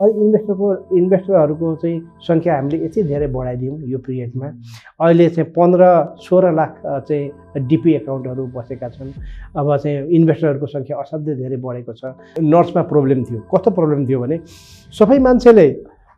[0.00, 1.96] अहिले इन्भेस्टरको इन्भेस्टरहरूको चाहिँ
[2.28, 4.48] सङ्ख्या हामीले यति धेरै बढाइदियौँ यो पिरियडमा
[5.04, 5.82] अहिले चाहिँ पन्ध्र
[6.24, 6.72] सोह्र लाख
[7.08, 9.12] चाहिँ डिपी एकाउन्टहरू बसेका छन्।
[9.60, 12.02] अब चाहिँ इन्भेस्टरहरूको सङ्ख्या असाध्यै धेरै बढेको छ।
[12.40, 14.36] नर्समा प्रब्लम थियो। कस्तो प्रब्लम थियो भने
[14.98, 15.66] सबै मान्छेले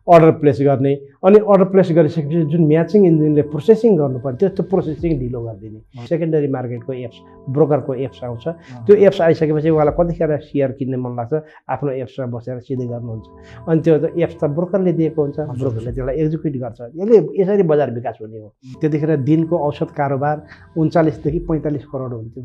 [0.08, 0.94] अर्डर प्लेस गर्ने।
[1.24, 6.92] अनि अर्डर प्लेस गरिसकेपछि जुन म्याचिङ इन्जिनले प्रोसेसिङ गर्नुपर्ने त्यो प्रोसेसिङ ढिलो गरिदिने। सेकेन्डरी मार्केटको
[6.92, 7.18] एप्स
[7.54, 8.44] ब्रोकरको एप्स आउँछ।
[8.86, 11.32] त्यो एप्स आइसकेपछि उहाँलाई कतिखेर सेयर किन्ने मन लाग्छ
[11.70, 13.26] आफ्नो एप्समा बसेर सिधै गर्नुहुन्छ।
[13.68, 18.18] अनि त्यो एप्स त ब्रोकरले दिएको हुन्छ ब्रोकरले त्यसलाई एक्जिक्युट गर्छ। यसले यसरी बजार विकास
[18.22, 18.48] हुने हो।
[18.82, 20.36] त्यतिखेर दिनको औसत कारोबार
[20.82, 22.42] उन्चालिसदेखि पैँतालिस करोड हुन्थ्यो।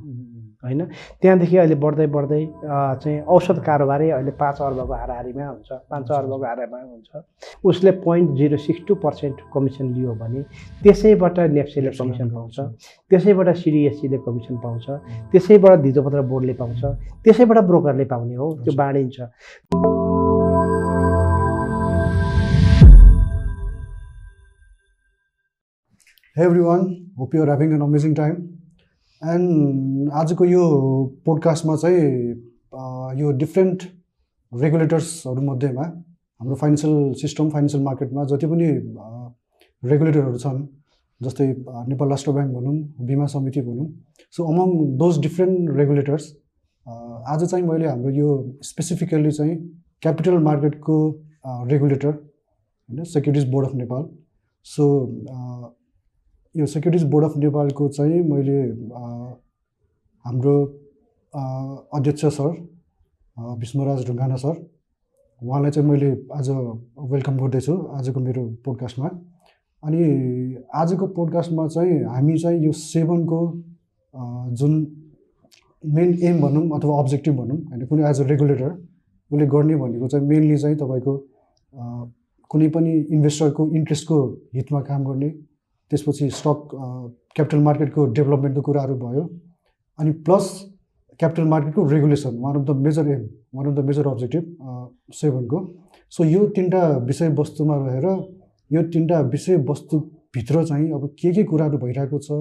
[0.64, 0.84] होइन?
[1.22, 2.42] त्यहाँदेखि अहिले बढ्दै बढ्दै
[3.04, 7.10] चाहिँ औसत कारोबारै अहिले पाँच अर्बको हाराहारीमा हुन्छ। पाँच अर्बको हाराहारीमा हुन्छ।
[7.70, 10.42] उसले point zero six two percent commission लियो भने
[10.84, 12.58] त्यसैबाट नेप्सीले कमिसन पाउँछ।
[13.10, 14.86] त्यसैबाट सिडिएससीले कमिसन पाउँछ।
[15.32, 16.82] त्यसैबाट धितोपत्र बोर्डले पाउँछ।
[17.24, 19.18] त्यसैबाट ब्रोकरले पाउने हो। त्यो बाँडिन्छ।
[26.38, 28.57] Hey everyone, hope you are having an amazing time.
[29.22, 30.64] And आजको यो
[31.26, 33.84] पोडकास्टमा चाहिँ यो डिफ्रेन्ट
[34.52, 38.68] रेगुलेटर्सहरूमध्येमा हाम्रो फाइनेन्सियल सिस्टम फाइनेन्सियल मार्केटमा जति पनि
[39.84, 40.60] रेगुलेटरहरू छन्
[41.22, 41.48] जस्तै
[41.88, 43.88] नेपाल राष्ट्र ब्याङ्क भनौँ बिमा समिति भनौँ
[44.34, 46.32] so among those different regulators
[47.28, 48.30] आज चाहिँ मैले हाम्रो यो
[48.64, 49.56] स्पेसिफिकल्ली चाहिँ
[50.04, 50.98] क्यापिटल मार्केटको
[51.68, 54.08] रेगुलेटर होइन securities board of Nepal
[54.66, 54.86] so
[56.56, 58.58] यो सेक्युरिटिज बोर्ड अफ नेपालको चाहिँ मैले
[60.26, 60.56] हाम्रो
[61.98, 62.50] अध्यक्ष सर
[63.38, 64.56] अ, भीष्मराज ढुङ्गाना सर
[65.42, 66.50] उहाँलाई चाहिँ मैले आज
[67.12, 69.10] वेलकम गर्दैछु आजको मेरो पोडकास्टमा
[69.84, 70.04] अनि
[70.76, 73.40] आजको पोडकास्टमा चाहिँ हामी चाहिँ यो सेभनको
[74.60, 74.74] जुन
[75.84, 78.72] मेन एम भनौँ अथवा अब्जेक्टिभ भनौँ होइन कुनै एज अ रेगुलेटर
[79.32, 81.14] उसले गर्ने भनेको चाहिँ मेनली चाहिँ तपाईँको
[82.52, 84.18] कुनै पनि इन्भेस्टरको इन्ट्रेस्टको
[84.56, 85.30] हितमा काम गर्ने
[85.92, 86.70] त्यसपछि स्टक
[87.36, 89.24] क्यापिटल मार्केटको डेभलपमेन्टको कुराहरू भयो।
[90.00, 90.46] अनि plus
[91.20, 94.44] capital मार्केटको regulation one of the major M one of the major objective
[95.16, 95.60] सेभनको
[96.12, 98.06] so यो तिनवटा विषयवस्तुमा रहेर
[98.72, 102.40] यो तिनवटा विषयवस्तुभित्र चाहिँ अब के के कुराहरू भइरहेको छ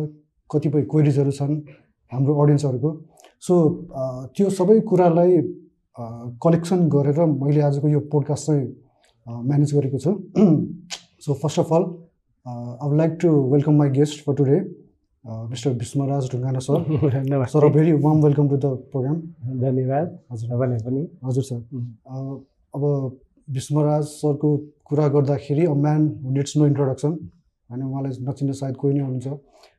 [0.50, 1.54] कतिपय क्वेरिजहरू छन्
[2.12, 2.90] हाम्रो अडियन्सहरूको
[3.46, 3.54] सो
[4.36, 5.40] त्यो सबै कुरालाई
[6.42, 8.66] कलेक्सन गरेर मैले आजको यो पोडकास्ट चाहिँ
[9.26, 10.12] म्यानेज गरेको छु।
[11.24, 11.84] So first of all
[12.46, 14.58] I would like to welcome my guest for today
[15.50, 19.16] mister Bhishmaraj Dhungana sir sir uh नमस्ते very warm welcome to the program
[19.62, 21.56] धन्यवाद। हजुर। तपाईँलाई पनि। हजुर सर.
[22.06, 22.16] अ,
[22.74, 22.82] अब
[23.56, 24.50] भीष्मराज सरको
[24.86, 27.12] कुरा गर्दाखेरि a man who needs no introduction
[27.70, 29.26] होइन उहाँलाई नचिन्ने सायद कोही नै हुनुहुन्छ।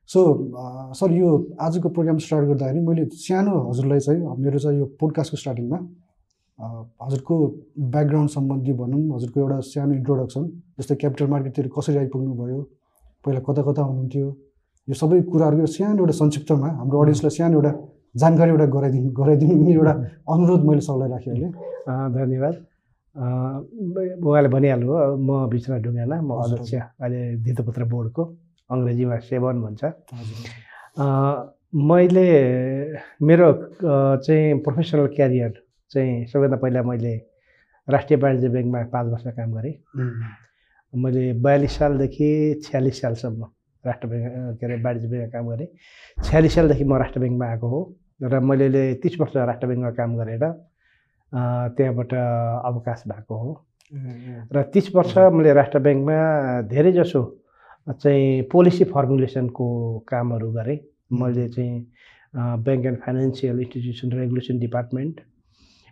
[0.10, 0.20] सो
[0.62, 1.30] अ, सर यो
[1.62, 5.80] आजको प्रोग्राम स्टार्ट गर्दाखेरि मैले सानो हजुरलाई चाहिँ मेरो चाहिँ यो पोडकास्टको स्टार्टिङमा
[6.60, 7.36] हजुरको
[7.94, 10.44] ब्याकग्राउन्ड सम्बन्धी भनौँ हजुरको एउटा सानो इन्ट्रोडक्सन
[10.80, 12.62] जस्तै क्यापिटल मार्केटतिर कसरी आइपुग्नु भयो
[13.26, 14.28] पहिला कता कता हुनुहुन्थ्यो
[14.88, 17.72] यो सबै कुराहरू यो सानो एउटा संक्षिप्तमा हाम्रो अडियन्सलाई सानो एउटा
[18.22, 19.94] जानकारी एउटा गराइदिनु गराइदिनु भन्ने एउटा
[20.34, 21.48] अनुरोध मैले सरलाई राखेँ अहिले।
[22.18, 22.56] धन्यवाद।
[24.26, 24.98] उहाँले भनिहाल्नु हो
[25.28, 28.24] म विश्वनाथ ढुङ्गाना म अध्यक्ष अहिले धितोपत्र बोर्डको
[28.70, 29.82] अङ्ग्रेजीमा सेवन भन्छ।
[31.90, 32.28] मैले
[33.28, 33.48] मेरो
[34.26, 35.54] चाहिँ प्रोफेसनल क्यारियर
[35.92, 37.14] चाहिँ सबैभन्दा पहिला मैले
[37.88, 39.74] राष्ट्रिय वाणिज्य ब्याङ्कमा पाँच वर्ष काम गरेँ।
[40.94, 42.30] मैले बयालिस सालदेखि
[42.66, 43.44] छ्यालिस सालसम्म
[43.84, 45.68] राष्ट्र ब्याङ्क के अरे वाणिज्य ब्याङ्कमा काम गरेँ।
[46.28, 47.80] छ्यालिस सालदेखि म राष्ट्र ब्याङ्कमा आएको हो
[48.24, 50.44] र मैले अहिले तिस वर्ष राष्ट्र ब्याङ्कमा काम गरेर
[51.78, 53.52] त्यहाँबाट अवकाश भएको हो।
[54.56, 56.18] र तिस वर्ष मैले राष्ट्र ब्याङ्कमा
[56.72, 57.24] धेरैजसो
[57.88, 59.68] चाहिँ पोलिसी फर्मुलेसनको
[60.08, 60.80] कामहरू गरेँ।
[61.20, 61.76] मैले चाहिँ
[62.66, 65.16] bank and financial institution regulation department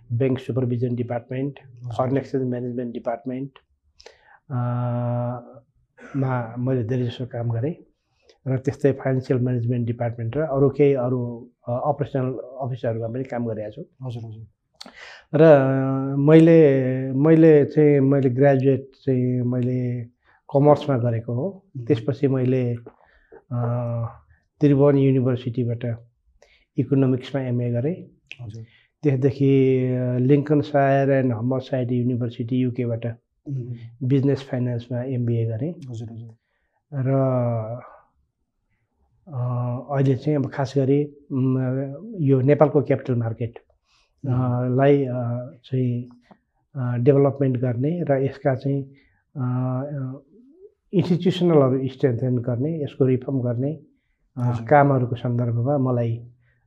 [0.10, 1.60] bank supervision department
[1.98, 3.52] foreign exchange management department
[6.22, 6.34] मा
[6.66, 7.76] मैले धेरैजसो काम गरेँ
[8.46, 11.20] र त्यस्तै फाइनेन्सियल म्यानेजमेन्ट डिपार्टमेन्ट र अरू केही अरू
[11.68, 12.28] अपरेसनल
[12.66, 14.46] अफिसहरूमा पनि काम गरिरहेको छु। हजुर हजुर।
[15.34, 15.44] र
[16.30, 16.60] मैले
[17.26, 19.80] मैले चाहिँ मैले ग्रेजुएट चाहिँ मैले
[20.50, 21.46] कमर्समा गरेको हो।
[21.88, 22.64] त्यसपछि मैले
[24.62, 25.84] त्रिभुवन युनिभर्सिटीबाट
[26.78, 27.96] इकोनोमिक्समा एमए गरेँ।
[28.42, 28.66] हजुर।
[29.06, 29.54] त्यसदेखि
[30.26, 33.06] Lincolnshire and Humberside university युकेबाट
[34.12, 36.34] बिजनेस फाइनेन्समा एमबिए गरेँ। हजुर हजुर।
[36.92, 37.10] र
[39.94, 41.00] अहिले चाहिँ अब खास गरी
[42.30, 43.54] यो नेपालको क्यापिटल मार्केट
[44.80, 45.06] लाई
[45.66, 45.94] चाहिँ
[47.06, 48.82] डेभलपमेन्ट गर्ने र यसका चाहिँ
[50.94, 53.72] इन्स्टिट्युसनलहरू स्ट्रेन्थेन गर्ने यसको रिफर्म गर्ने।
[54.70, 56.14] कामहरूको सन्दर्भमा मलाई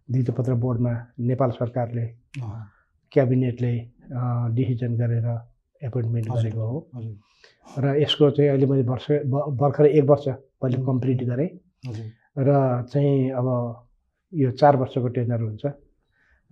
[0.09, 2.07] धितोपत्र बोर्डमा नेपाल सरकारले
[3.13, 3.73] क्याबिनेटले
[4.57, 5.27] डिसिजन गरेर
[5.81, 6.79] एपोइन्टमेन्ट। गरेको हो।
[7.77, 9.07] र यसको चाहिँ अहिले मैले वर्ष
[9.61, 10.27] भर्खरै एक वर्ष
[10.61, 10.77] पहिले.
[10.85, 11.51] कम्प्लिट गरेँ।
[12.39, 12.49] र
[12.89, 13.47] चाहिँ अब
[14.33, 15.65] यो चार वर्षको टेन्डर हुन्छ।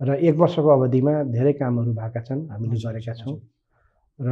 [0.01, 3.37] र एक वर्षको अवधिमा धेरै कामहरू भएका छन् हामीले गरेका छौँ।
[4.19, 4.29] र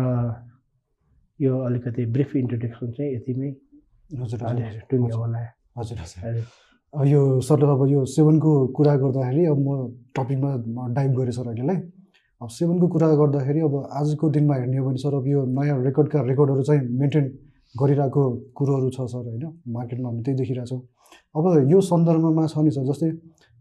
[1.40, 3.50] यो अलिकति ब्रिफ इन्ट्रोडक्सन चाहिँ यतिमै
[4.12, 4.40] हजुर।
[5.14, 5.42] होला।
[5.78, 6.65] हजुर। हजुर।
[7.04, 9.70] यो सरले अब यो सेभेनको कुरा गर्दाखेरि अब म
[10.16, 10.52] टपिकमा
[10.96, 11.76] डाइभ गरेँ सर अहिलेलाई
[12.42, 16.22] अब सेभेनको कुरा गर्दाखेरि अब आजको दिनमा हेर्ने हो भने सर अब यो नयाँ रेकर्डका
[16.30, 17.26] रेकर्डहरू चाहिँ मेन्टेन
[17.76, 18.24] गरिरहेको
[18.56, 19.44] कुरोहरू छ सर होइन
[19.76, 20.80] मार्केटमा हामीले त्यही देखिरहेछौँ
[21.36, 23.10] अब यो सन्दर्भमा छ नि सर जस्तै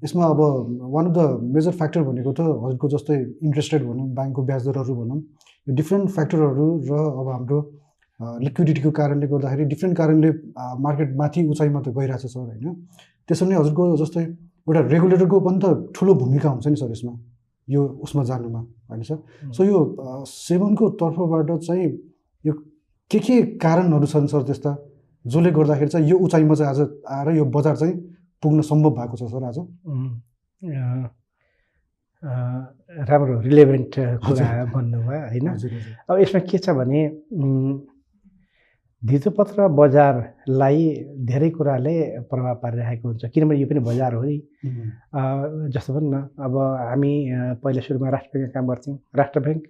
[0.03, 0.41] यसमा अब
[0.95, 1.21] one of the
[1.55, 3.17] major factor भनेको त हजुरको जस्तै
[3.47, 5.19] इन्ट्रेस्ट रेट भनौँ ब्याङ्कको ब्याज दरहरू भनौँ
[5.67, 7.59] यो डिफ्रेन्ट फ्याक्टरहरू र अब हाम्रो
[8.47, 10.31] लिक्विडिटीको कारणले गर्दाखेरि डिफ्रेन्ट कारणले
[10.87, 12.77] मार्केट माथि उचाइमा त गइरहेछ सर होइन।
[13.29, 14.23] त्यसो भने हजुरको जस्तै
[14.69, 17.13] एउटा रेगुलेटरको पनि त ठुलो भूमिका हुन्छ नि सर यसमा
[17.69, 18.61] यो उसमा जानुमा
[18.91, 19.17] होइन सर?
[19.53, 21.87] सो यो अ, सेभनको तर्फबाट चाहिँ
[22.45, 22.53] यो
[23.11, 24.71] के के कारणहरू छन् सर त्यस्ता
[25.25, 26.81] जसले गर्दाखेरि चाहिँ यो उचाइमा चाहिँ आज
[27.17, 27.95] आएर यो बजार चाहिँ
[28.43, 29.59] पुग्न सम्भव भएको छ सर आज?
[33.09, 33.95] राम्रो रिलेभेन्ट
[34.25, 35.49] कुरा भन्नुभयो होइन?
[36.11, 37.01] अब यसमा के छ भने
[39.05, 40.83] धितोपत्र बजारलाई
[41.29, 41.95] धेरै कुराले
[42.31, 44.37] प्रभाव पारिरहेको हुन्छ किनभने यो पनि बजार हो नि।
[45.75, 46.55] जस्तो भनौँ न अब
[46.89, 47.13] हामी
[47.63, 49.63] पहिला सुरुमा राष्ट्र ब्याङ्कमा काम गर्थ्यौँ। राष्ट्र ब्याङ्क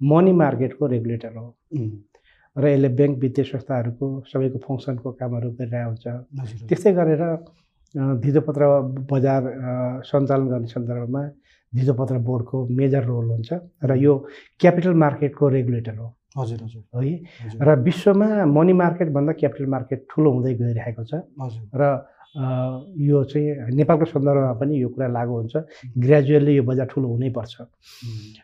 [0.00, 1.46] मनी मार्केटको रेगुलेटर हो।
[2.56, 6.06] र यसले ब्याङ्क वित्तीय संस्थाहरूको सबैको फङ्सनको कामहरू गरिरहेको हुन्छ।
[6.68, 7.22] त्यस्तै गरेर
[8.24, 8.62] धितोपत्र
[9.12, 9.42] बजार
[10.08, 11.22] सञ्चालन गर्ने सन्दर्भमा
[11.72, 13.50] धितोपत्र बोर्डको मेजर रोल हुन्छ।
[13.84, 14.12] र यो
[14.60, 17.14] क्यापिटल मार्केटको रेगुलेटर हो। हजुर हजुर। है?
[17.62, 21.12] र विश्वमा मनी मार्केटभन्दा क्यापिटल मार्केट ठुलो हुँदै गइरहेको छ।
[21.74, 21.82] र
[22.38, 25.54] यो चाहिँ नेपालको सन्दर्भमा पनि यो कुरा लागु हुन्छ।
[25.96, 27.54] ग्रेजुअल्ली यो बजार ठुलो हुनैपर्छ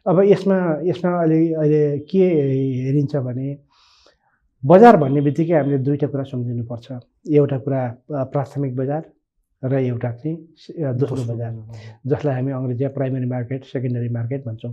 [0.09, 0.57] अब यसमा
[0.89, 3.49] यसमा अहिले अहिले के हेरिन्छ भने
[4.65, 6.87] बजार भन्ने बित्तिकै हामीले दुईवटा कुरा सम्झिनुपर्छ।
[7.29, 7.81] एउटा कुरा
[8.33, 9.03] प्राथमिक बजार
[9.63, 10.37] र एउटा चाहिँ
[10.97, 11.53] दोस्रो बजार।
[12.09, 14.73] जसलाई हामी अङ्ग्रेजीमा प्राइमेरी मार्केट सेकेन्डरी मार्केट भन्छौँ।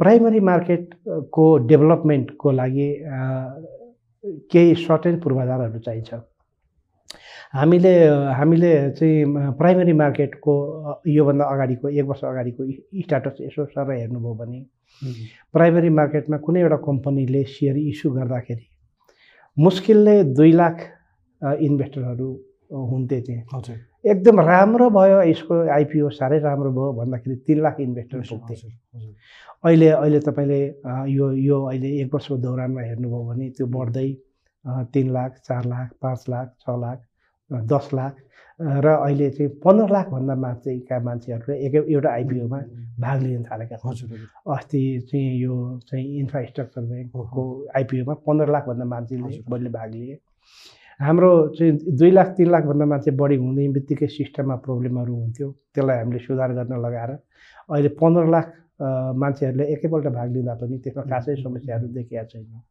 [0.00, 2.88] प्राइमरी मार्केटको डेभलपमेन्टको लागि
[4.52, 6.14] केही सर्टेन पूर्वाधारहरू चाहिन्छ।
[7.54, 7.92] हामीले
[8.38, 10.54] हामीले चाहिँ प्राइमरी मार्केटको
[11.08, 12.64] योभन्दा अगाडिको एक वर्ष अगाडिको
[13.02, 14.60] स्टाटस यसो सर हेर्नुभयो भने
[15.54, 18.66] प्राइमरी मार्केटमा कुनै एउटा कम्पनीले सेयर इस्यु गर्दाखेरि
[19.56, 20.76] मुस्किलले दुई लाख
[21.42, 22.28] इन्भेस्टरहरू
[22.70, 23.62] हुन्थे त्यहाँ।
[24.04, 28.54] एकदम राम्रो भयो यसको आइपिओ साह्रै राम्रो भयो भन्दाखेरि तिन लाख इन्भेस्टर पुग्थे।
[29.64, 30.60] अहिले अहिले तपाईँले
[31.10, 34.08] यो यो अहिले एक वर्षको दौरानमा हेर्नुभयो भने त्यो बढ्दै
[34.92, 36.98] तिन लाख चार लाख पाँच लाख छ लाख
[37.50, 38.14] दस लाख
[38.60, 42.60] र अहिले चाहिँ पन्ध्र लाखभन्दा माथिका मान्छेहरूले एक एउटा आइपिओमा
[43.00, 45.54] भाग लिन थालेका छन्। अस्ति चाहिँ यो
[45.88, 47.42] चाहिँ इन्फ्रास्ट्रक्चर ब्याङ्कको
[47.76, 50.18] आइपिओमा पन्ध्र लाखभन्दा मान्छेले। बढीले भाग लिए।
[51.00, 56.20] हाम्रो चाहिँ दुई लाख तिन लाखभन्दा मान्छे बढी हुँदै बित्तिकै सिस्टममा प्रब्लमहरू हुन्थ्यो। त्यसलाई हामीले
[56.24, 57.10] सुधार गर्न लगाएर।
[57.68, 58.46] अहिले पन्ध्र लाख
[59.22, 62.62] मान्छेहरूले एकैपल्ट भाग लिँदा पनि त्यसमा खासै समस्याहरू देखिया छैन।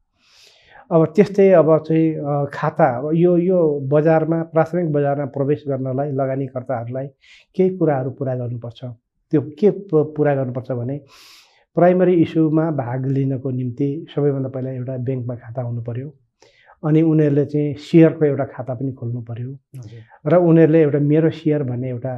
[0.92, 3.60] अब त्यस्तै अब चाहिँ खाता अब यो यो
[3.94, 7.07] बजारमा प्राथमिक बजारमा प्रवेश गर्नलाई लगानीकर्ताहरूलाई
[7.56, 8.81] केही कुराहरू पुरा गर्नुपर्छ।
[9.31, 9.69] त्यो के
[10.18, 10.98] पुरा गर्नुपर्छ भने
[11.77, 16.10] प्राइमरी इस्युमा भाग लिनको निम्ति सबैभन्दा पहिला एउटा ब्याङ्कमा खाता हुनु पऱ्यो
[16.86, 19.51] अनि उनीहरूले चाहिँ सेयरको एउटा खाता पनि खोल्नु पऱ्यो
[20.30, 22.13] र उनीहरूले एउटा मेरो सेयर भन्ने एउटा।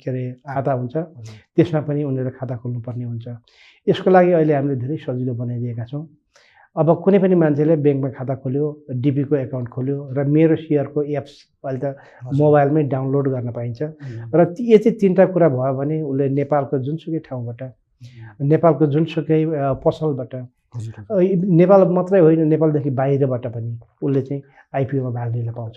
[0.00, 0.94] के अरे खाता हुन्छ।
[1.56, 3.26] त्यसमा पनि उनीहरूले खाता खोल्नुपर्ने हुन्छ।
[3.86, 6.02] यसको लागि अहिले हामीले धेरै सजिलो बनाइदिएका छौँ।
[6.76, 8.66] अब कुनै पनि मान्छेले ब्याङ्कमा खाता खोल्यो
[9.04, 11.34] डिपीको एकाउन्ट खोल्यो र मेरो सेयरको एप्स
[11.64, 11.94] अहिले त।
[12.40, 13.80] मोबाइलमै डाउनलोड गर्न पाइन्छ।
[14.34, 17.60] र ती- यति तिनवटा कुरा भयो भने उसले नेपालको जुनसुकै ठाउँबाट
[18.42, 19.40] नेपालको जुनसुकै
[19.84, 20.42] पसलबाट यी
[20.74, 24.42] नेपाल मात्रै होइन नेपालदेखि बाहिरबाट पनि उसले चाहिँ
[24.74, 25.76] आइपिओमा भाग लिन पाउँछ।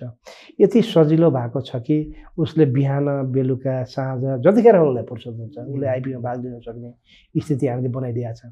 [0.62, 1.98] यति सजिलो भएको छ कि
[2.34, 7.89] उसले बिहान बेलुका साँझ जतिखेर उसलाई फुर्सद हुन्छ उसले आइपिओमा भाग लिन सक्ने स्थिति हामीले
[7.94, 8.51] बनाइदिएको छ।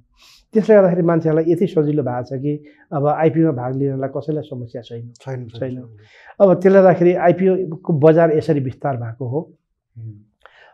[0.53, 2.53] त्यसले गर्दाखेरि मान्छेहरूलाई यति सजिलो भएको छ कि
[2.93, 5.81] अब आइपिओमा भाग लिनलाई कसैलाई समस्या छैन। छैन छैन।
[6.39, 9.41] अब त्यसले गर्दाखेरि आइपिओको बजार यसरी विस्तार भएको हो।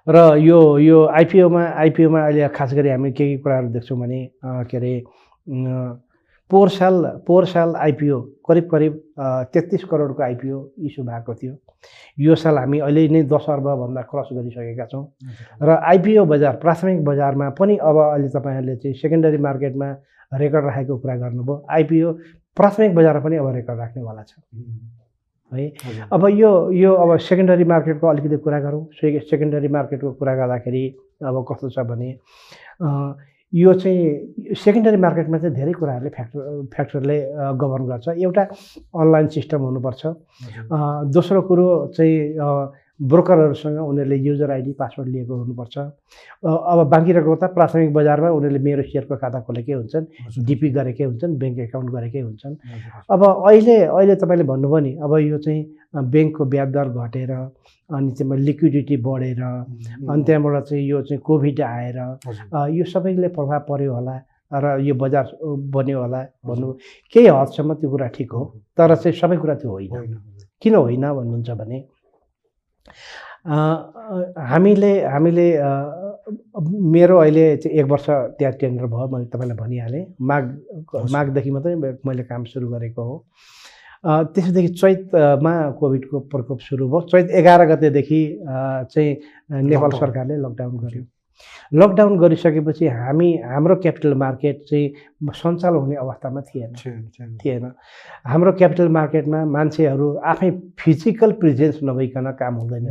[0.07, 4.77] र यो यो आइपिओमा आइपिओमा अहिले खास गरी हामी के के कुराहरू देख्छौँ भने के
[4.77, 4.93] अरे
[5.51, 6.95] पोहोर साल
[7.27, 8.93] पोहोर साल आइपिओ करिब करिब
[9.53, 11.55] तेत्तिस करोडको आइपिओ इस्यु भएको थियो।
[12.19, 15.05] यो साल हामी अहिले नै दस अर्बभन्दा क्रस गरिसकेका छौँ।
[15.63, 19.89] र आइपिओ बजार प्राथमिक बजारमा पनि अब अहिले तपाईँहरूले चाहिँ सेकेन्डरी मार्केटमा
[20.31, 22.11] रेकर्ड राखेको कुरा गर्नुभयो। आइपिओ
[22.57, 24.33] प्राथमिक बजारमा पनि अब रेकर्ड राख्नेवाला छ।
[25.51, 25.65] है।
[26.11, 30.83] अब यो यो अब सेकेन्डरी मार्केटको अलिकति कुरा गरौँ। सेकेन्डरी मार्केटको कुरा गर्दाखेरि
[31.27, 32.09] अब कस्तो छ भने
[33.53, 36.39] यो चाहिँ सेकेन्डरी मार्केटमा चाहिँ धेरै कुराहरूले फ्याक्टर
[36.75, 37.17] फ्याक्टरले
[37.61, 38.43] गभर्न गर्छ। एउटा
[38.95, 40.01] अनलाइन सिस्टम हुनुपर्छ।
[41.11, 41.67] दोस्रो कुरो
[41.97, 42.15] चाहिँ
[43.11, 45.77] ब्रोकरहरूसँग उनीहरूले युजर आइडी पासवर्ड लिएको हुनुपर्छ।
[46.45, 50.05] अब बाँकी रहेको त प्राथमिक बजारमा उनीहरूले मेरो सेयरको खाता खोलेकै हुन्छन्।
[50.45, 52.55] डिपी गरेकै हुन्छन् ब्याङ्क एकाउन्ट गरेकै हुन्छन्।
[53.09, 55.61] अब अहिले अहिले तपाईँले भन्नुभयो नि अब यो चाहिँ
[56.13, 57.31] ब्याङ्कको ब्याज दर घटेर
[57.91, 61.97] अनि चाहिँ लिक्विडिटी बढेर अनि त्यहाँबाट चाहिँ यो चाहिँ कोभिड आएर
[62.77, 64.15] यो सबैले प्रभाव पर्यो होला
[64.51, 65.25] र यो बजार
[65.73, 66.67] बन्यो होला भन्नु
[67.13, 68.43] केही हदसम्म त्यो कुरा ठिक हो
[68.77, 70.19] तर चाहिँ सबै कुरा त्यो होइन।
[70.61, 71.77] किन होइन भन्नुहुन्छ भने
[74.51, 75.47] हामीले हामीले
[76.95, 78.05] मेरो अहिले चाहिँ एक वर्ष
[78.37, 80.43] त्यहाँ टेन्डर भयो मैले तपाईँलाई भनिहालेँ। माघ
[81.11, 83.15] माघदेखि मात्रै मैले काम सुरु गरेको हो।
[84.03, 88.21] त्यसदेखि चैतमा कोभिडको प्रकोप सुरु भयो। चैत एघार गतेदेखि
[88.91, 89.15] चाहिँ
[89.63, 91.03] नेपाल। सरकारले लकडाउन गर्यो।
[91.73, 94.89] लकडाउन गरिसकेपछि हामी हाम्रो क्यापिटल मार्केट चाहिँ
[95.31, 96.73] सञ्चालन हुने अवस्थामा थिएन।
[97.41, 97.65] थिएन,
[98.25, 102.85] हाम्रो क्यापिटल मार्केटमा मान्छेहरू आफै फिजिकल प्रेजेन्स नभइकन काम हुँदैन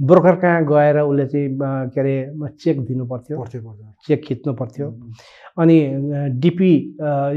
[0.00, 1.48] ब्रोकर कहाँ गएर उसले चाहिँ
[1.92, 2.16] के अरे
[2.56, 3.44] चेक दिनु पर्थ्यो।
[4.06, 4.88] चेक खिच्नु पर्थ्यो।
[5.58, 5.78] अनि
[6.42, 6.72] डिपी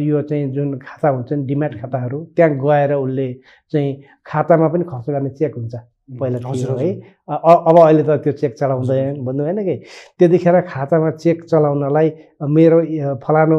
[0.09, 3.27] यो चाहिँ जुन खाता हुन्छन् डिम्याट खाताहरू त्यहाँ गएर उसले
[3.71, 3.89] चाहिँ
[4.25, 5.75] खातामा पनि खर्च गर्ने चेक हुन्छ।
[6.19, 6.39] पहिला
[6.79, 6.91] है।
[7.31, 9.75] अब अहिले त त्यो चेक चलाउँदैन भन्नु भएन कि?
[10.19, 12.07] त्यतिखेर खातामा चेक चलाउनलाई
[12.55, 12.79] मेरो
[13.23, 13.57] फलानु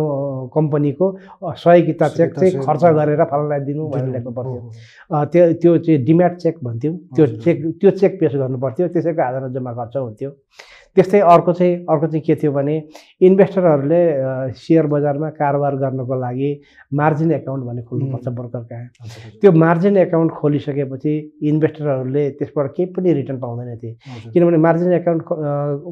[0.54, 1.06] कम्पनीको
[1.48, 6.36] अ, सहयोगिता चेक चाहिँ खर्च गरेर फलानलाई दिनु भनेर लेख्नु पर्थ्यो। त्यो त्यो चाहिँ डिम्याट
[6.44, 10.30] चेक भन्थ्यौँ। त्यो। चेक त्यो चेक पेस गर्नु पर्थ्यो। त्यसैको आधारमा जम्मा खर्च हुन्थ्यो।
[10.96, 12.74] त्यस्तै अर्को चाहिँ अर्को चाहिँ के थियो भने
[13.24, 14.00] इन्भेस्टरहरूले
[14.52, 16.50] सेयर बजारमा कारोबार गर्नको लागि
[16.92, 18.28] मार्जिन एकाउन्ट भन्ने खोल्नुपर्छ.
[18.28, 18.86] ब्रोकर कहाँ।
[19.40, 21.12] त्यो मार्जिन एकाउन्ट खोलिसकेपछि
[21.48, 23.96] इन्भेस्टरहरूले त्यसबाट केही पनि रिटर्न पाउँदैन थिए।
[24.32, 25.22] किनभने मार्जिन एकाउन्ट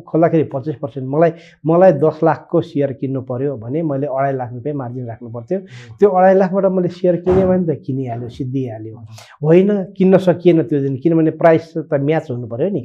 [0.05, 1.33] खोल्दाखेरि पच्चिस पर्सेन्ट मलाई
[1.65, 5.59] मलाई दस लाखको सेयर किन्नु पऱ्यो भने मैले अढाई लाख रुपियाँ मार्जिन राख्नु पर्थ्यो
[5.97, 8.97] त्यो अढाई लाखबाट मैले सेयर किनेँ भने त किनिहाल्यो सिद्धिहाल्यो
[9.41, 12.83] होइन किन्न सकिएन त्यो दिन किनभने प्राइस त म्याच हुनु पऱ्यो नि।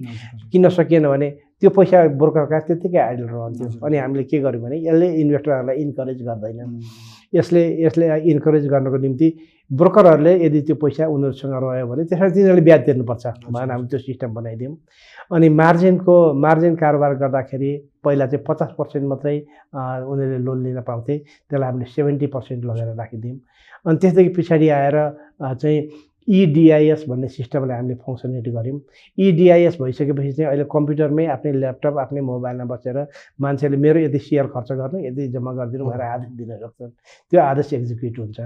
[0.52, 1.30] किन्न सकिएन भने
[1.62, 6.60] त्यो पैसा ब्रोकरका त्यत्तिकै आइडल रहन्थ्यो। अनि हामीले के गर्यौँ भने यसले इन्भेस्टरहरूलाई इन्करेज गर्दैन।
[7.34, 9.28] यसले यसले इन्करेज गर्नको निम्ति
[9.72, 14.30] ब्रोकरहरूले यदि त्यो पैसा उनीहरूसँग रह्यो भने त्यसमा तिनीहरूले ब्याज तिर्नुपर्छ। भनेर हामीले त्यो सिस्टम
[14.38, 14.76] बनाइदियौँ।
[15.36, 17.72] अनि मार्जिनको मार्जिन कारोबार गर्दाखेरि
[18.04, 19.38] पहिला चाहिँ पचास पर्सेन्ट मात्रै
[20.12, 21.16] उनीहरूले लोन लिन पाउँथे।
[21.50, 23.38] त्यसलाई हामीले सेभेन्टी पर्सेन्ट लगेर राखिदियौँ।
[23.86, 24.98] अनि त्यसदेखि पछाडि आएर
[25.62, 25.80] चाहिँ
[26.28, 28.80] इडिआइएस भन्ने सिस्टमले हामीले फङ्सनेट गऱ्यौँ।
[29.18, 32.98] इडिआइएस भइसकेपछि चाहिँ अहिले कम्प्युटरमै आफ्नै ल्यापटप आफ्नै मोबाइलमा बसेर
[33.42, 36.92] मान्छेले मेरो यति सेयर खर्च गर्नु यति जम्मा गरिदिनु भनेर आदेश दिन सक्छन्।
[37.32, 38.40] त्यो आदेश एक्जिक्युट हुन्छ।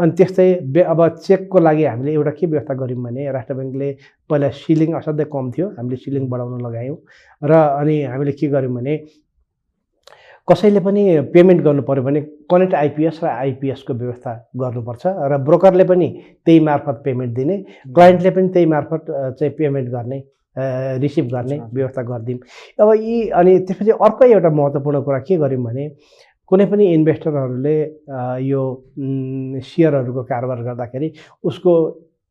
[0.00, 0.48] अनि त्यस्तै
[0.84, 3.88] अब चेकको लागि हामीले एउटा के व्यवस्था गऱ्यौँ भने राष्ट्र ब्याङ्कले
[4.30, 6.98] पहिला सिलिङ असाध्यै कम थियो हामीले सिलिङ बढाउन लगायौँ।
[7.42, 8.94] र अनि हामीले के गऱ्यौँ भने
[10.48, 11.02] कसैले पनि
[11.34, 12.20] पेमेन्ट गर्नु पऱ्यो भने
[12.52, 16.08] कनेक्ट आइपिएस र आइपिएसको व्यवस्था गर्नुपर्छ र ब्रोकरले पनि
[16.44, 17.56] त्यही मार्फत पेमेन्ट दिने
[17.94, 20.22] क्लाइन्टले पनि त्यही मार्फत चाहिँ पेमेन्ट गर्ने
[21.00, 22.38] रिसिभ गर्ने। व्यवस्था गरिदिउँ
[22.80, 25.88] अब यी अनि त्यसपछि अर्कै एउटा महत्त्वपूर्ण कुरा के गर्यौँ भने
[26.50, 27.76] कुनै पनि इन्भेस्टरहरूले
[28.44, 28.62] यो
[29.64, 31.12] सेयरहरूको कारोबार गर्दाखेरि
[31.48, 31.72] उसको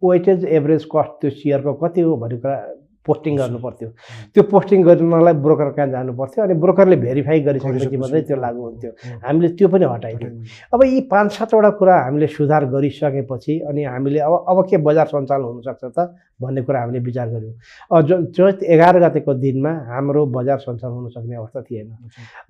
[0.02, 2.58] वेटेज एभरेज कस्ट त्यो सेयरको कति हो भन्ने कुरा
[3.06, 3.90] पोस्टिङ गर्नु पर्थ्यो
[4.34, 8.92] त्यो पोस्टिङ गर्नलाई ब्रोकर कहाँ जानु पर्थ्यो अनि ब्रोकरले भेरिफाई गरिसकेपछि मात्रै त्यो लागु हुन्थ्यो।
[9.28, 10.32] हामीले त्यो पनि हटाइदियौँ।
[10.74, 15.44] अब यी पाँच सातवटा कुरा हामीले सुधार गरिसकेपछि अनि हामीले अब अब के बजार सञ्चालन
[15.44, 15.98] हुनसक्छ त?
[16.44, 21.62] भन्ने कुरा हामीले विचार गऱ्यौँ चैत एघार गतेको दिनमा हाम्रो बजार सञ्चालन हुन सक्ने अवस्था
[21.62, 21.88] थिएन।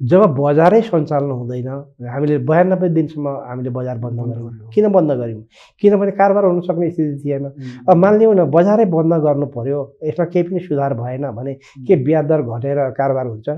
[0.09, 1.67] जब बजारै सञ्चालन हुँदैन
[2.09, 5.43] हामीले बयानब्बे दिनसम्म हामीले बजार बन्द गऱ्यौँ। गर्यौँ। किन बन्द गऱ्यौँ?
[5.81, 7.45] किनभने कारोबार हुन सक्ने स्थिति थिएन।
[7.89, 11.53] अब मानिलिउँ न बजारै बन्द गर्नु पर्यो यसमा केही पनि सुधार भएन भने
[11.88, 13.50] के ब्याज दर घटेर कारोबार हुन्छ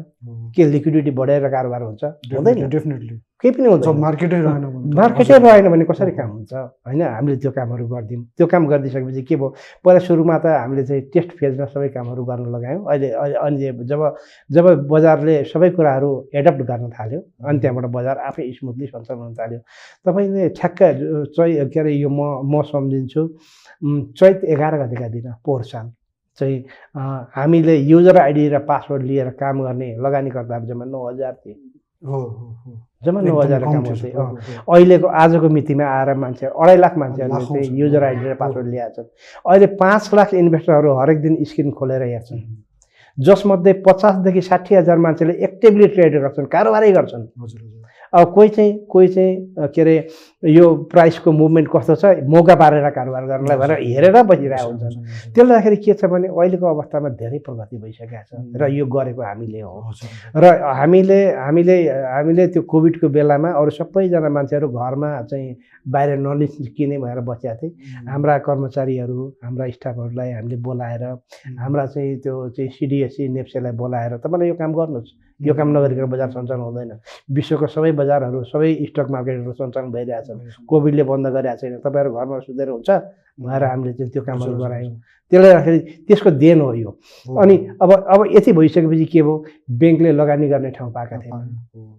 [0.56, 3.16] के लिक्विडिटी बढेर कारोबार हुन्छ हुँदैन। डेफिनेटली
[3.46, 4.66] केही पनि हुँदैन मार्केटै रहेन
[4.98, 6.54] मार्केटै। रहेन भने कसरी काम हुन्छ?
[6.82, 9.50] होइन हामीले त्यो कामहरू गरिदियौँ त्यो काम गरिदिइसकेपछि के भयो?
[9.86, 14.02] पहिला सुरुमा त हामीले चाहिँ टेस्ट फेजमा सबै कामहरू गर्न लगायौँ। अहिले अहिले अनि जब
[14.50, 19.60] जब बजारले सबै कुराहरू एडप्ट गर्न थाल्यो अनि त्यहाँबाट बजार आफै स्मुथली सञ्चालन हुन थाल्यो।
[20.06, 20.80] तपाईँले ठ्याक्क
[21.38, 23.22] चै के अरे यो म म सम्झिन्छु।
[24.18, 25.86] चैत एघार गतेका दिन पोहोर साल
[26.38, 26.58] चाहिँ
[27.38, 31.56] हामीले युजर आइडी र पासवर्ड लिएर काम गर्ने लगानीकर्ताहरू जम्मा नौ हजार थिए।
[32.06, 32.72] हो हो हो।
[33.06, 33.84] जम्मा नौ हजार कम।
[34.74, 39.10] अहिलेको आजको मितिमा आएर मान्छे अढाई लाख मान्छेहरूले चाहिँ। युजर आइडी र पासवर्ड ल्याएको छन्।
[39.46, 42.42] अहिले पाँच लाख इन्भेस्टरहरू हरेक दिन स्क्रिन खोलेर हेर्छन्।
[43.18, 47.26] जसमध्ये पचासदेखि साठी हजार मान्छेले एक्टिभली ट्रेड गर्छन् कारोबारै गर्छन्।
[48.14, 49.96] अब कोही चाहिँ कोही चाहिँ के अरे
[50.46, 55.78] यो प्राइसको मुभमेन्ट कस्तो छ मौका पारेर कारोबार गर्नलाई भनेर हेरेर बसिरहेको हुन्छन्। त्यसले गर्दाखेरि
[55.82, 59.92] के छ भने अहिलेको अवस्थामा धेरै प्रगति भइसकेको छ र यो गरेको हामीले हो।
[60.38, 60.46] र
[60.80, 61.76] हामीले हामीले
[62.14, 65.56] हामीले त्यो कोभिडको बेलामा अरू सबैजना मान्छेहरू घरमा चाहिँ
[65.90, 67.70] बाहिर ननिस्किने भएर बसेका थिए।
[68.06, 71.04] हाम्रा कर्मचारीहरू हाम्रा स्टाफहरूलाई हामीले बोलाएर
[71.60, 76.30] हाम्रा चाहिँ त्यो चाहिँ सिडिएससी नेप्सेलाई बोलाएर तपाईँले यो काम गर्नुहोस्। यो काम नगरिकन बजार
[76.32, 76.92] सञ्चालन हुँदैन।
[77.36, 80.35] विश्वको सबै बजारहरू सबै स्टक मार्केटहरू सञ्चालन भइरहेछन्
[80.68, 82.90] कोभिडले बन्द गरेको छैन। तपाईँहरू घरमा सुतेर हुन्छ।
[83.40, 84.96] भनेर हामीले चाहिँ त्यो कामहरू गरायौँ
[85.32, 86.90] त्यसले गर्दाखेरि त्यसको देन हो यो।
[87.42, 89.46] अनि अब अब यति भइसकेपछि के भयो?
[89.66, 91.34] ब्याङ्कले लगानी गर्ने ठाउँ पाएका थिएन।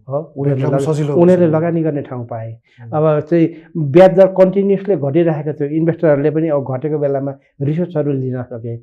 [0.09, 2.50] हो। उनीहरूले उनीहरूले लगानी गर्ने ठाउँ पाए।
[2.95, 7.33] अब चाहिँ ब्याज दर कन्टिन्युसली घटिरहेको थियो। इन्भेस्टरहरूले पनि अब घटेको बेलामा
[7.66, 8.75] रिसोर्सहरू लिन सके।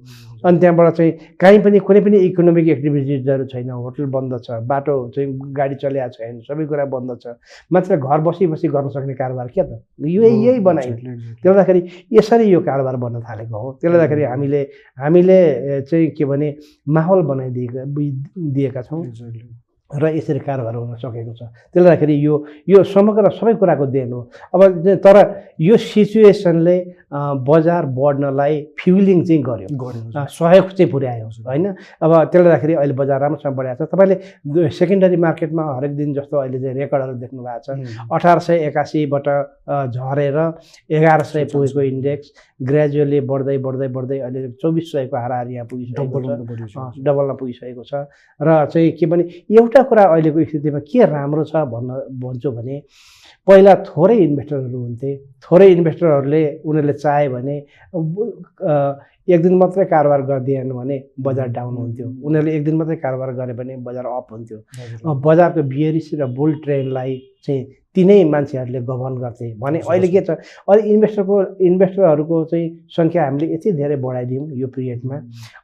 [0.43, 5.39] अनि त्यहाँबाट चाहिँ काहीँ पनि कुनै पनि इकोनोमिक एक्टिभिटिजहरू छैन। होटल बन्द छ। बाटो चाहिँ
[5.55, 7.39] गाडी चलेको छैन। सबै कुरा बन्द छ।
[7.71, 11.81] मान्छेले घर बसी बसी गर्न सक्ने कारोबार के त। यही यही बनाइयो। त्यसले गर्दाखेरि
[12.11, 14.61] यसरी यो कारोबार बन्न थालेको हो। त्यसले गर्दाखेरि हामीले
[14.97, 15.39] हामीले
[15.87, 16.47] चाहिँ के भने
[16.87, 19.03] माहौल बनाइदिएका दिएका छौँ।
[19.93, 22.33] र यसरी कारोबार हुन सकेको छ। त्यसले गर्दाखेरि यो
[22.65, 24.61] यो समग्र सबै कुराको देन हो। अब
[25.05, 25.17] तर
[25.61, 26.77] यो सिचुएसनले
[27.13, 31.65] बजार बढ्नलाई फ्युलिङ चाहिँ गर्यो। सहयोग चाहिँ पुर्यायो होइन?
[32.01, 36.59] अब त्यसले गर्दाखेरि अहिले बजार राम्रोसँग बढाएको छ। तपाईँले सेकेन्डरी मार्केटमा हरेक दिन जस्तो अहिले
[36.59, 39.27] चाहिँ रेकर्डहरू देख्नु भएको छ अठार सय एकासीबाट
[39.93, 40.37] झरेर
[40.89, 42.31] एघार सय पुगेको इन्डेक्स
[42.69, 46.17] ग्रेजुअली बढ्दै बढ्दै बढ्दै अहिले चौबिस सयको हाराहार यहाँ पुगिसकेको
[46.67, 47.93] छ। डबलमा पुगिसकेको छ।
[48.41, 51.89] र चाहिँ के भने एउटा कुरा अहिलेको स्थितिमा के राम्रो छ भन्न
[52.23, 52.81] भन्छु भने
[53.47, 55.11] पहिला थोरै इन्भेस्टरहरू हुन्थे
[55.43, 57.55] थोरै इन्भेस्टरहरूले उनीहरूले चाहे भने
[59.33, 63.53] एक दिन मात्रै कारोबार गरिदिएन भने बजार डाउन हुन्थ्यो। उनीहरूले एक दिन मात्रै कारोबार गरे
[63.59, 64.57] भने बजार अप हुन्थ्यो।
[65.27, 67.13] बजारको बियरिस र बुल ट्रेन्डलाई
[67.45, 67.63] चाहिँ
[67.95, 70.29] तिनै मान्छेहरूले गभर्न गर्थे। भने अहिले के छ
[70.67, 71.35] अहिले इन्भेस्टरको
[71.69, 75.17] इन्भेस्टरहरूको चाहिँ सङ्ख्या हामीले यति धेरै बढाइदियौँ यो पिरियडमा।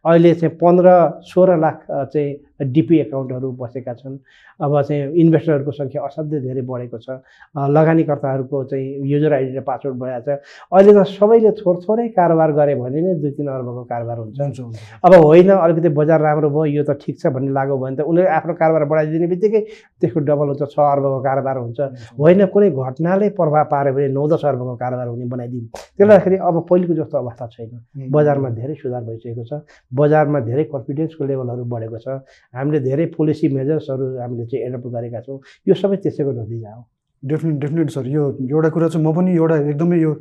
[0.07, 0.87] अहिले चाहिँ पन्ध्र
[1.31, 1.77] सोह्र लाख
[2.13, 4.17] चाहिँ डिपी एकाउन्टहरू बसेका छन्।
[4.59, 7.07] अब चाहिँ इन्भेस्टरहरूको सङ्ख्या असाध्यै धेरै बढेको छ।
[7.55, 10.39] लगानीकर्ताहरूको चाहिँ युजर आइडी र पासवर्ड बढाएको छ
[10.73, 14.59] अहिले त सबैले थोर थोरै कारोबार गरे भने नै दुई तिन अर्बको कारोबार हुन्छ।
[15.05, 18.35] अब होइन अलिकति बजार राम्रो भयो यो त ठिक छ भन्ने लाग्यो भने त उनीहरूले
[18.37, 19.61] आफ्नो कारोबार बढाइदिने बित्तिकै
[20.01, 21.79] त्यसको डबल हुन्छ छ अर्बको कारोबार हुन्छ।
[22.19, 26.55] होइन कुनै घटनाले प्रभाव पार्यो भने नौ दस अर्बको कारोबार हुने बनाइदिउँ। त्यसले गर्दाखेरि अब
[26.69, 27.71] पहिलेको जस्तो अवस्था छैन।
[28.11, 29.51] बजारमा धेरै सुधार भइसकेको छ।
[29.91, 32.07] बजारमा धेरै कन्फिडेन्सको लेभलहरू बढेको छ।
[32.53, 36.81] हामीले धेरै पोलिसी मेजर्सहरू हामीले चाहिँ एडप्ट गरेका छौँ यो सबै त्यसैको नतिजा हो
[37.23, 40.11] डेफिनेट डेफिनेट सर यो एउटा कुरा चाहिँ म पनि एउटा एकदमै यो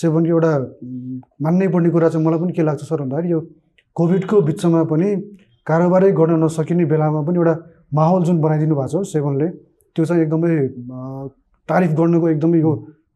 [0.00, 0.52] सेभनको एउटा
[1.42, 3.40] मान्नै पर्ने कुरा चाहिँ मलाई पनि के लाग्छ सर भन्दाखेरि यो
[3.96, 5.08] कोभिडको बिचमा पनि
[5.66, 7.54] कारोबारै गर्न नसकिने बेलामा पनि एउटा
[7.94, 9.48] माहौल जुन बनाइदिनु भएको छ सेभनले
[9.96, 10.52] त्यो चाहिँ एकदमै
[11.68, 12.72] तारिफ गर्नुको एकदमै यो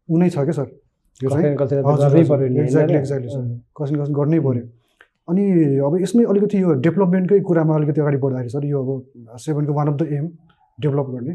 [0.08, 0.68] ऊ नै छ क्या सर
[1.20, 3.02] यो चाहिँ कसै न कसैले त हजुर, गर्नै हजुर, पर्यो नि, exactly, होइन र?
[3.02, 3.42] exactly, sir.
[3.42, 3.58] उम्.
[3.76, 4.64] कसिन कसिन गर्नै पऱ्यो
[5.32, 5.44] अनि
[5.80, 9.96] अब यसमै अलिकति यो डेभलपमेन्टकै कुरामा अलिकति अगाडि बढ्दाखेरि सर यो अब सेभनको one of
[9.96, 10.28] the M
[10.78, 11.34] develop गर्ने।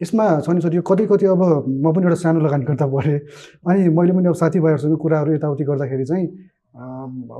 [0.00, 3.18] यसमा छ नि सर यो कति कति अब म पनि एउटा सानो लगानीकर्ता परेँ
[3.68, 6.26] अनि मैले पनि अब साथीभाइहरूसँग कुराहरू यताउति गर्दाखेरि चाहिँ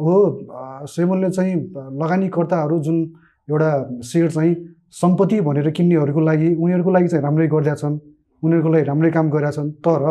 [0.05, 0.17] हो
[0.87, 1.55] सेभनले चाहिँ
[2.03, 2.99] लगानीकर्ताहरू जुन
[3.49, 3.71] एउटा
[4.11, 4.55] सेयर चाहिँ
[4.95, 7.99] सम्पत्ति भनेर किन्नेहरूको लागि उनीहरूको लागि चाहिँ राम्रै गरिदिएका छन्
[8.43, 10.03] उनीहरूको लागि राम्रै काम गरिरहेका छन्। तर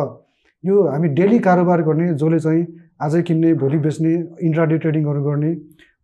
[0.63, 2.63] यो हामी डेली कारोबार गर्ने जसले चाहिँ
[2.99, 4.13] आजै किन्ने भोलि बेच्ने
[4.47, 5.51] इन्ट्राडे ट्रेडिङहरू गर्ने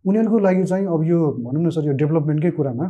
[0.08, 2.86] उनीहरूको लागि चाहिँ अब यो भनौँ न सर यो डेभलपमेन्टकै कुरामा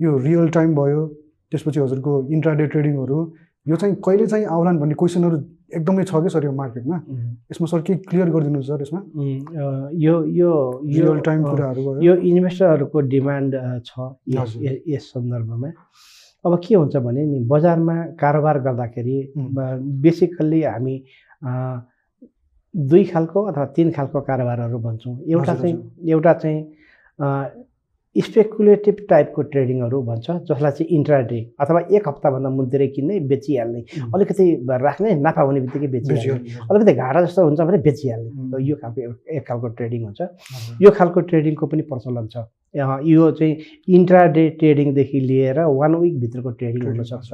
[0.00, 1.02] यो रियल टाइम भयो
[1.50, 3.18] त्यसपछि हजुरको इन्ट्राडे ट्रेडिङहरू
[3.66, 5.36] यो चाहिँ कहिले चाहिँ आउलान् भन्ने क्वेसनहरू
[5.76, 6.96] एकदमै छ कि सर यो मार्केटमा.
[7.50, 9.00] यसमा सर के क्लियर गरिदिनु सर यसमा?
[10.04, 10.50] यो यो
[10.86, 13.54] रियल टाइम कुराहरू भयो। यो इन्भेस्टरहरूको डिमान्ड
[13.86, 13.90] छ
[14.94, 15.70] यस सन्दर्भमा।
[16.46, 19.18] अब के हुन्छ भने नि बजारमा कारोबार गर्दाखेरि.
[20.06, 20.96] बेसिकल्ली हामी
[22.76, 26.64] दुई खालको अथवा तिन खालको कारोबारहरू भन्छौँ एउटा चाहिँ एउटा चाहिँ
[28.16, 33.80] स्पेकुलेटिभ टाइपको ट्रेडिङहरू भन्छ जसलाई चाहिँ इन्ट्राडे अथवा एक हप्ताभन्दा मुन्तिरै किन्ने बेचिहाल्ने.
[34.14, 38.64] अलिकति राख्ने नाफा हुने बित्तिकै बेचिहाल्ने। अलिकति घाटा जस्तो हुन्छ भने बेचिहाल्ने.
[38.64, 40.20] यो खालको एक- खालको ट्रेडिङ हुन्छ।
[40.82, 42.36] यो खालको ट्रेडिङको पनि प्रचलन छ
[42.76, 43.56] यो चाहिँ
[43.96, 47.32] इन्ट्राडे ट्रेडिङदेखि लिएर वान विकभित्रको ट्रेडिङ हुनसक्छ।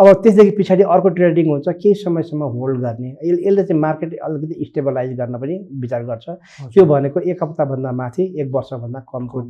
[0.00, 5.12] अब त्यसदेखि पछाडि अर्को ट्रेडिङ हुन्छ केही समयसम्म होल्ड गर्ने। यसले चाहिँ मार्केट अलिकति स्टेबलाइज
[5.18, 6.26] गर्न पनि विचार गर्छ।
[6.74, 9.40] त्यो भनेको एक हप्ताभन्दा माथि एक वर्षभन्दा कमको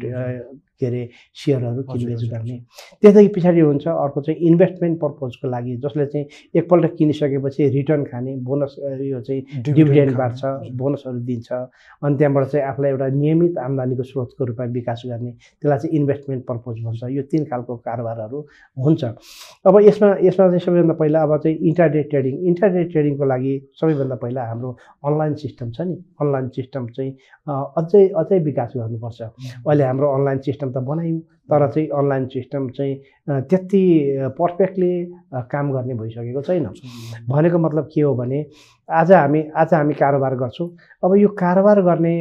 [0.83, 1.03] के अरे
[1.38, 2.57] सेयरहरू किनबेच गर्ने।
[3.03, 6.27] त्यसदेखि पछाडि हुन्छ अर्को चाहिँ इन्भेस्टमेन्ट पर्पजको लागि जसले चाहिँ
[6.59, 10.42] एकपल्ट किनिसकेपछि रिटर्न खाने बोनस यो चाहिँ डिभिडेन्ड बाँड्छ
[10.83, 15.97] बोनसहरू दिन्छ। अनि त्यहाँबाट चाहिँ आफूलाई एउटा नियमित आम्दानीको स्रोतको रूपमा विकास गर्ने त्यसलाई चाहिँ
[16.01, 18.38] इन्भेस्टमेन्ट पर्पज भन्छ। यो तिन खालको कारोबारहरू
[18.77, 19.05] हुन्छ।
[19.66, 24.42] अब यसमा यसमा चाहिँ सबैभन्दा पहिला अब चाहिँ इन्टरनेट ट्रेडिङ इन्टरनेट ट्रेडिङको लागि सबैभन्दा पहिला
[24.49, 24.71] हाम्रो
[25.07, 27.12] अनलाइन सिस्टम छ नि। अनलाइन सिस्टम चाहिँ
[27.49, 32.94] अझै अझै विकास गर्नुपर्छ। अहिले हाम्रो अनलाइन सिस्टम त बनायौँ तर चाहिँ अनलाइन सिस्टम चाहिँ
[33.50, 33.82] त्यति
[34.38, 34.92] पर्फेक्टली
[35.52, 36.66] काम गर्ने भइसकेको छैन।
[37.28, 38.42] भनेको मतलब के हो भने
[38.92, 40.68] आज हामी आज हामी कारोबार गर्छौँ।
[41.05, 42.14] अब यो कारोबार गर्ने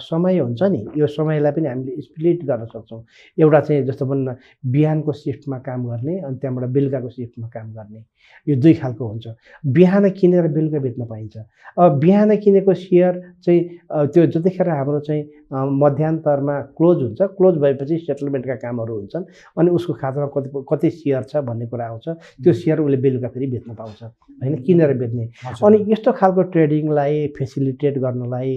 [0.00, 0.80] समय हुन्छ नि?
[0.96, 3.02] यो समयलाई पनि हामीले स्प्लिट गर्न सक्छौँ।
[3.38, 4.36] एउटा चाहिँ जस्तो भनौँ न
[4.72, 8.00] बिहानको सिफ्टमा काम गर्ने अनि त्यहाँबाट बेलुकाको सिफ्टमा काम गर्ने।
[8.48, 9.26] यो दुई खालको हुन्छ।
[9.68, 11.36] बिहान किनेर बेलुका बेच्न पाइन्छ।
[11.76, 13.12] अब बिहान किनेको सेयर
[13.44, 13.60] चाहिँ
[14.08, 19.24] त्यो जतिखेर हाम्रो चाहिँ मध्यान्तरमा क्लोज हुन्छ क्लोज भएपछि सेटलमेन्टका कामहरू हुन्छन्
[19.58, 22.08] अनि उसको खातामा कति कति सेयर छ भन्ने कुरा आउँछ।
[22.42, 24.54] त्यो सेयर उसले बेलुका फेरि बेच्न पाउँछ। होइन?
[24.62, 25.24] किनेर बेच्ने।
[25.64, 28.50] अनि यस्तो खालको ट्रेडिङलाई फेसिलिटेट गर्नलाई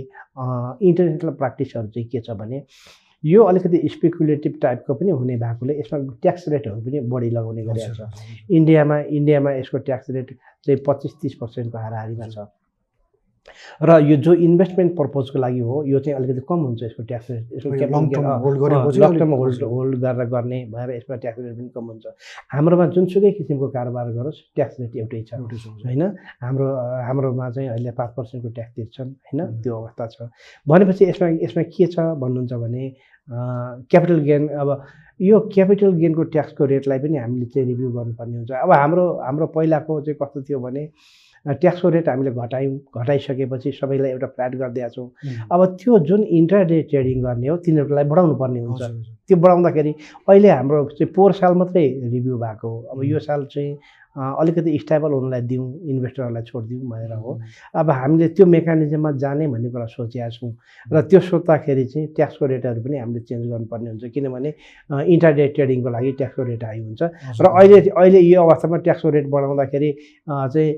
[0.89, 2.63] इन्टरनेसनल प्र्याक्टिसहरू चाहिँ के छ भने
[3.23, 8.49] यो अलिकति स्पेकुलेटिभ टाइपको पनि हुने भएकोले यसमा ट्याक्स रेटहरू पनि बढी लगाउने गरिरहेको छ।
[8.59, 10.33] इन्डियामा इन्डियामा यसको ट्याक्स रेट
[10.65, 12.45] चाहिँ पच्चिस तिस पर्सेन्टको हाराहारीमा छ।
[13.81, 17.43] र यो जो इन्भेस्टमेन्ट पर्पजको लागि हो यो चाहिँ अलिकति कम हुन्छ यसको ट्याक्स रेट
[17.53, 22.05] यसको लङ अलिक टर्म होल्ड। होल्ड गरेर गर्ने भएर यसमा ट्याक्स रेट पनि कम हुन्छ।
[22.53, 25.33] हाम्रोमा जुनसुकै किसिमको कारोबार गरोस् ट्याक्स रेट एउटै छ।
[25.85, 26.03] होइन?
[26.41, 26.67] हाम्रो
[27.07, 29.39] हाम्रोमा चाहिँ अहिले पाँच पर्सेन्टको ट्याक्स तिर्छन् होइन.
[29.61, 30.29] त्यो अवस्था छ।
[30.67, 32.83] भनेपछि यसमा यसमा के छ भन्नुहुन्छ भने
[33.89, 34.69] क्यापिटल गेन अब
[35.19, 40.01] यो क्यापिटल गेनको ट्याक्सको रेटलाई पनि हामीले चाहिँ रिभ्यू गर्नुपर्ने हुन्छ। अब हाम्रो हाम्रो पहिलाको
[40.01, 40.83] चाहिँ कस्तो थियो भने
[41.45, 45.07] ट्याक्सको रेट हामीले घटायौँ घटाइसकेपछि सबैलाई एउटा फ्ल्याट गरिदिएका छौँ।
[45.51, 48.81] अब त्यो जुन इन्टरडे ट्रेडिङ गर्ने हो तिनीहरूको लागि बढाउनु पर्ने हुन्छ।
[49.27, 49.91] त्यो बढाउँदाखेरि
[50.29, 53.77] अहिले हाम्रो चाहिँ पोहोर साल मात्रै रिभ्यू भएको हो। अब यो साल चाहिँ
[54.15, 57.39] अलिकति स्टेबल हुनलाई दिउँ इन्भेस्टरहरूलाई छोडिदिउँ भनेर हो।
[57.75, 60.51] अब हामीले त्यो मेकानिजममा जाने भन्ने कुरा सोचेका छौँ
[60.91, 64.49] र त्यो सोच्दाखेरि चाहिँ ट्याक्सको रेटहरू पनि हामीले चेन्ज गर्नुपर्ने हुन्छ। किनभने
[65.13, 67.01] इन्टरडे ट्रेडिङको लागि ट्याक्सको रेट हाई हुन्छ।
[67.39, 69.91] र अहिले अहिले यो अवस्थामा ट्याक्सको रेट बढाउँदाखेरि
[70.27, 70.69] चाहिँ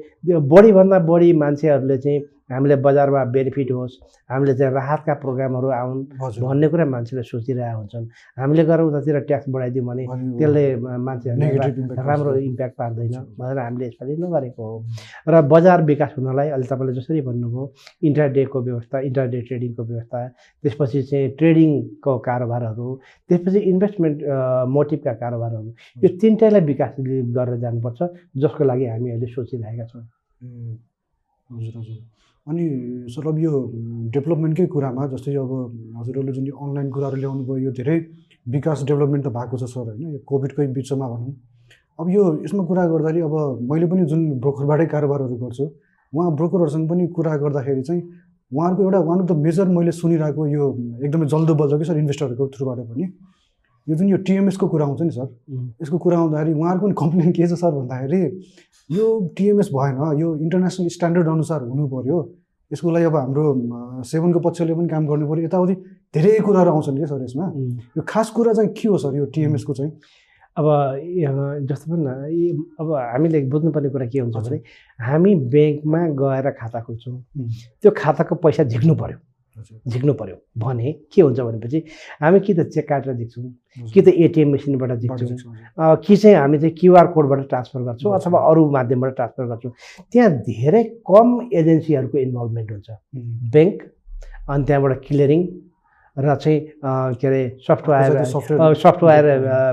[0.53, 2.21] बढीभन्दा बढी मान्छेहरूले चाहिँ
[2.53, 3.95] हामीले बजारमा बेनिफिट होस्
[4.29, 6.01] हामीले चाहिँ राहतका प्रोग्रामहरू आउन्
[6.43, 8.05] भन्ने कुरा मान्छेले सोचिरहेका हुन्छन्।
[8.39, 10.03] हामीले गएर उतातिर ट्याक्स बढाइदिउँ भने
[10.37, 10.63] त्यसले
[11.57, 11.65] रा-
[12.07, 14.77] राम्रो। इम्प्याक्ट पार्दैन। भनेर हामीले यसपालि नगरेको हो।
[15.27, 17.63] र बजार विकास हुनलाई अहिले तपाईँले जसरी भन्नुभयो
[18.07, 20.17] इन्टरडेको व्यवस्था इन्टरडे ट्रेडिङको व्यवस्था
[20.63, 22.87] त्यसपछि चाहिँ ट्रेडिङको कारोबारहरू
[23.29, 24.17] त्यसपछि इन्भेस्टमेन्ट
[24.69, 25.69] मोटिभका कारोबारहरू
[26.03, 26.91] यो तिनटैलाई विकास
[27.37, 27.99] गरेर जानुपर्छ
[28.37, 30.03] जसको लागि हामी अहिले सोचिरहेका छौँ।
[31.49, 32.12] हजुर हजुर।
[32.47, 32.63] अनि
[33.07, 33.51] सर अब यो
[34.13, 35.51] डेभलपमेन्टकै कुरामा जस्तै अब
[35.99, 37.97] हजुरहरूले जुन यो अनलाइन कुराहरू ल्याउनु भयो यो धेरै
[38.55, 40.01] विकास डेभलपमेन्ट त भएको छ सर होइन?
[40.13, 41.33] यो कोभिडकै बिचमा भनौँ।
[41.99, 43.35] अब यो यसमा कुरा गर्दाखेरि अब
[43.71, 45.65] मैले पनि जुन ब्रोकरबाटै कारोबारहरू गर्छु
[46.13, 48.01] उहाँ ब्रोकरहरूसँग पनि कुरा गर्दाखेरि चाहिँ
[48.51, 50.63] उहाँहरूको एउटा वान अफ द मेजर मैले सुनिरहेको यो
[51.05, 53.05] एकदमै जल्दो बल्छ कि सर इन्भेस्टरहरूको थ्रुबाट पनि
[53.87, 55.27] यो जुन यो टिएमएसको कुरा आउँछ नि सर
[55.81, 58.21] यसको कुरा आउँदाखेरि उहाँहरूको पनि कम्प्लेन के छ सर भन्दाखेरि
[58.89, 59.05] यो
[59.37, 62.17] टिएमएस भएन यो इन्टरनेसनल स्ट्यान्डर्ड अनुसार हुनु पऱ्यो
[62.71, 63.43] यसको लागि अब हाम्रो
[64.09, 65.73] सेभनको पक्षले पनि काम गर्नु पऱ्यो यताउति
[66.15, 67.45] धेरै कुराहरू आउँछन् क्या सर यसमा.
[67.97, 69.91] यो खास कुरा चाहिँ के हो सर यो टिएमएसको चाहिँ
[70.57, 70.65] अब
[71.69, 74.57] जस्तो पनि अब हामीले बुझ्नुपर्ने कुरा के हुन्छ। भने
[75.05, 77.17] हामी ब्याङ्कमा गएर खाता खोल्छौँ.
[77.81, 79.17] त्यो खाताको पैसा झिक्नु पऱ्यो
[79.87, 81.79] झिक्नु पऱ्यो भने के हुन्छ भनेपछि
[82.21, 86.75] हामी कि त चेक काटेर झिक्छौँ कि त एटिएम मेसिनबाट झिक्छौँ कि चाहिँ हामी चाहिँ
[86.79, 89.71] क्युआर कोडबाट ट्रान्सफर गर्छौँ। अथवा अरू माध्यमबाट ट्रान्सफर गर्छौँ।
[90.11, 92.89] त्यहाँ धेरै कम एजेन्सीहरूको इन्भल्भमेन्ट हुन्छ।
[93.53, 93.77] ब्याङ्क
[94.49, 95.41] अनि त्यहाँबाट क्लियरिङ
[96.17, 96.59] र चाहिँ
[97.17, 98.23] के अरे सफ्टवेयर
[98.77, 99.25] सफ्टवेयर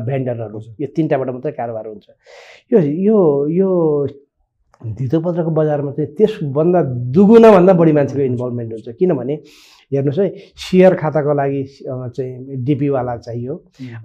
[0.09, 2.07] भेन्डरहरू। यो तिनवटाबाट मात्रै कारोबार हुन्छ।
[2.73, 3.71] यो यो यो
[4.81, 6.81] धितोपत्रको बजारमा चाहिँ त्यसभन्दा
[7.15, 9.35] दुगुनाभन्दा बढी मान्छेको इन्भल्भमेन्ट हुन्छ। किनभने
[9.93, 11.63] हेर्नुहोस् है सेयर खाताको लागि
[12.17, 13.55] चाहिँ डिपीवाला चाहियो।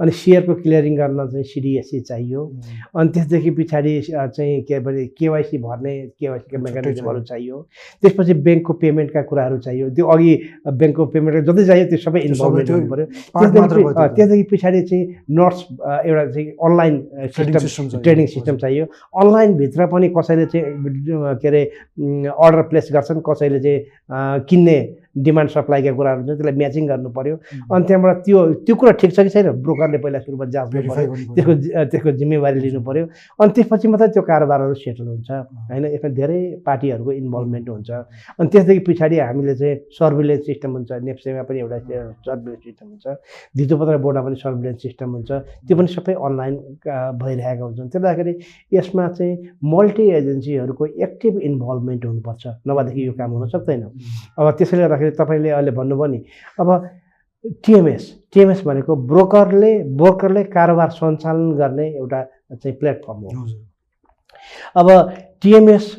[0.01, 2.41] अनि सेयरको क्लियरिङ गर्न चाहिँ सिडिएससी चाहियो।
[2.97, 7.55] अनि त्यसदेखि पछाडि चाहिँ के भने केवाइसी भर्ने केवाइसीका मेकानिजमहरू चाहियो।
[8.01, 10.33] त्यसपछि ब्याङ्कको पेमेन्टका कुराहरू चाहियो। त्यो अघि
[10.65, 13.05] ब्याङ्कको पेमेन्ट जति चाहियो त्यो सबै इन्भल्भमेन्ट हुनु पऱ्यो
[14.17, 15.03] त्यसदेखि पछाडि चाहिँ
[15.37, 15.59] नट्स
[16.09, 16.93] एउटा चाहिँ अनलाइन
[17.35, 18.85] सिस्टम। ट्रेडिङ सिस्टम चाहियो।
[19.21, 20.65] अनलाइनभित्र पनि कसैले चाहिँ
[21.41, 21.63] के अरे
[22.25, 23.79] अर्डर प्लेस गर्छन् कसैले चाहिँ
[24.49, 24.77] किन्ने
[25.15, 27.35] डिमान्ड सप्लाईका कुराहरू हुन्छ त्यसलाई म्याचिङ गर्नु पऱ्यो
[27.71, 29.47] अनि त्यहाँबाट त्यो त्यो कुरा ठिक छ कि छैन?
[29.63, 30.91] ब्रोकरले पहिला सुरुमा जाँच पऱ्यो।
[31.35, 31.53] त्यसको
[31.91, 33.05] त्यसको जिम्मेवारी लिनु पऱ्यो
[33.39, 35.29] अनि त्यसपछि मात्रै त्यो कारोबारहरू सेटल हुन्छ।
[35.71, 37.89] होइन यसमा धेरै पार्टीहरूको इन्भल्भमेन्ट हुन्छ।
[38.39, 41.77] अनि त्यसदेखि पछाडि हामीले चाहिँ सर्भिलेन्स सिस्टम हुन्छ। नेप्सेमा पनि एउटा
[42.27, 43.05] सर्भिलेन्स सिस्टम हुन्छ।
[43.57, 45.29] धितोपत्र बोर्डमा पनि सर्भिलेन्स सिस्टम हुन्छ।
[45.65, 46.55] त्यो पनि सबै अनलाइन
[47.23, 48.33] भइरहेका हुन्छन्। त्यसले गर्दाखेरि
[48.75, 53.83] यसमा चाहिँ मल्टी एजेन्सीहरूको एक्टिभ इन्भल्भमेन्ट हुनुपर्छ। नभएदेखि यो काम हुन सक्दैन।
[54.39, 56.23] अब त्यसैले गर्दाखेरि तपाईँले अहिले भन्नुभयो नि
[56.59, 56.89] अब
[57.65, 62.21] टिएमएस टिएमएस भनेको ब्रोकरले ब्रोकरले कारोबार सञ्चालन गर्ने एउटा
[62.53, 63.45] चाहिँ प्लेटफर्म हो।
[64.75, 64.87] अब
[65.45, 65.95] टिएमएस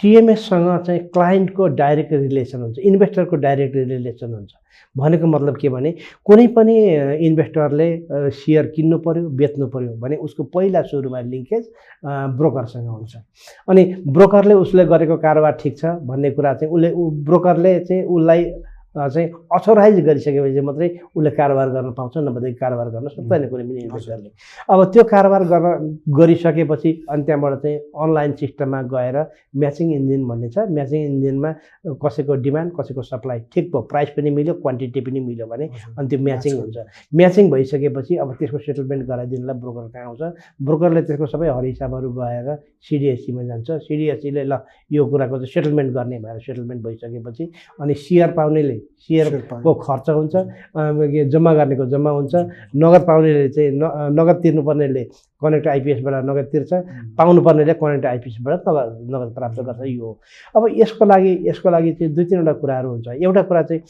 [0.00, 4.52] टिएमएससँग चाहिँ क्लाइन्टको डाइरेक्ट रिलेसन हुन्छ इन्भेस्टरको डाइरेक्ट रिलेसन हुन्छ।
[4.96, 5.90] भनेको मतलब के भने
[6.26, 6.76] कुनै पनि
[7.26, 7.88] इन्भेस्टरले
[8.30, 11.64] सेयर किन्नु पऱ्यो बेच्नु पऱ्यो भने उसको पहिला सुरुमा लिङ्केज
[12.38, 13.16] ब्रोकरसँग हुन्छ।
[13.68, 16.90] अनि ब्रोकरले उसले गरेको कारोबार ठिक छ भन्ने कुरा चाहिँ उसले
[17.26, 18.44] ब्रोकरले चाहिँ उसलाई
[18.94, 24.30] चाहिँ अथोराइज गरिसकेपछि मात्रै उसले कारोबार गर्न पाउँछ नभएदेखि कारोबार गर्न सक्दैन कुनै पनि इन्भेस्टरले
[24.70, 25.66] अब त्यो कारोबार गर्न
[26.18, 29.16] गरिसकेपछि अनि त्यहाँबाट चाहिँ अनलाइन सिस्टममा गएर
[29.62, 31.50] म्याचिङ इन्जिन भन्ने छ म्याचिङ इन्जिनमा
[32.02, 35.66] कसैको डिमान्ड कसैको सप्लाई ठिक भयो प्राइस पनि मिल्यो क्वान्टिटी पनि मिल्यो भने
[35.98, 36.76] अनि त्यो म्याचिङ हुन्छ।
[37.14, 40.22] म्याचिङ भइसकेपछि अब त्यसको सेटलमेन्ट गराइदिनुलाई ब्रोकर कहाँ आउँछ?
[40.66, 42.48] ब्रोकरले त्यसको सबै हरिसाबहरू गएर
[42.88, 44.52] सिडिएससीमा जान्छ। सिडिएससीले ल
[44.92, 47.44] यो कुराको चाहिँ सेटलमेन्ट गर्ने भएर सेटलमेन्ट भइसकेपछि
[47.80, 50.34] अनि सेयर पाउनेले सेयरको खर्च हुन्छ
[51.32, 52.34] जम्मा गर्नेको जम्मा हुन्छ।
[52.76, 53.82] नगद पाउनेले चाहिँ न
[54.18, 55.02] नगद तिर्नुपर्नेले
[55.42, 56.72] कनेक्ट आइपिएसबाट नगद तिर्छ।
[57.18, 60.12] पाउनुपर्नेले कनेक्ट आइपिएसबाट नगद नगद प्राप्त गर्छ। यो हो।
[60.54, 63.82] अब यसको लागि यसको लागि चाहिँ दुई तिनवटा कुराहरू हुन्छ। एउटा कुरा चाहिँ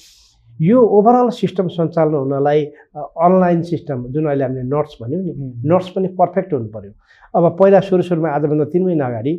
[0.61, 2.65] यो ओभरअल सिस्टम सञ्चालन हुनलाई
[2.97, 5.33] अनलाइन सिस्टम जुन अहिले हामीले नोट्स भन्यौँ नि
[5.65, 6.93] नोट्स पनि पर्फेक्ट हुनु पऱ्यो
[7.35, 9.33] अब पहिला सुरु सुरुमा आजभन्दा तिन महिना अगाडि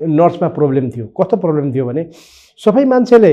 [0.00, 2.02] नोट्समा प्रब्लम थियो। कस्तो प्रब्लम थियो भने
[2.60, 3.32] सबै मान्छेले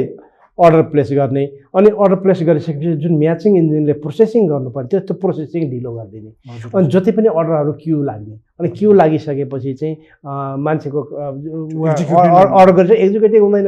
[0.57, 5.61] अर्डर प्लेस गर्ने। अनि अर्डर प्लेस गरिसकेपछि जुन म्याचिङ इन्जिनले प्रोसेसिङ गर्नुपर्ने त्यो त्यो प्रोसेसिङ
[5.71, 6.31] ढिलो गरिदिने।
[6.75, 9.95] अनि जति पनि अर्डरहरू क्यु लाग्ने अनि क्यु लागिसकेपछि चाहिँ
[10.65, 11.01] मान्छेको।
[12.55, 13.67] अर्डर गरेर एक्जिक्युटिभ हुँदैन।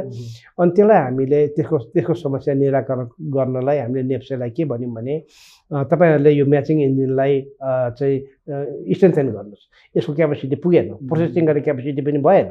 [0.59, 5.15] अनि त्यसलाई हामीले त्यसको त्यसको समस्या निराकरण गर्नलाई हामीले नेप्सेलाई के भन्यौँ भने
[5.67, 7.33] तपाईँहरूले यो म्याचिङ इन्जिनलाई
[7.99, 8.17] चाहिँ
[8.95, 9.63] स्ट्रेन्थेन गर्नुहोस्।
[9.97, 12.47] यसको क्यापेसिटी पुगेन। प्रोसेसिङ गर्ने क्यापेसिटी पनि भएन।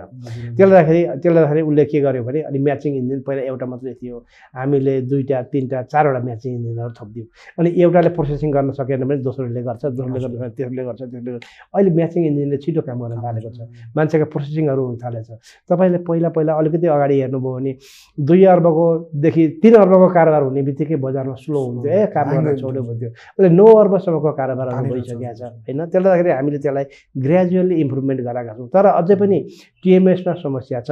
[0.57, 4.16] त्यसले गर्दाखेरि त्यसले गर्दाखेरि उसले के गर्यो भने अनि म्याचिङ इन्जिन पहिला एउटा मात्रै थियो।
[4.53, 9.83] हामीले दुईवटा तिनवटा चारवटा म्याचिङ इन्जिनहरू थपिदियौँ। अनि एउटाले प्रोसेसिङ गर्न सकेन भने दोस्रोले गर्छ
[9.96, 13.59] दोस्रोले गर्छ। त्यसले गर्छ त्यसले गर्छ। अहिले म्याचिङ इन्जिनले छिटो काम गर्न थालेको छ।
[13.97, 15.29] मान्छेको प्रोसेसिङहरू हुन थालेछ।
[15.71, 17.73] तपाईँले पहिला पहिला अलिकति अगाडि हेर्नुभयो भने
[18.19, 23.11] दुई अर्बकोदेखि तिन अर्बको कारोबार हुने बित्तिकै बजारमा स्लो हुन्थ्यो ए काम गर्न छोड्यो भन्थ्यो।
[23.11, 25.79] अहिले नौ अर्बसम्मको कारोबारहरू थालेको छ। भइसकेको छ होइन?
[25.87, 26.85] त्यसले गर्दाखेरि हामीले त्यसलाई
[27.25, 29.39] ग्रेजुअली इम्प्रुभमेन्ट गराएका छौँ। तर अझै पनि
[29.85, 30.91] टिएमएसमा समस्या छ।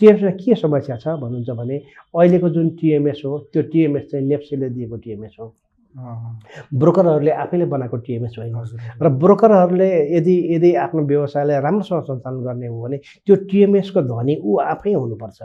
[0.00, 1.76] टिएमएसमा के समस्या छ भन्नुहुन्छ भने
[2.12, 5.46] अहिलेको जुन टिएमएस हो त्यो टिएमएस चाहिँ नेप्सीले दिएको टिएमएस हो।
[5.96, 8.54] ब्रोकरहरूले आफैले बनाएको टिएमएस होइन?
[9.02, 14.58] र ब्रोकरहरूले यदि यदि आफ्नो व्यवसायलाई राम्रोसँग सञ्चालन गर्ने हो भने त्यो टिएमएसको धनी ऊ
[14.58, 15.42] आफै हुनुपर्छ।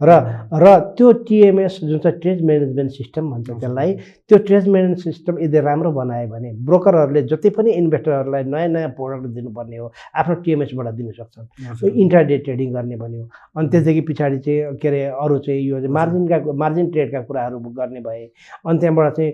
[0.00, 0.10] र
[0.54, 3.92] र त्यो टिएमएस जुन चाहिँ ट्रेड म्यानेजमेन्ट सिस्टम भन्छ त्यसलाई
[4.28, 9.26] त्यो ट्रेड म्यानेजमेन्ट सिस्टम यदि राम्रो बनायो भने ब्रोकरहरूले जति पनि इन्भेस्टरहरूलाई नयाँ नयाँ प्रोडक्ट
[9.34, 13.24] दिनुपर्ने हो आफ्नो टिएमएसबाट दिन सक्छन्। इन्टरडे ट्रेडिङ गर्ने भन्यो
[13.58, 18.24] अनि त्यसदेखि पछाडि चाहिँ के अरे अरू चाहिँ यो मार्जिनका मार्जिन ट्रेडका कुराहरू गर्ने भए
[18.66, 19.32] अनि त्यहाँबाट चाहिँ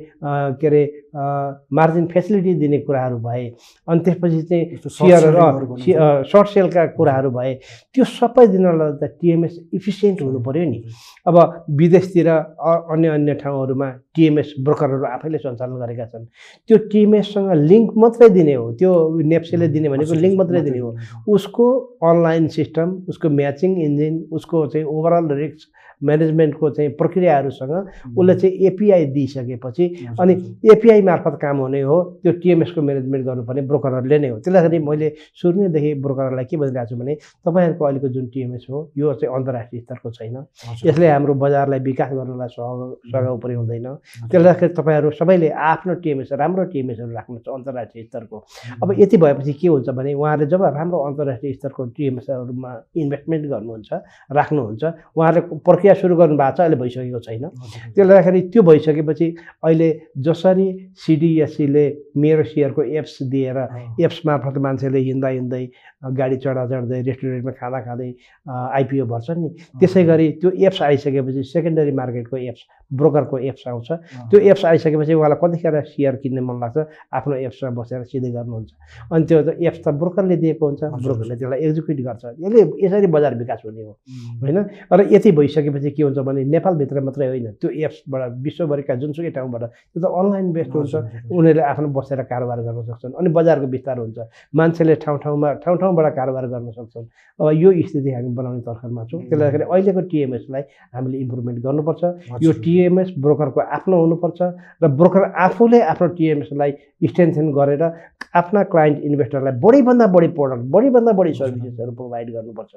[0.60, 0.82] के अरे
[1.76, 3.44] मार्जिन फेसिलिटी दिने कुराहरू भए
[3.88, 5.76] अनि त्यसपछि चाहिँ सेयरहरू
[6.32, 7.54] सर्ट सेलका कुराहरू भए
[7.94, 10.78] त्यो सबै दिनलाई त टिएमएस इफिसियन्ट हुनु पऱ्यो नि।
[11.26, 11.36] अब
[11.82, 16.24] विदेशतिर अन्य अन्य ठाउँहरूमा टिएमएस ब्रोकरहरू आफैले सञ्चालन गरेका छन्।
[16.70, 18.90] त्यो टिएमएससँग लिङ्क मात्रै दिने हो। त्यो
[19.34, 20.90] नेप्सेले दिने भनेको लिङ्क मात्रै दिने हो।
[21.34, 21.66] उसको
[22.06, 27.72] अनलाइन सिस्टम उसको म्याचिङ इन्जिन उसको चाहिँ ओभरअल रिस्क म्यानेजमेन्टको चाहिँ प्रक्रियाहरूसँग
[28.18, 29.84] उसले चाहिँ एपिआई दिइसकेपछि
[30.20, 30.34] अनि
[30.72, 35.12] एपिआई मार्फत काम हुने हो त्यो टिएमएसको म्यानेजमेन्ट गर्नुपर्ने ब्रोकरहरूले नै हो। त्यसले गर्दाखेरि मैले
[35.40, 37.14] सुरु नैदेखि ब्रोकरहरूलाई के भनिरहेको छु भने
[37.46, 40.36] तपाईँहरूको अहिलेको जुन टिएमएस हो यो चाहिँ अन्तर्राष्ट्रिय स्तरको छैन।
[40.84, 42.66] यसले हाम्रो बजारलाई विकास गर्नलाई सह
[43.12, 43.86] सघाउ पुर्याउँदैन
[44.30, 48.36] त्यसले गर्दाखेरि तपाईँहरू सबैले आफ्नो टिएमएस राम्रो टिएमएसहरू राख्नुहुन्छ अन्तर्राष्ट्रिय स्तरको।
[48.82, 53.92] अब यति भएपछि के हुन्छ भने उहाँहरूले जब राम्रो अन्तर्राष्ट्रिय स्तरको टिएमएसहरूमा इन्भेस्टमेन्ट गर्नुहुन्छ
[54.38, 54.84] राख्नुहुन्छ
[55.16, 57.44] उहाँहरूले प्रक्रिया सुरु गर्नु भएको छ अहिले भइसकेको छैन।
[57.92, 59.26] त्यसले गर्दाखेरि त्यो भइसकेपछि
[59.64, 61.84] अहिले जसरी सिडिएससीले
[62.16, 63.58] मेरो सेयरको एप्स दिएर
[64.00, 65.64] एप्स मार्फत मान्छेले हिँड्दा हिँड्दै
[66.04, 68.08] गाडी चढा चढ्दै रेस्टुरेन्टमा खाँदा खाँदै
[68.48, 69.48] आइपिओ भर्छन् नि।
[69.80, 72.62] त्यसै गरी त्यो एप्स आइसकेपछि सेकेन्डरी मार्केटको एप्स
[72.94, 73.88] ब्रोकरको एप्स आउँछ।
[74.30, 76.78] त्यो एप्स आइसकेपछि उहाँलाई कतिखेर सेयर किन्ने मन लाग्छ?
[77.12, 78.70] आफ्नो एप्समा बसेर सिधै गर्नुहुन्छ।
[79.12, 79.38] अनि त्यो
[79.68, 83.92] एप्स त ब्रोकरले दिएको हुन्छ। ब्रोकरले त्यसलाई एक्जिक्युट गर्छ। यसले यसरी बजार विकास हुने हो।
[84.42, 84.58] होइन?
[84.88, 89.62] र यति भइसकेपछि सकेपछि के हुन्छ भने नेपालभित्र मात्रै होइन। त्यो एप्सबाट विश्वभरिका जुनसुकै ठाउँबाट
[89.92, 90.94] त्यो त अनलाइन बेस्ड हुन्छ।
[91.30, 94.18] उनीहरूले आफ्नो बसेर कारोबार गर्न सक्छन्। अनि बजारको विस्तार हुन्छ।
[94.54, 97.06] मान्छेले ठाउँ ठाउँमा ठाउँ ठाउँबाट कारोबार गर्न सक्छन्।
[97.40, 100.62] अब यो स्थिति हामी बनाउने तर्खरमा छौँ। त्यसले गर्दाखेरि अहिलेको टिएमएसलाई
[100.94, 102.02] हामीले इम्प्रुभमेन्ट गर्नुपर्छ।
[102.42, 104.40] यो टिएमएस ब्रोकरको आफ्नो हुनुपर्छ
[104.82, 106.70] र ब्रोकर आफूले आफ्नो टिएमएसलाई
[107.10, 107.82] स्ट्रेन्थेन गरेर
[108.34, 112.72] आफ्ना क्लाइन्ट इन्भेस्टरलाई बढीभन्दा बढी प्रोडक्ट बढीभन्दा बढी सर्भिसेसहरू प्रोभाइड गर्नुपर्छ।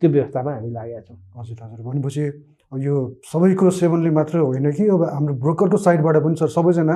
[0.00, 2.24] त्यो व्यवस्थामा हामी लागेका छौँ। हजुर हजुर। भनेपछि
[2.72, 2.94] यो
[3.26, 4.84] सबैको सेभनले मात्र होइन कि?
[4.88, 6.94] अब हाम्रो ब्रोकरको साइडबाट पनि सर सबैजना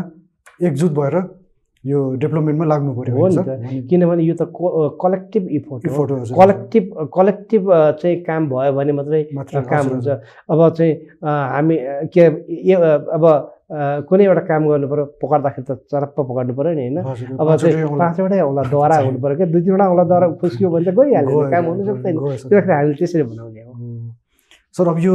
[0.62, 1.14] एकजुट भएर
[1.84, 3.36] यो डेभलपमेन्टमा लाग्नु पऱ्यो हो नि?
[3.36, 4.48] त किनभने यो त
[5.04, 7.62] कलेक्टिभ इफोर्ट हजुर। कलेक्टिभ कलेक्टिभ
[8.00, 9.22] चाहिँ काम भयो भने मात्रै
[9.68, 10.08] काम हुन्छ।
[10.48, 11.76] अब चाहिँ हामी
[12.14, 12.24] के
[13.16, 13.24] अब
[14.08, 18.40] कुनै एउटा काम गर्नु पऱ्यो पक्र्दाखेरि त चरप्प पक्र्नु पऱ्यो नि होइन अब चाहिँ। पाँचवटै
[18.40, 21.82] औँला दहरा हुनु पऱ्यो क्या दुई तिनवटा औँला दहरा फुस्क्यो भने त गइहाल्यो काम हुनु
[21.84, 22.14] सक्दैन।
[22.48, 23.72] त्यो हामीले त्यसरी बनाउने हो
[24.74, 25.14] सर अब यो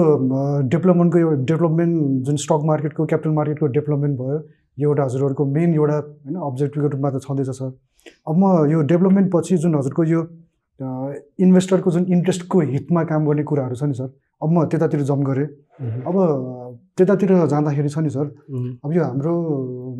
[0.71, 4.37] डेभलपमेन्टको यो डेभलपमेन्ट जुन स्टक मार्केटको क्यापिटल मार्केटको डेभलपमेन्ट भयो
[4.81, 7.69] एउटा हजुरहरूको मेन एउटा होइन अब्जेक्टिभको रूपमा त छँदैछ सर।
[8.27, 10.21] अब म यो डेभलपमेन्ट पछि जुन हजुरको यो
[11.45, 14.09] इन्भेस्टरको जुन इन्ट्रेस्टको हितमा काम गर्ने कुराहरू छ नि सर
[14.41, 15.47] अब म त्यतातिर जम्प गरेँ।
[16.07, 16.15] अब
[16.97, 18.27] त्यतातिर जाँदाखेरि छ नि सर
[18.85, 19.33] अब यो हाम्रो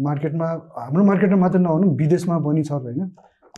[0.08, 3.12] मार्केटमा हाम्रो मार्केटमा मात्र नभनौँ विदेशमा पनि छ होइन।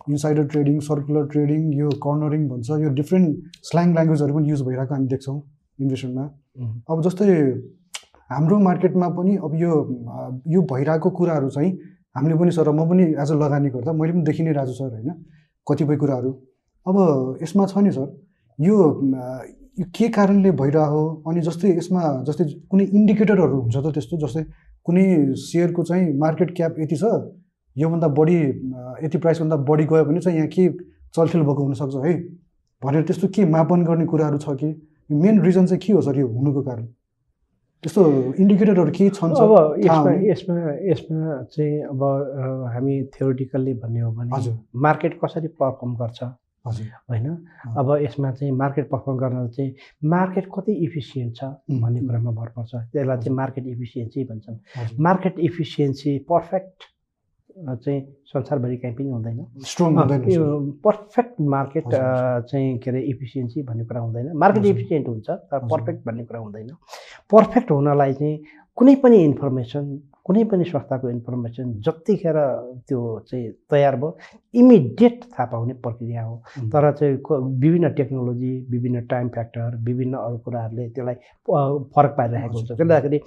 [0.10, 3.28] इन्साइडर ट्रेडिङ सर्कुलर ट्रेडिङ यो कर्नरिङ भन्छ यो डिफ्रेन्ट
[3.70, 5.38] स्ल्याङ ल्याङ्ग्वेजहरू पनि युज भइरहेको हामी देख्छौँ
[5.80, 6.26] इन्भेस्टमेन्टमा
[6.90, 7.28] अब जस्तै
[8.32, 9.72] हाम्रो मार्केटमा पनि अब यो
[10.54, 11.72] यो भइरहेको कुराहरू चाहिँ
[12.16, 14.92] हामीले पनि सर म पनि एज अ लगानी गर्दा मैले पनि देखि नै रहेको सर
[14.96, 15.10] होइन
[15.68, 16.32] कतिपय कुराहरू।
[16.86, 16.98] अब
[17.44, 18.08] यसमा छ नि सर
[18.60, 18.78] यो
[19.98, 24.44] के कारणले भइरहेको अनि जस्तै यसमा जस्तै कुनै इन्डिकेटरहरू हुन्छ त त्यस्तो जस्तै
[24.86, 25.04] कुनै
[25.44, 27.12] सेयरको चाहिँ मार्केट क्याप यति छ
[27.76, 28.38] योभन्दा बढी
[29.06, 30.68] यति प्राइसभन्दा बढी गयो भने चाहिँ यहाँ के
[31.16, 32.14] चलखेल भएको हुनसक्छ है?
[32.82, 34.70] भनेर त्यस्तो के मापन गर्ने कुराहरू छ कि?
[35.12, 36.88] मेन रिजन चाहिँ के हो सर यो हुनुको कारण?
[37.84, 38.02] त्यस्तो
[38.38, 40.12] इन्डिकेटरहरू केही छन् अब यसमा?
[40.30, 40.56] यसमा
[40.92, 42.02] यसमा चाहिँ अब
[42.74, 44.54] हामी थ्योरिटिकल्ली भन्ने हो भने हजुर।
[44.86, 46.20] मार्केट कसरी पर्फर्म गर्छ?
[46.68, 47.28] हजुर। होइन?
[47.78, 49.74] अब यसमा चाहिँ मार्केट पर्फर्म गर्न चाहिँ
[50.14, 51.44] मार्केट कति इफिसियन्ट छ
[51.82, 54.58] भन्ने। कुरामा भर पर्छ। त्यसलाई चाहिँ मार्केट इफिसियन्सी भन्छन्।
[55.02, 56.78] मार्केट इफिसियन्सी पर्फेक्ट
[57.58, 58.02] चाहिँ
[58.34, 61.86] संसारभरि कहीँ पनि हुँदैन। स्ट्रङ हुँदैन। पर्फेक्ट मार्केट
[62.52, 66.70] चाहिँ के अरे इफिसियन्सी भन्ने कुरा हुँदैन। मार्केट। इफिसियन्ट हुन्छ तर। पर्फेक्ट भन्ने कुरा हुँदैन।
[67.32, 68.40] पर्फेक्ट हुनलाई चाहिँ
[68.78, 69.86] कुनै पनि इन्फर्मेसन
[70.26, 72.38] कुनै पनि संस्थाको इन्फर्मेसन जतिखेर
[72.88, 74.18] त्यो चाहिँ तयार भयो
[74.54, 76.36] इमिडिएट थाहा पाउने प्रक्रिया हो।
[76.72, 77.16] तर चाहिँ
[77.60, 81.16] विभिन्न टेक्नोलोजी विभिन्न टाइम फ्याक्टर विभिन्न अरू कुराहरूले त्यसलाई
[81.96, 83.20] फरक पारिरहेको हुन्छ। त्यसले गर्दाखेरि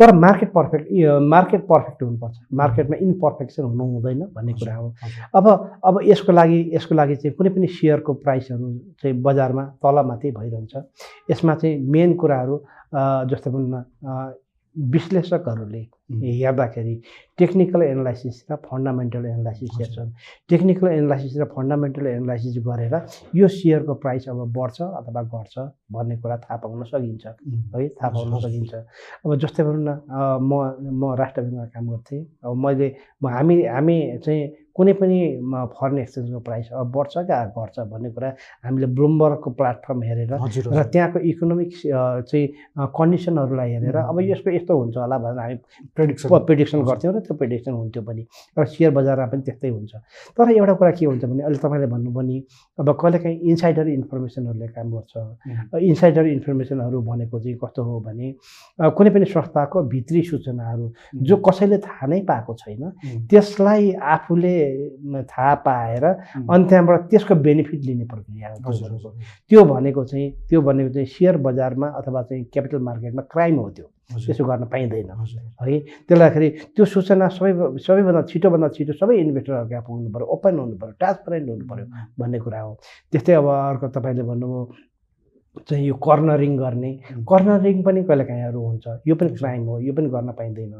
[0.00, 0.86] तर मार्केट पर्फेक्ट
[1.22, 4.94] मार्केट पर्फेक्ट हुनुपर्छ। मार्केटमा इनपर्फेक्सन हुनु हुँदैन भन्ने कुरा हो।
[5.34, 5.46] अब
[5.84, 8.66] अब यसको लागि यसको लागि चाहिँ कुनै पनि सेयरको प्राइसहरू
[9.02, 10.74] चाहिँ बजारमा तलमाथि भइरहन्छ।
[11.30, 12.56] यसमा चाहिँ मेन कुराहरू
[13.30, 14.34] जस्तो भनौँ न
[14.76, 15.80] विश्लेषकहरूले
[16.22, 16.94] हेर्दाखेरि
[17.38, 20.10] टेक्निकल एनालाइसिस र फन्डामेन्टल एनालाइसिस हेर्छन्।
[20.50, 22.94] टेक्निकल एनालाइसिस र फन्डामेन्टल एनालाइसिस गरेर
[23.36, 25.58] यो सेयरको प्राइस अब बढ्छ अथवा घट्छ
[25.94, 29.90] भन्ने कुरा थाहा पाउन सकिन्छ। है। थाहा पाउन। सकिन्छ। अब जस्तै भनौँ न
[30.42, 30.52] म
[31.00, 34.42] म राष्ट्र ब्याङ्कमा काम गर्थेँ। अब मैले म हामी हामी चाहिँ
[34.76, 35.18] कुनै पनि
[35.78, 37.38] फरेन एक्सचेन्जको प्राइस अब बढ्छ क्या?
[37.54, 38.28] घट्छ भन्ने कुरा
[38.66, 41.70] हामीले ब्लुमबर्गको प्लेटफर्म हेरेर र त्यहाँको इकोनोमिक
[42.30, 42.46] चाहिँ
[42.98, 45.56] कन्डिसनहरूलाई हेरेर अब यसको यस्तो हुन्छ होला भनेर हामी
[45.94, 48.22] प्रेडिक्सन प्रिडिक्सन गर्थ्यौँ र त्यो प्रिडिक्सन हुन्थ्यो पनि।
[48.58, 49.92] र सेयर बजारमा पनि त्यस्तै हुन्छ।
[50.34, 52.36] तर एउटा कुरा के हुन्छ भने अहिले तपाईँले भन्नुभयो नि
[52.78, 55.12] अब कहिलेकाहीँ इन्साइडर इन्फर्मेसनहरूले काम गर्छ।
[55.90, 58.26] इन्साइडर इन्फर्मेसनहरू भनेको चाहिँ कस्तो हो भने
[58.80, 60.86] कुनै पनि संस्थाको भित्री सूचनाहरू
[61.22, 62.82] जो कसैले थाहा नै पाएको छैन
[63.30, 64.54] त्यसलाई आफूले
[65.30, 68.72] थाहा पाएर अनि त्यहाँबाट त्यसको बेनिफिट लिने प्रक्रिया हो
[69.48, 73.86] त्यो भनेको। चाहिँ त्यो भनेको चाहिँ सेयर बजारमा अथवा चाहिँ क्यापिटल मार्केटमा क्राइम हो त्यो।
[74.26, 79.82] त्यसो गर्न पाइँदैन। है त्यसले गर्दाखेरि त्यो सूचना सबै सबैभन्दा छिटोभन्दा छिटो सबै इन्भेस्टरहरू कहाँ
[79.86, 80.26] पुग्नु पऱ्यो?
[80.34, 81.86] ओपन हुनु पऱ्यो ट्रान्सपरेन्ट हुनु पऱ्यो
[82.20, 82.72] भन्ने कुरा हो।
[83.12, 84.93] त्यस्तै अब अर्को तपाईँले भन्नुभयो
[85.68, 86.92] चाहिँ यो कर्नरिङ गर्ने।
[87.30, 90.72] कर्नरिङ पनि कहिलेकाहीँहरू हुन्छ। यो पनि क्राइम हो यो पनि गर्न पाइँदैन।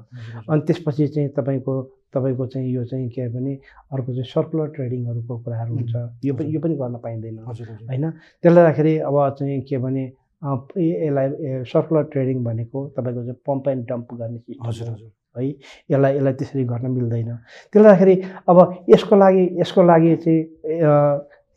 [0.51, 1.75] अनि त्यसपछि चाहिँ तपाईँको
[2.15, 3.55] तपाईँको चाहिँ यो चाहिँ के भने
[3.93, 8.11] अर्को चाहिँ सर्कुलर ट्रेडिङहरूको कुराहरू हुन्छ। यो पनि यो पनि गर्न पाइँदैन। होइन?
[8.43, 10.05] त्यसले गर्दाखेरि अब चाहिँ के भने
[10.45, 15.49] यसलाई सर्कुलर ट्रेडिङ भनेको तपाईँको चाहिँ पम्प एन्ड डम्प गर्ने हजुर हो। हजुर। है?
[15.91, 17.31] यसलाई यसलाई त्यसरी गर्न मिल्दैन।
[17.73, 18.15] त्यसले गर्दाखेरि
[18.49, 18.59] अब
[18.95, 20.41] यसको लागि यसको लागि चाहिँ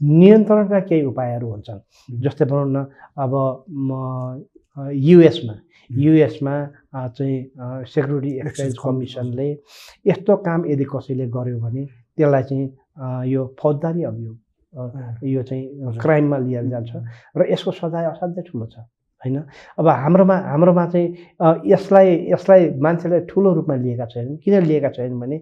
[0.02, 1.80] नियन्त्रणका केही उपायहरू हुन्छन्।
[2.22, 2.78] जस्तै भनौँ न
[3.18, 3.34] अब
[3.70, 3.92] म
[4.78, 5.56] युएसमा
[5.90, 6.56] युएसमा
[7.18, 7.38] चाहिँ
[7.90, 9.50] सेक्युरिटी एक्सचेन्ज कमिसनले
[10.06, 11.84] यस्तो काम यदि कसैले गर्यो भने
[12.18, 12.66] त्यसलाई चाहिँ
[13.32, 14.38] यो फौजदारी अभियोग
[15.26, 15.66] यो चाहिँ।
[15.98, 16.92] क्राइममा लिएर जान्छ।
[17.38, 18.78] र यसको सजाय असाध्यै ठुलो छ
[19.24, 19.38] होइन?
[19.80, 21.08] अब हाम्रोमा हाम्रोमा चाहिँ
[21.66, 25.38] यसलाई यसलाई मान्छेले ठुलो रूपमा लिएका छैनन्। किन लिएका छैनन् भने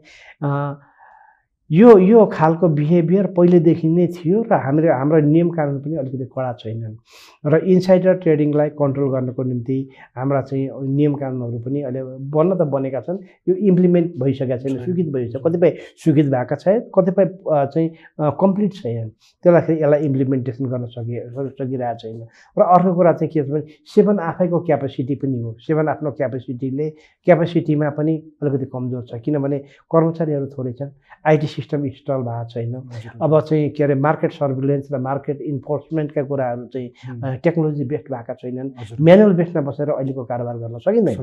[1.71, 6.51] यो यो खालको बिहेभियर पहिलेदेखि नै थियो र हामीले हाम्रो नियम कानुन पनि अलिकति कडा
[6.61, 6.93] छैनन्।
[7.41, 9.77] र इन्साइडर ट्रेडिङलाई कन्ट्रोल गर्नको निम्ति
[10.13, 13.17] हाम्रा चाहिँ नियम कानुनहरू पनि अहिले बन्न त बनेका छन्।
[13.49, 15.69] यो इम्प्लिमेन्ट भइसकेका छैन। स्वीकृत भइसक्यो। कतिपय
[16.05, 17.25] स्वीकृत भएका छन् कतिपय
[17.73, 17.89] चाहिँ
[18.37, 19.09] कम्प्लिट छैनन्।
[19.41, 21.15] त्यसलाई यसलाई इम्प्लिमेन्टेसन गर्न सकि
[21.57, 22.21] सकिरहेको छैन।
[22.57, 26.89] र अर्को कुरा चाहिँ के छ भने सेभेन आफैको क्यापेसिटी पनि हो। सेभेन आफ्नो क्यापेसिटीले
[27.25, 29.57] क्यापेसिटीमा पनि अलिकति कमजोर छ। किनभने
[29.89, 30.93] कर्मचारीहरू थोरै छन्
[31.25, 32.73] आइटी सिस्टम इन्स्टल भएको छैन।
[33.21, 38.69] अब चाहिँ के अरे मार्केट सर्भिलेन्स र मार्केट इन्फोर्समेन्टका कुराहरू चाहिँ टेक्नोलोजी बेस्ड भएका छैनन्।
[38.99, 41.15] म्यानुअल बेसमा बसेर अहिलेको कारोबार गर्न सकिँदैन।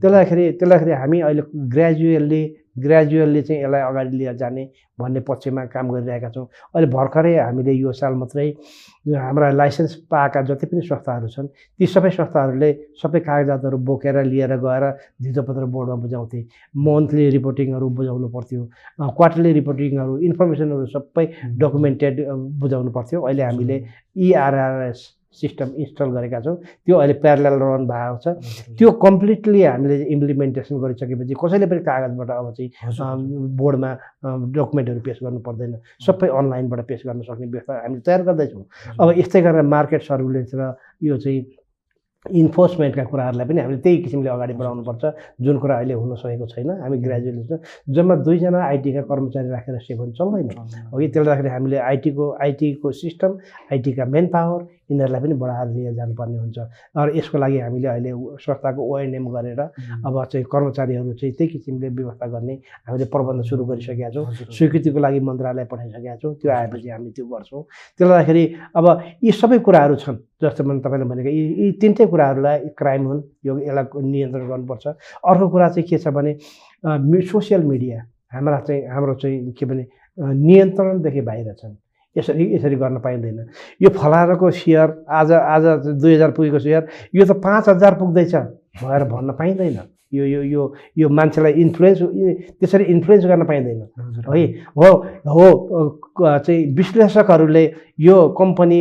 [0.00, 1.42] त्यसलाई त्यसलाई हामी अहिले
[1.74, 2.42] ग्रेजुअल्ली
[2.76, 4.68] ग्रेजुअल्ली चाहिँ यसलाई अगाडि लिएर जाने
[4.98, 8.48] भन्ने पक्षमा काम गरिरहेका छौँ। अहिले भर्खरै हामीले यो साल मात्रै
[9.16, 12.70] हाम्रा लाइसेन्स पाएका जति पनि संस्थाहरू छन् ती सबै संस्थाहरूले
[13.02, 14.84] सबै कागजातहरू बोकेर लिएर गएर
[15.22, 16.40] धितोपत्र बोर्डमा बुझाउँथे।
[16.76, 18.64] मन्थली रिपोर्टिङहरू बुझाउनु पर्थ्यो
[19.16, 21.26] क्वार्टरली रिपोर्टिङहरू इन्फर्मेसनहरू सबै
[21.58, 22.26] डकुमेन्टेड
[22.60, 23.84] बुझाउनु पर्थ्यो। अहिले हामीले
[24.16, 25.00] इआरआरएस
[25.30, 26.56] सिस्टम इन्स्टल गरेका छौँ।
[26.86, 28.26] त्यो अहिले प्यारल रन भएको छ।
[28.78, 32.70] त्यो कम्प्लिटली हामीले इम्प्लिमेन्टेसन गरिसकेपछि कसैले पनि कागजबाट अब चाहिँ
[33.54, 33.90] बोर्डमा
[34.58, 35.72] डकुमेन्टहरू पेस गर्नु पर्दैन।
[36.02, 38.64] सबै अनलाइनबाट पेस गर्न सक्ने व्यवस्था हामीले तयार गर्दैछौँ।
[38.98, 40.74] अब यस्तै गरेर मार्केट सर्भिलेन्स र
[41.06, 41.40] यो चाहिँ
[42.26, 45.04] इन्फोर्समेन्टका कुराहरूलाई पनि हामीले त्यही किसिमले अगाडि बढाउनुपर्छ।
[45.40, 47.58] जुन कुरा अहिले हुन सकेको छैन हामी ग्रेजुएट छौँ
[47.96, 50.48] जम्मा दुईजना आइटीका कर्मचारी राखेर सेभन चल्दैन।
[50.92, 53.30] अघि त्यसले गर्दाखेरि हामीले आइटीको आइटीको सिस्टम
[53.72, 54.60] आइटीका मेन पावर
[54.90, 56.58] यिनीहरूलाई पनि बढाएर लिएर जानुपर्ने हुन्छ।
[56.98, 58.10] र यसको लागि हामीले अहिले
[58.42, 59.60] संस्थाको ओएनएम गरेर
[60.06, 62.54] अब चाहिँ कर्मचारीहरू चाहिँ त्यही किसिमले व्यवस्था गर्ने
[62.86, 67.62] हामीले प्रबन्ध सुरु गरिसकेका छौँ। स्वीकृतिको लागि मन्त्रालय पठाइसकेका छौँ। त्यो आएपछि हामी त्यो गर्छौँ।
[67.98, 68.44] त्यसले गर्दाखेरि
[68.76, 68.86] अब
[69.24, 73.52] यी सबै कुराहरू छन्। जस्तो मैले तपाईँले भनेको यी यी तिनटै कुराहरूलाई क्राइम हुन् यो
[73.60, 74.86] यसलाई नियन्त्रण गर्नुपर्छ।
[75.20, 76.32] अर्को कुरा चाहिँ के छ भने
[77.30, 77.98] सोसियल मिडिया
[78.32, 79.84] हाम्रा चाहिँ हाम्रो चाहिँ के भने
[80.18, 81.76] नियन्त्रणदेखि बाहिर छन्।
[82.16, 83.38] यसरी यसरी गर्न पाइँदैन।
[83.82, 85.64] यो फलानाको सेयर आज आज
[86.02, 88.34] दुई हजार पुगेको सेयर यो त पाँच हजार पुग्दैछ
[88.82, 89.78] भनेर भन्न पाइँदैन।
[90.12, 90.62] यो यो यो
[90.98, 91.98] यो मान्छेलाई इन्फ्लुएन्स
[92.58, 93.80] त्यसरी इन्फ्लुएन्स गर्न पाइँदैन।
[94.26, 94.42] है?
[94.74, 94.88] हो
[95.22, 95.46] हो
[96.18, 97.64] चाहिँ विश्लेषकहरूले
[98.00, 98.80] यो कम्पनी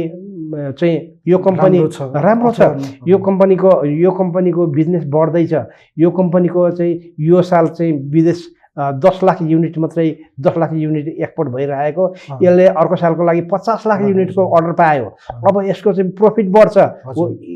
[0.49, 1.80] चाहिँ यो कम्पनी
[2.25, 2.61] राम्रो छ।
[3.07, 5.53] यो कम्पनीको यो कम्पनीको बिजनेस बढ्दैछ।
[5.97, 8.47] यो कम्पनीको चाहिँ यो साल चाहिँ विदेश
[8.78, 10.07] दस लाख युनिट मात्रै
[10.39, 12.03] दस लाख युनिट एक्सपोर्ट भइरहेको।
[12.41, 15.05] यसले अर्को सालको लागि पचास लाख युनिटको अर्डर पायो।
[15.49, 16.78] अब यसको चाहिँ प्रफिट बढ्छ।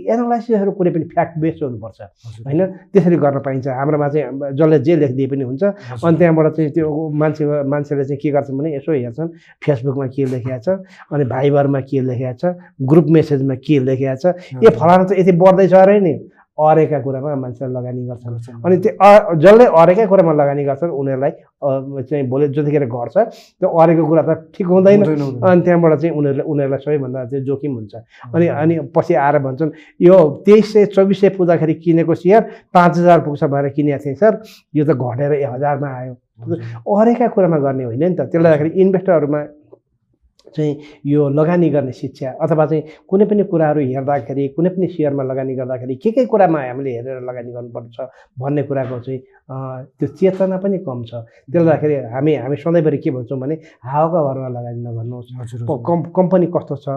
[0.10, 2.00] एनालाइसिसहरू कुनै पनि फ्याक्ट बेस्ड हुनुपर्छ।
[2.44, 2.62] होइन?
[2.92, 5.64] त्यसरी गर्न पाइन्छ। हाम्रोमा चाहिँ जसले जे लेखिदिए पनि हुन्छ।
[6.04, 9.30] अनि त्यहाँबाट चाहिँ त्यो मान्छे मान्छेले चाहिँ के गर्छन् भने यसो हेर्छन्।
[9.64, 10.68] फेसबुकमा के लेखेको छ?
[11.08, 12.44] अनि भाइबरमा के लेखेको छ?
[12.84, 14.26] ग्रुप मेसेजमा के लेखेको छ?
[14.60, 16.14] ए फलाना त यति बढ्दैछ अरे नि।
[16.54, 21.32] अरेका कुरामा मान्छेले लगानी गर्छन्। अनि त्यो जसले अरेकै कुरामा लगानी गर्छन् उनीहरूलाई
[22.06, 23.18] चाहिँ भोलि जतिखेर घट्छ
[23.58, 27.94] त्यो अरेको कुरा त ठिक हुँदैन। अनि त्यहाँबाट चाहिँ उनीहरूले उनीहरूलाई सबैभन्दा चाहिँ जोखिम हुन्छ।
[28.36, 33.20] अनि अनि पछि आएर भन्छन् यो तेइस सय चौबिस सय पुग्दाखेरि किनेको सेयर पाँच हजार
[33.26, 34.34] पुग्छ भनेर किनेको थिएँ सर।
[34.78, 36.14] यो त घटेर एक हजारमा आयो।
[36.86, 39.42] अरेका कुरामा गर्ने होइन नि त। त्यसले गर्दाखेरि इन्भेस्टरहरूमा
[40.56, 45.56] चाहिँ यो लगानी गर्ने शिक्षा अथवा चाहिँ कुनै पनि कुराहरू हेर्दाखेरि कुनै पनि सेयरमा लगानी
[45.56, 47.98] गर्दाखेरि के के कुरामा हामीले हेरेर लगानी गर्नुपर्छ
[48.40, 49.20] भन्ने कुराको चाहिँ
[50.00, 51.14] त्यो चेतना पनि कम छ।
[51.52, 56.76] त्यसले गर्दाखेरि हामी हामी सधैँभरि के भन्छौँ भने हावाका भरमा लगानी नगर्नुहोस्। कम् कम्पनी कस्तो
[56.80, 56.88] छ?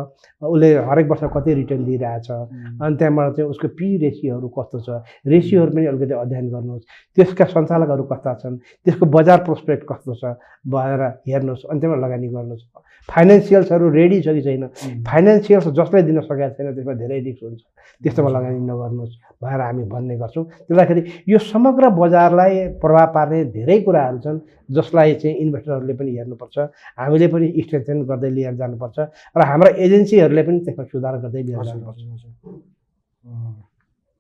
[0.43, 4.89] उसले हरेक वर्ष कति रिटर्न दिइरहेछ। अनि त्यहाँबाट चाहिँ उसको पी रेसियोहरू कस्तो छ?
[5.27, 6.85] रेसियोहरू पनि अलिकति अध्ययन गर्नुहोस्।
[7.19, 8.57] त्यसका सञ्चालकहरू कस्ता छन्?
[8.87, 10.25] त्यसको बजार प्रोस्पेक्ट कस्तो छ?
[10.71, 12.63] भनेर हेर्नुहोस् अनि त्यहाँबाट लगानी गर्नुहोस्।
[13.07, 14.65] फाइनेन्सियल्सहरू रेडी छ कि छैन?
[15.07, 17.63] फाइनेन्सियल्स जसले दिन सकेका छैन त्यसमा धेरै रिस्क हुन्छ।
[18.03, 21.03] त्यस्तोमा लगानी नगर्नुहोस् भनेर हामी भन्ने गर्छौँ। त्यसदाखेरि
[21.33, 24.39] यो समग्र बजारलाई प्रभाव पार्ने धेरै कुराहरू छन्
[24.77, 26.57] जसलाई चाहिँ इन्भेस्टरहरूले पनि हेर्नुपर्छ।
[26.99, 28.99] हामीले पनि स्ट्रेन्थन गर्दै लिएर जानुपर्छ
[29.39, 32.01] र हाम्रा एजेन्सीहरूले पनि त्यसमा सुधार गर्दै लिएर जानुपर्छ।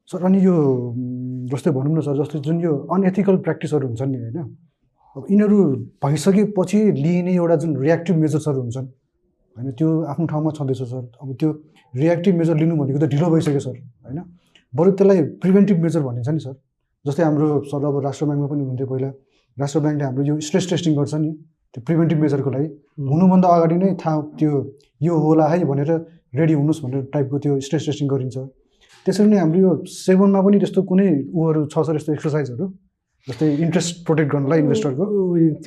[0.08, 0.54] सर अनि यो
[1.50, 4.38] जस्तै भनौँ न सर जस्तै जुन यो अनएथिकल प्र्याक्टिसहरू हुन्छन् नि होइन?
[5.16, 5.58] अब यिनीहरू
[6.04, 8.86] भइसकेपछि लिइने एउटा जुन रियाक्टिभ मेजर्सहरू हुन्छन्
[9.56, 11.50] होइन त्यो आफ्नो ठाउँमा छँदैछ सर अब त्यो
[11.94, 14.18] रियाक्टिभ मेजर लिनु भनेको त ढिलो भइसक्यो सर होइन?
[14.72, 16.54] बरु त्यसलाई प्रिभेन्टिभ मेजर भनिन्छ नि सर
[17.04, 19.10] जस्तै हाम्रो सर अब राष्ट्र ब्याङ्कमा पनि हुन्थ्यो पहिला।
[19.56, 21.30] राष्ट्र ब्याङ्कले हाम्रो यो स्ट्रेस टेस्टिङ गर्छ नि
[21.72, 22.68] त्यो प्रिभेन्टिभ मेजरको लागि।
[23.12, 24.52] हुनुभन्दा अगाडि नै थाहा त्यो
[25.08, 25.90] यो होला है भनेर
[26.40, 28.36] रेडी हुनुहोस् भनेर टाइपको त्यो स्ट्रेस टेस्टिङ गरिन्छ।
[29.06, 32.64] त्यसरी नै हाम्रो यो सेभनमा पनि त्यस्तो कुनै उहरू छ सर यस्तो एक्सर्साइजहरू
[33.28, 35.04] जस्तै इन्ट्रेस्ट प्रोटेक्ट गर्नलाई इन्भेस्टरको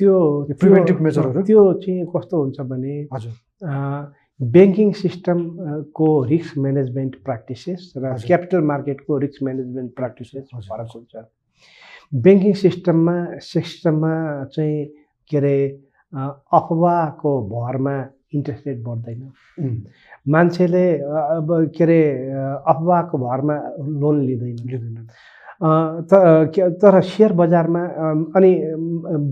[0.00, 0.14] त्यो
[0.60, 1.42] preventive measure-हरू?
[1.48, 3.34] त्यो चाहिँ कस्तो हुन्छ भने हजुर
[4.40, 11.12] ब्याङ्किङ सिस्टमको रिस्क म्यानेजमेन्ट प्र्याक्टिसेस र। क्यापिटल मार्केटको रिस्क म्यानेजमेन्ट प्र्याक्टिसेस फरक। हुन्छ
[12.24, 13.16] ब्याङ्किङ सिस्टममा
[13.52, 14.14] सिस्टममा
[14.56, 14.78] चाहिँ
[15.28, 15.56] के अरे
[16.58, 17.96] अफवाहको भरमा
[18.34, 19.20] इन्ट्रेस्ट रेट बढ्दैन
[20.34, 20.86] मान्छेले
[21.36, 22.00] अब के अरे
[22.72, 23.56] अफवाहको भरमा
[24.00, 25.06] लोन लिँदैन लिँदैन
[25.60, 27.80] तर सेयर बजारमा
[28.36, 28.50] अनि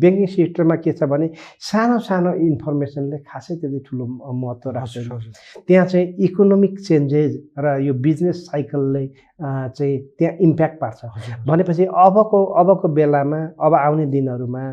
[0.00, 5.32] ब्याङ्किङ सिस्टममा के छ भने सानो सानो इन्फर्मेसनले खासै त्यति ठुलो महत्त्व हजुर।
[5.66, 9.04] त्यहाँ चाहिँ इकोनोमिक चेन्जेस र यो बिजनेस साइकलले
[9.40, 11.00] चाहिँ त्यहाँ इम्प्याक्ट पार्छ।
[11.48, 14.64] भनेपछि अबको अबको बेलामा अब आउने दिनहरूमा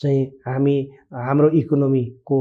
[0.00, 0.76] चाहिँ हामी
[1.10, 2.38] हाम्रो इकोनोमीको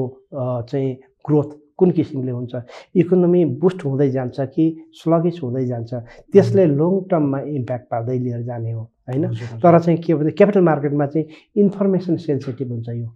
[0.69, 0.89] चाहिँ
[1.25, 1.49] ग्रोथ
[1.79, 2.53] कुन किसिमले हुन्छ?
[2.95, 4.65] इकोनोमी बुस्ट हुँदै जान्छ कि
[4.99, 5.91] स्लगिस हुँदै जान्छ?
[6.31, 9.25] त्यसले लङ टर्ममा इम्प्याक्ट पार्दै लिएर जाने हो होइन।
[9.63, 11.25] तर चाहिँ के भन्छ क्यापिटल मार्केटमा चाहिँ
[11.57, 13.07] इन्फर्मेसन सेन्सिटिभ हुन्छ यो।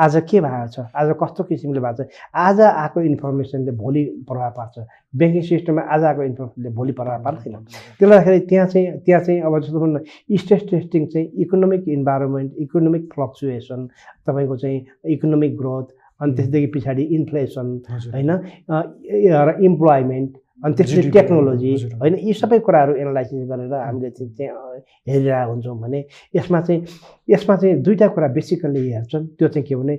[0.00, 0.86] आज के भएको छ?
[0.96, 2.08] आज कस्तो किसिमले भएको छ?
[2.32, 4.74] आज आएको इन्फर्मेसनले भोलि प्रभाव पार्छ।
[5.12, 9.58] ब्याङ्किङ सिस्टममा आज आएको इन्फर्मेसनले भोलि प्रभाव पार्दैन। त्यसले गर्दाखेरि त्यहाँ चाहिँ त्यहाँ चाहिँ अब
[9.60, 13.80] जस्तो भनौँ न स्ट्रेस टेस्टिङ चाहिँ इकोनोमिक इन्भाइरोमेन्ट इकोनोमिक फ्लक्चुएसन
[14.26, 14.78] तपाईँको चाहिँ
[15.12, 15.86] इकोनोमिक ग्रोथ
[16.20, 17.66] अनि त्यसदेखि पछाडि इन्फ्लेसन।
[18.14, 18.30] होइन
[19.48, 20.30] र इम्प्लोइमेन्ट
[20.62, 24.70] अनि त्यसपछि टेक्नोलोजी। होइन यी सबै कुराहरू एनालाइसिस गरेर हामीले चाहिँ त्यहाँ
[25.08, 26.00] हेरिरहेको हुन्छौँ भने
[26.36, 26.80] यसमा चाहिँ
[27.28, 29.96] यसमा चाहिँ दुईवटा कुरा बेसिकल्ली हेर्छन्। त्यो चाहिँ के भने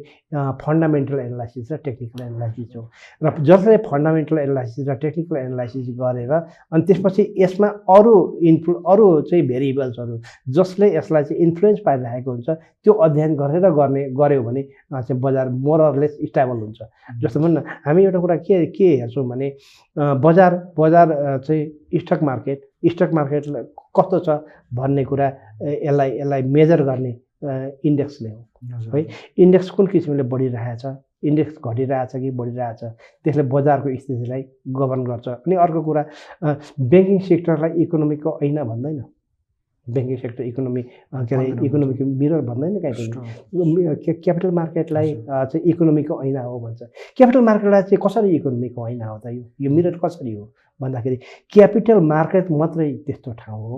[0.64, 2.84] फन्डामेन्टल एनालाइसिस र टेक्निकल एनालाइसिस हो।
[3.24, 8.16] र जसले फन्डामेन्टल एनालाइसिस र टेक्निकल एनालाइसिस गरेर अनि त्यसपछि यसमा अरू
[8.51, 10.16] इन्फ्लु अरू चाहिँ भेरिएबल्सहरू
[10.57, 12.49] जसले यसलाई चाहिँ इन्फ्लुएन्स पारिरहेको हुन्छ
[12.84, 14.61] त्यो अध्ययन गरेर गर्ने गऱ्यो भने
[14.93, 16.80] चाहिँ बजार मोरलेस स्टेबल हुन्छ।
[17.22, 20.03] जस्तो भनौँ न हामी एउटा कुरा के के हेर्छौँ भने अ,
[20.78, 23.43] बजार बजार चाहिँ स्टक मार्केट स्टक मार्केट
[23.97, 24.30] कस्तो छ
[24.74, 25.28] भन्ने कुरा
[25.64, 27.14] यसलाई यसलाई मेजर गर्ने
[27.86, 28.41] इन्डेक्सले हो।
[28.95, 29.06] है
[29.38, 30.86] इन्डेक्स कुन किसिमले बढिरहेछ
[31.24, 32.84] इन्डेक्स घटिरहेछ कि बढिरहेछ
[33.24, 34.43] त्यसले बजारको स्थितिलाई
[34.78, 36.04] गभर्न गर्छ। अनि अर्को कुरा
[36.80, 39.04] ब्याङ्किङ सेक्टरलाई इकोनोमीको ऐना भन्दैन।
[39.88, 40.82] ब्याङ्किङ सेक्टर इकोनोमी
[41.28, 46.82] के अरे इकोनोमीको मिरर भन्दैन कहीँ क्यापिटल मार्केटलाई चाहिँ इकोनोमीको ऐना हो भन्छ।
[47.18, 49.44] क्यापिटल मार्केटलाई चाहिँ कसरी इकोनोमीको ऐना हो त यो?
[49.62, 50.46] यो मिरर कसरी हो?
[50.84, 51.18] भन्दाखेरि
[51.54, 53.78] क्यापिटल मार्केट मात्रै त्यस्तो ठाउँ हो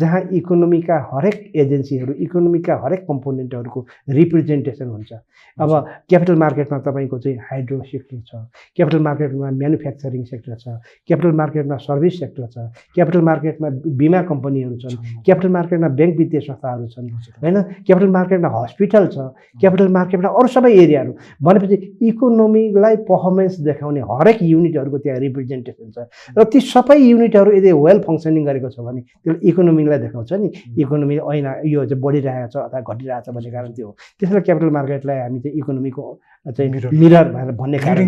[0.00, 3.80] जहाँ इकोनोमीका हरेक एजेन्सीहरू इकोनोमीका हरेक कम्पोनेन्टहरूको
[4.18, 5.12] रिप्रेजेन्टेसन हुन्छ।
[5.58, 5.70] अब
[6.08, 8.34] क्यापिटल मार्केटमा तपाईँको चाहिँ हाइड्रो सेक्टर छ
[8.76, 10.66] क्यापिटल मार्केटमा म्यानुफ्याक्चरिङ सेक्टर छ
[11.08, 12.56] क्यापिटल मार्केटमा सर्भिस सेक्टर छ
[12.94, 13.68] क्यापिटल मार्केटमा
[14.00, 17.08] बिमा कम्पनीहरू छन् क्यापिटल मार्केटमा ब्याङ्क वित्तीय संस्थाहरू छन्।
[17.42, 17.56] होइन?
[17.86, 19.16] क्यापिटल मार्केटमा हस्पिटल छ
[19.60, 21.12] क्यापिटल मार्केटमा अरू सबै एरियाहरू
[21.44, 21.76] भनेपछि
[22.08, 25.98] इकोनोमीलाई पर्फर्मेन्स देखाउने हरेक युनिटहरूको त्यहाँ रिप्रेजेन्टेसन छ।
[26.38, 30.48] र ती सबै युनिटहरू यदि वेल फङ्सनिङ गरेको छ भने त्यसले इकोनोमीलाई देखाउँछ नि।
[30.82, 34.70] इकोनोमी ऐना यो चाहिँ बढिरहेको छ अथवा घटिरहेको छ भन्ने कारण त्यो हो। त्यसैले क्यापिटल
[34.78, 36.04] मार्केटलाई हामी चाहिँ इकोनोमीको
[36.56, 36.70] चाहिँ.
[37.00, 38.04] मिरर भनेर भन्ने कारण।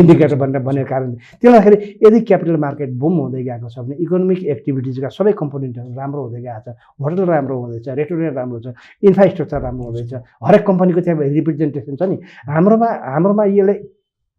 [0.00, 4.40] इन्डिकेटर भनेर भन्ने कारण त्यसले गर्दाखेरि यदि क्यापिटल मार्केट बुम हुँदै गएको छ भने इकोनोमिक
[4.54, 8.66] एक्टिभिटिजका सबै कम्पोनेन्टहरू राम्रो हुँदै गएको छ। होटल राम्रो हुँदैछ रेस्टुरेन्ट राम्रो छ
[9.04, 10.12] इन्फ्रास्ट्रक्चर राम्रो हुँदैछ।
[10.44, 12.16] हरेक कम्पनीको त्यहाँ रिप्रेजेन्टेसन छ नि।
[12.48, 13.74] हाम्रोमा हाम्रोमा यसले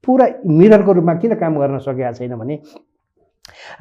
[0.01, 2.55] पुरा मिररको रूपमा किन काम गर्न सकेको छैन भने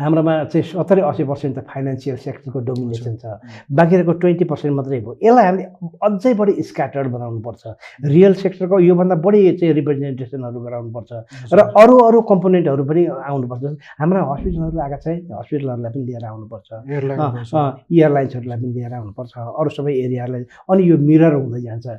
[0.00, 3.24] हाम्रोमा चाहिँ सत्तरी अस्सी पर्सेन्ट त फाइनेन्सियल सेक्टरको डोमिनेसन छ।
[3.70, 5.64] बाँकी रहेको ट्वेन्टी पर्सेन्ट मात्रै भयो। यसलाई हामीले
[6.06, 7.62] अझै बढी स्क्याटर्ड बनाउनुपर्छ।
[8.04, 11.10] रियल सेक्टरको योभन्दा बढी चाहिँ रिप्रेजेन्टेसनहरू गराउनुपर्छ।
[11.52, 13.64] र अरू अरू कम्पोनेन्टहरू पनि आउनुपर्छ।
[14.00, 15.06] हाम्रा हस्पिटलहरू आएका छ
[15.40, 21.60] हस्पिटलहरूलाई पनि लिएर आउनुपर्छ। एयरलाइन्सहरूलाई पनि लिएर आउनुपर्छ। अरू सबै एरियाहरूलाई अनि यो मिरर हुँदै
[21.60, 21.96] जान्छ है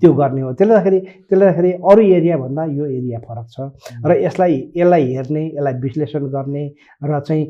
[0.00, 0.98] त्यो गर्ने हो। त्यसले गर्दाखेरि
[1.28, 3.56] त्यसले गर्दाखेरि अरू एरियाभन्दा यो एरिया फरक छ।
[4.06, 6.64] र यसलाई यसलाई हेर्ने यसलाई विश्लेषण गर्ने
[7.04, 7.44] र चाहिँ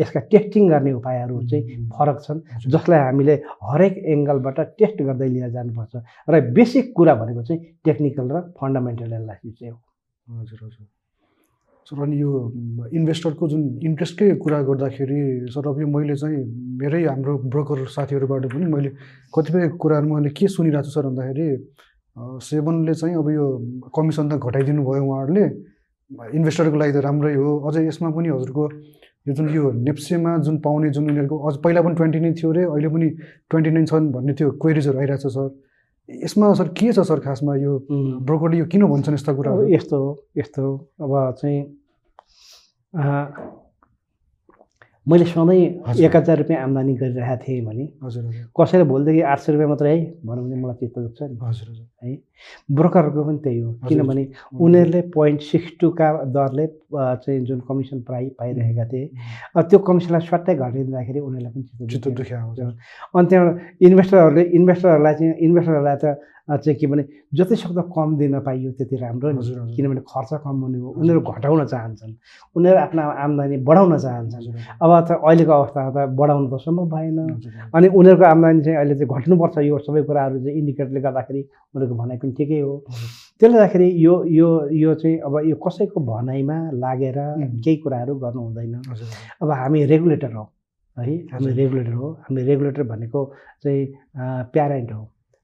[0.00, 1.64] यसका टेस्टिङ गर्ने उपायहरू चाहिँ
[1.94, 5.94] फरक छन् जसलाई हामीले हरेक एङ्गलबाट टेस्ट गर्दै लिएर जानुपर्छ।
[6.28, 9.78] र बेसिक कुरा भनेको चाहिँ टेक्निकल र फन्डामेन्टल एनालाइसिस चाहिँ हो।
[10.40, 10.86] हजुर हजुर।
[11.86, 12.30] सर अनि यो
[12.94, 15.20] इन्भेस्टरको जुन इन्ट्रेस्टकै कुरा गर्दाखेरि
[15.50, 16.38] सर अब यो मैले चाहिँ
[16.78, 18.90] मेरै हाम्रो ब्रोकर साथीहरूबाट पनि मैले
[19.34, 21.48] कतिपय कुराहरू मैले के सुनिरहेको छु सर भन्दाखेरि
[22.46, 23.46] सेभनले चाहिँ अब यो
[23.96, 25.44] कमिसन त घटाइदिनु भयो उहाँहरूले।
[26.10, 28.64] इन्भेस्टरको लागि त राम्रै हो। अझै यसमा पनि हजुरको
[29.28, 32.62] यो जुन यो नेप्सेमा जुन पाउने जुन उनीहरूको अझ पहिला पनि ट्वेन्टी नाइन थियो अरे
[32.64, 33.08] अहिले पनि
[33.50, 35.48] ट्वेन्टी नाइन छन् भन्ने त्यो क्वेरिजहरू आइरहेको छ सर।
[36.08, 37.72] यसमा सर के छ सर खासमा यो
[38.26, 39.62] ब्रोकरले यो किन भन्छन् यस्ता कुराहरू?
[39.70, 40.72] यस्तो हो यस्तो हो।
[41.04, 41.58] अब चाहिँ
[45.06, 49.68] मैले सधैँ। एक हजार रुपियाँ आम्दानी गरिरहेको थिएँ भने हजुर कसैले भोलिदेखि आठ सय रुपियाँ
[49.68, 51.68] मात्रै है भनौँ भने मलाई चित्त दुख्छ नि। हजुर
[52.04, 52.12] है?
[52.68, 54.24] ब्रोकरहरूको पनि त्यही हो। किनभने
[54.60, 59.06] उनीहरूले पोइन्ट सिक्स टूका दरले चाहिँ जुन कमिसन पाइ पाइरहेका थिए
[59.68, 65.14] त्यो कमिसनलाई स्वाट्टै घटिदिँदाखेरि उनीहरूलाई पनि चित्त चित्त दुख्यो। दुख्या हुन्छ अनि त्यहाँबाट इन्भेस्टरहरूले इन्भेस्टरहरूलाई
[65.14, 66.04] चाहिँ इन्भेस्टरहरूलाई त
[66.56, 70.78] चाहिँ के भने जति सक्दो कम दिन पाइयो त्यति राम्रो नि। किनभने खर्च कम हुने
[70.78, 72.14] हो। उनीहरू घटाउन चाहन्छन्।
[72.56, 74.44] उनीहरू आफ्नो आम्दानी बढाउन चाहन्छन्।
[74.82, 77.18] अब त अहिलेको अवस्थामा त बढाउनु त सम्भव भएन।
[77.74, 81.40] अनि उनीहरूको आम्दानी चाहिँ अहिले चाहिँ घट्नुपर्छ। यो सबै कुराहरू चाहिँ इन्डिकेटरले गर्दाखेरि
[81.74, 82.74] उनीहरूको भनाइ पनि ठिकै हो।
[83.38, 87.18] त्यसले गर्दाखेरि यो यो यो चाहिँ अब यो कसैको भनाइमा लागेर.
[87.64, 88.74] केही कुराहरू गर्नु हुँदैन।
[89.42, 90.44] अब हामी रेगुलेटर हौ
[90.96, 93.20] है। हामी। रेगुलेटर हो। हामी रेगुलेटर भनेको
[93.62, 93.86] चाहिँ
[94.52, 95.02] प्यारेन्ट हो।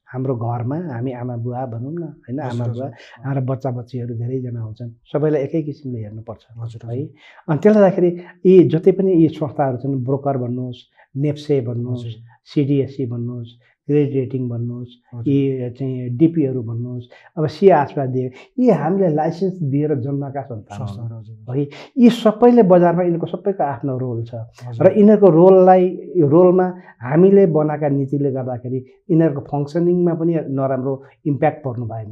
[0.09, 2.87] हाम्रो घरमा हामी आमा बुवा भनौँ न होइन आमा। बुवा
[3.25, 7.05] हाम्रो बच्चा बच्चीहरू धेरैजना हुन्छन्। सबैलाई एकै किसिमले हेर्नुपर्छ हजुर, है।
[7.49, 8.11] अनि त्यसले गर्दाखेरि
[8.47, 10.81] यी जति पनि यी संस्थाहरू छन् ब्रोकर भन्नुहोस्
[11.17, 12.07] नेप्से भन्नुहोस्
[12.47, 13.51] सिडिएससी भन्नुहोस्
[13.87, 14.93] क्रेडिट रेटिङ भन्नुहोस्।
[15.29, 17.07] यी चाहिँ डिपीहरू भन्नुहोस्
[17.39, 18.27] अब सिआसमा दिए
[18.59, 21.63] यी हामीले लाइसेन्स दिएर सन्तान। संस्थाहरू, हजुर, है
[22.03, 24.35] यी सबैले बजारमा यिनीहरूको सबैको आफ्नो रोल छ।
[24.83, 25.85] र यिनीहरूको रोललाई
[26.19, 26.67] यो रोलमा
[27.03, 28.79] हामीले बनाएका नीतिले गर्दाखेरि
[29.11, 30.93] यिनीहरूको फङ्सनिङमा पनि नराम्रो
[31.31, 32.11] इम्प्याक्ट पर्नु भएन.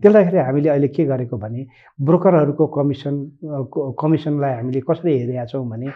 [0.00, 1.60] त्यसले गर्दाखेरि हामीले अहिले के गरेको भने
[1.98, 3.14] ब्रोकरहरूको कमिसन
[4.00, 5.88] कमिसनलाई हामीले कसरी हेरेका छौँ भने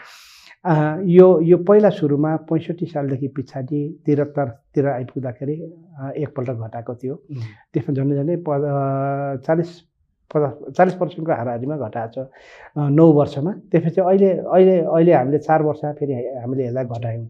[0.64, 5.54] यो यो पहिला सुरुमा पैँसठी सालदेखि पछाडि त्रिहत्तरतिर आइपुग्दाखेरि
[6.20, 7.14] एकपल्ट घटाएको थियो.
[7.72, 8.48] त्यसमा झन्डै झन्डै प
[9.46, 9.70] चालिस
[10.30, 12.28] पचास चालिस पर्सेन्टको हाराहारीमा घटाएको छ।
[12.76, 17.26] नौ वर्षमा। त्यसपछि अहिले अहिले अहिले हामीले चार वर्ष फेरि हामीले यसलाई घटायौँ।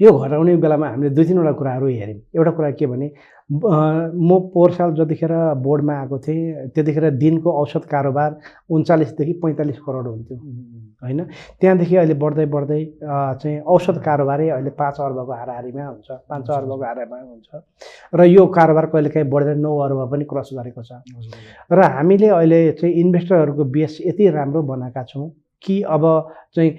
[0.00, 3.08] यो घटाउने बेलामा हामीले दुई तिनवटा कुराहरू हेऱ्यौँ। एउटा कुरा के भने
[3.48, 5.32] म पोहोर साल जतिखेर
[5.64, 8.30] बोर्डमा आएको थिएँ त्यतिखेर दिनको औसत कारोबार
[8.70, 10.36] उन्चालिसदेखि पैँतालिस करोड हुन्थ्यो।
[11.04, 11.20] होइन?
[11.60, 17.18] त्यहाँदेखि अहिले बढ्दै बढ्दै चाहिँ औसत कारोबारै अहिले पाँच अर्बको हाराहारीमा हुन्छ। पाँच अर्बको हाराहारीमा
[17.20, 17.48] हुन्छ।
[18.14, 20.92] र यो कारोबार कहिलेकाहीँ बढ्दै नौ अर्ब पनि क्रस गरेको छ।
[21.72, 25.30] र हामीले अहिले चाहिँ इन्भेस्टरहरूको बेस यति राम्रो बनाएका छौँ
[25.64, 26.04] कि अब
[26.54, 26.70] चाहिँ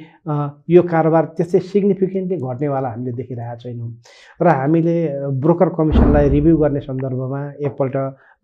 [0.69, 3.89] यो कारोबार त्यस्तै सिग्निफिकेन्टली घट्नेवाला हामीले देखिरहेका छैनौँ।
[4.41, 4.95] र हामीले
[5.41, 7.95] ब्रोकर कमिसनलाई रिभ्यू गर्ने सन्दर्भमा एकपल्ट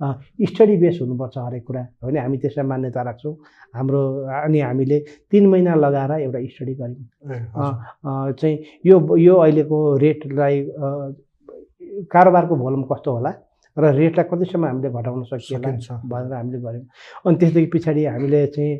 [0.02, 2.18] स्टडी बेस हुनुपर्छ हरेक कुरा होइन?
[2.18, 3.34] हामी त्यसलाई मान्यता राख्छौँ।
[3.76, 4.02] हाम्रो
[4.43, 4.97] अनि हामीले
[5.32, 10.56] तिन महिना लगाएर एउटा स्टडी गऱ्यौँ। चाहिँ यो यो अहिलेको रेटलाई
[12.10, 13.32] कारोबारको भोल्युम कस्तो होला
[13.78, 15.70] र रेटलाई कतिसम्म हामीले घटाउन सकिएला।
[16.12, 16.86] भनेर हामीले गऱ्यौँ।
[17.26, 18.74] अनि त्यसदेखि पछाडि हामीले चाहिँ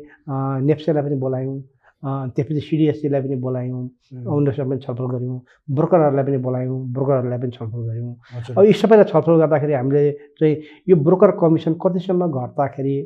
[0.66, 1.58] नेप्सेलाई पनि बोलायौँ।
[2.02, 3.82] त्यसपछि सिडिएससीलाई पनि बोलायौँ.
[4.26, 5.38] उनीहरूसँग पनि छलफल गऱ्यौँ
[5.70, 8.14] ब्रोकरहरूलाई पनि बोलायौँ ब्रोकरहरूलाई पनि छलफल गऱ्यौँ।
[8.58, 10.02] अब यी सबैलाई छलफल गर्दाखेरि हामीले
[10.38, 10.54] चाहिँ
[10.88, 12.96] यो ब्रोकर कमिसन कतिसम्म घट्दाखेरि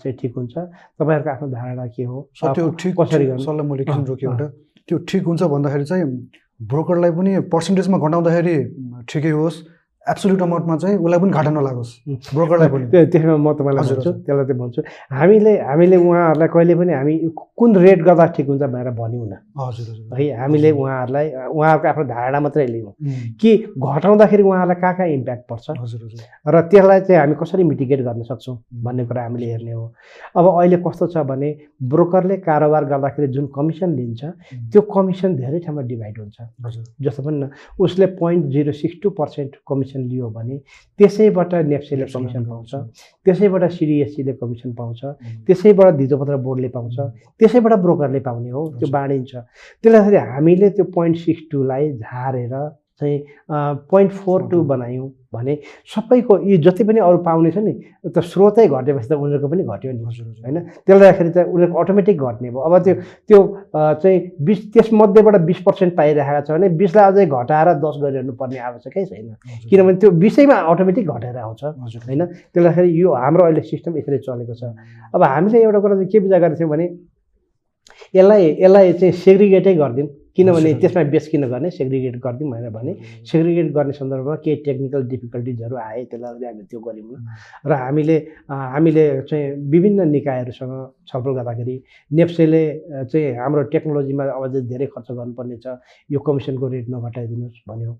[0.00, 0.54] चाहिँ ठिक हुन्छ?
[0.96, 2.18] तपाईँहरूको आफ्नो धारणा के हो?
[2.40, 4.46] त्यो ठिक कसरी मैले रोकेँ एउटा।
[4.88, 6.04] त्यो ठिक हुन्छ भन्दाखेरि चाहिँ
[6.56, 8.56] ब्रोकरलाई पनि पर्सेन्टेजमा घटाउँदाखेरि
[9.04, 9.56] ठिकै होस्।
[10.06, 11.92] एब्सोल्युट अमाउन्टमा चाहिँ उसलाई पनि घाटा नलागोस्.
[12.34, 14.80] ब्रोकरलाई पनि। त्यो त्यसमा म तपाईँलाई भन्छु। त्यसलाई चाहिँ भन्छु
[15.10, 17.14] हामीले हामीले उहाँहरूलाई कहिले पनि हामी
[17.58, 22.38] कुन रेट गर्दा ठिक हुन्छ भनेर भनिौँ न हजुर। है हामीले उहाँहरूलाई उहाँहरूको आफ्नो धारणा
[22.40, 22.92] मात्रै लियौँ.
[23.40, 25.66] कि घटाउँदाखेरि उहाँहरूलाई कहाँ कहाँ इम्प्याक्ट पर्छ?
[25.80, 29.84] हजुर हजुर। र त्यसलाई चाहिँ हामी कसरी मिटिगेट गर्न सक्छौँ भन्ने कुरा हामीले हेर्ने हो।
[30.36, 31.48] अब अहिले कस्तो छ भने
[31.82, 34.22] ब्रोकरले कारोबार गर्दाखेरि जुन कमिसन लिन्छ
[34.70, 37.50] त्यो कमिसन धेरै ठाउँमा डिभाइड हुन्छ। हजुर। जस्तो पनि न
[37.80, 40.56] उसले point zero six two percent commission लियो भने
[40.98, 42.74] त्यसैबाट नेप्सेले कमिसन पाउँछ।
[43.24, 45.00] त्यसैबाट सिडिएससीले कमिसन पाउँछ।
[45.46, 46.96] त्यसैबाट धितोपत्र बोर्डले पाउँछ।
[47.40, 52.54] त्यसैबाट ब्रोकरले पाउने हो। त्यो हजुर। बाँडिन्छ। त्यसले गर्दाखेरि हामीले त्यो पोइन्ट सिक्स टूलाई झारेर
[53.00, 53.18] चाहिँ
[53.90, 55.54] पोइन्ट फोर टू बनायौँ। भने
[55.94, 57.72] सबैको यी जति पनि अरू पाउने छ नि
[58.08, 60.56] त स्रोतै घटेपछि त उनीहरूको पनि घट्यो नि। हजुर होइन?
[60.86, 62.94] त्यसले गर्दाखेरि त उनीहरूको अटोमेटिक घट्ने भयो। अब त्यो
[63.28, 63.38] त्यो
[63.74, 69.04] चाहिँ बिस त्यसमध्येबाट बिस पर्सेन्ट पाइरहेको छ भने बिसलाई अझै घटाएर दस गरिरहनु पर्ने आवश्यकै
[69.06, 69.28] छैन।
[69.70, 72.22] किनभने त्यो बिसैमा अटोमेटिक घटेर आउँछ। हजुर। होइन?
[72.26, 74.62] त्यसले गर्दाखेरि यो हाम्रो अहिले सिस्टम यसरी चलेको छ।
[75.14, 76.86] अब हामीले एउटा कुरा चाहिँ के विचार गरेको थियौँ भने
[78.14, 81.70] यसलाई यसलाई चाहिँ सेग्रिगेटै गरिदिउँ। किनभने। त्यसमा बेस किन गर्ने?
[81.70, 82.92] सेग्रिगेट गरिदिउँ भनेर भने
[83.24, 87.18] सेग्रिगेट गर्ने सन्दर्भमा केही टेक्निकल डिफिकल्टिजहरू आए त्यसलाई हामी त्यो गऱ्यौँ
[87.66, 88.16] र हामीले
[88.46, 90.74] हामीले चाहिँ विभिन्न निकायहरूसँग
[91.08, 91.76] छलफल गर्दाखेरि
[92.10, 92.62] नेप्सेले
[93.12, 95.66] चाहिँ हाम्रो टेक्नोलोजीमा अझ धेरै खर्च गर्नुपर्ने छ
[96.10, 97.92] यो कमिसनको रेट नघटाइदिनुहोस् भन्यो।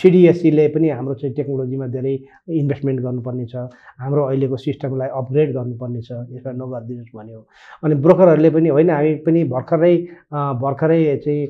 [0.00, 2.14] सिडिएससीले पनि हाम्रो चाहिँ टेक्नोलोजीमा धेरै
[2.60, 3.56] इन्भेस्टमेन्ट गर्नुपर्ने छ
[4.00, 7.40] हाम्रो अहिलेको सिस्टमलाई अपग्रेड गर्नुपर्ने छ यसमा नगरिदिनुहोस् भन्यो।
[7.84, 9.94] अनि ब्रोकरहरूले पनि होइन हामी पनि भर्खरै
[10.62, 11.49] भर्खरै चाहिँ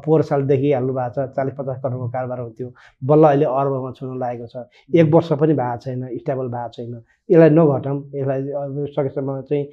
[0.00, 2.68] पोहोर साल देखिहाल्नु भएको छ चालिस पचास करोडको कारोबार हुन्थ्यो।
[3.02, 4.56] बल्ल अहिले अर्बमा छुन लागेको छ।
[4.96, 8.40] एक वर्ष पनि भएको छैन स्टेबल भएको छैन। यसलाई नघटाउँ यसलाई
[8.92, 9.64] सकेसम्म चाहिँ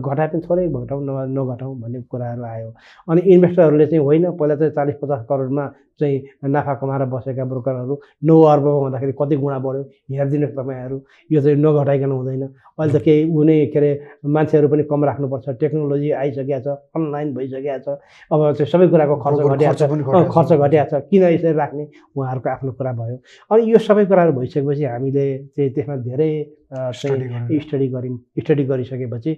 [0.00, 2.70] घटाए पनि थोरै घटाउँ न नघटाउँ भन्ने कुराहरू आयो।
[3.10, 5.66] अनि इन्भेस्टरहरूले चाहिँ होइन पहिला चाहिँ चालिस पचास करोडमा
[6.00, 6.16] चाहिँ
[6.48, 7.94] नाफा कमाएर बसेका ब्रोकरहरू
[8.24, 9.82] नौ अर्बमा हुँदाखेरि कति गुणा बढ्यो
[10.16, 10.96] हेरिदिनुहोस् तपाईँहरू
[11.30, 13.90] यो चाहिँ नघटाइकन हुँदैन। अहिले त केही हुने के अरे
[14.24, 17.98] मान्छेहरू पनि कम राख्नुपर्छ। टेक्नोलोजी आइसकेको छ अनलाइन भइसकेको छ।
[18.32, 20.94] अब चाहिँ सबै कुराको खर्च घटिया खर्च छ। पनि अँ, घटाएको खर्च छ। घटिया छ।
[21.10, 21.84] किन यसरी राख्ने?
[22.16, 23.16] उहाँहरूको आफ्नो कुरा भयो।
[23.50, 26.30] अनि यो सबै कुराहरू भइसकेपछि हामीले चाहिँ त्यसमा धेरै
[26.72, 29.30] चाहिँ। स्टडी गऱ्यौँ स्टडी गरिसकेपछि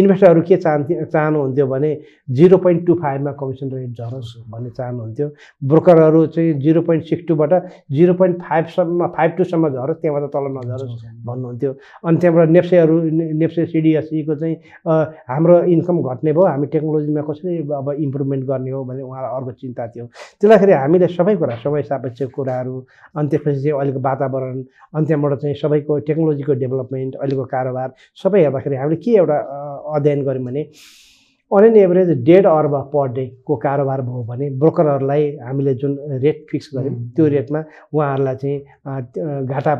[0.00, 1.90] इन्भेस्टरहरू के चाहन्थे चाहनुहुन्थ्यो भने
[2.38, 5.28] जिरो पोइन्ट टू फाइभमा कमिसन रेट झरोस् भन्ने चाहनुहुन्थ्यो।
[5.62, 7.52] ब्रोकरहरू चाहिँ जिरो पोइन्ट सिक्स टूबाट
[7.90, 11.72] जिरो पोइन्ट फाइभसम्म फाइभ टूसम्म झरोस् त्यहाँबाट तल नझरोस् भन्नुहुन्थ्यो।
[12.04, 13.00] अनि त्यहाँबाट नेप्सेहरू
[13.38, 14.56] नेप्से सिडिएससीको चाहिँ
[15.30, 19.86] हाम्रो इन्कम घट्ने भयो हामी टेक्नोलोजीमा कसरी अब इम्प्रुभमेन्ट गर्ने हो भन्ने उहाँलाई अर्को चिन्ता
[19.88, 20.06] थियो।
[20.40, 22.76] त्यसलाई हामीले सबै कुरा समय सापेक्ष कुराहरू
[23.16, 24.62] अनि त्यसपछि चाहिँ अहिलेको वातावरण
[24.94, 25.98] अनि त्यहाँबाट चाहिँ सबैको
[26.48, 27.88] टेक्नोलोजीको डेभलपमेन्ट अहिलेको कारोबार
[28.22, 29.38] सबै हेर्दाखेरि हामीले के एउटा
[29.96, 30.62] अध्ययन गऱ्यौँ भने
[31.50, 36.68] अन एन एभरेज डेढ अर्ब पर डेको कारोबार भयो भने ब्रोकरहरूलाई हामीले जुन रेट फिक्स
[36.74, 37.60] गऱ्यौँ त्यो। रेटमा
[37.94, 38.58] उहाँहरूलाई चाहिँ
[39.46, 39.74] घाटा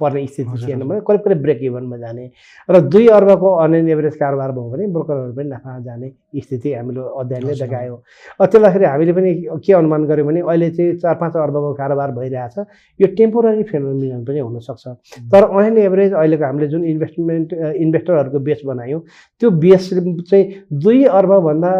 [0.00, 2.30] पर्ने स्थिति थिएन। भने करिब करिब ब्रेक इभनमा जाने
[2.68, 7.00] र दुई अर्बको अन एन एभरेज कारोबार भयो भने ब्रोकरहरू पनि नाफा जाने स्थिति हामीले
[7.20, 7.96] अध्ययनले। देखायो।
[8.40, 9.30] त्यसलाई हामीले पनि
[9.64, 12.56] के अनुमान गऱ्यौँ भने अहिले चाहिँ चार पाँच अर्बको कारोबार भइरहेछ।
[13.00, 14.86] यो टेम्पोररी फेनोमिनन पनि हुनसक्छ।
[15.32, 19.00] तर अन एभरेज अहिलेको हामीले जुन इन्भेस्टमेन्ट इन्भेस्टरहरूको बेस बनायौँ
[19.40, 19.90] त्यो बेस
[20.30, 20.44] चाहिँ
[20.82, 21.70] दुई अर्बभन्दा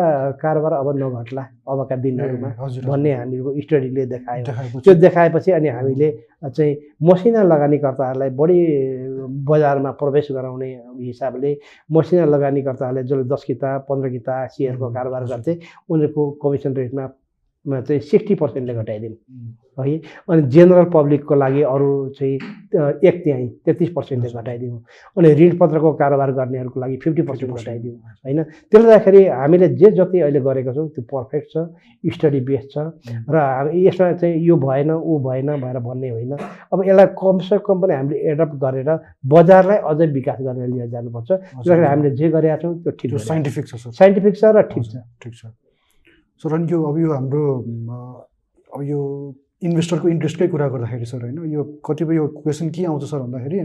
[0.43, 2.49] कारोबार अब नघट्ला अबका दिनहरूमा
[2.89, 6.11] भन्ने हामीको स्टडीले देखायो। त्यो देखाएपछि अनि हामीले
[6.45, 8.59] चाहिँ मसिना लगानीकर्ताहरूलाई बढी
[9.23, 10.71] बजारमा प्रवेश गराउने
[11.01, 11.57] हिसाबले
[11.93, 15.59] मसिना लगानीकर्ताहरूले जसले दस किता पन्ध्र किता सेयरको कारोबार। गर्थे
[15.91, 17.07] उनीहरूको कमिसन रेटमा
[17.67, 19.15] मा चाहिँ सिक्सटी पर्सेन्टले घटाइदिउँ
[19.79, 19.97] है?
[20.29, 22.35] अनि जेनरल पब्लिकको लागि अरू चाहिँ
[23.09, 24.79] एक तिहाई तेत्तिस पर्सेन्टले। घटाइदिउँ
[25.17, 27.95] अनि ऋणपत्रको कारोबार गर्नेहरूको लागि फिफ्टी पर्सेन्ट 50% घटाइदिउँ
[28.27, 28.43] होइन?
[28.43, 31.57] त्यसले गर्दाखेरि हामीले जे जति अहिले गरेको छौँ त्यो पर्फेक्ट छ
[32.13, 32.77] स्टडी बेस छ।
[33.31, 33.37] र
[33.73, 36.33] यसमा चाहिँ यो भएन ऊ भएन भएर भन्ने होइन।
[36.73, 38.91] अब यसलाई कमसे कम पनि हामीले एडप्ट गरेर
[39.25, 41.31] बजारलाई अझै विकास गरेर लिएर जानुपर्छ।
[41.65, 44.85] त्यस हामीले जे गरेका छौँ त्यो ठिक गरिरहेको साइन्टिफिक छ। छ। साइन्टिफिक छ र ठिक
[44.85, 45.47] छ। ठिक छ।
[46.41, 47.43] सर अनि यो अब यो हाम्रो
[48.75, 49.01] अब यो
[49.69, 53.59] इन्भेस्टरको इन्ट्रेस्टकै कुरा गर्दाखेरि सर होइन यो कतिपय यो क्वेसन के आउँछ सर भन्दाखेरि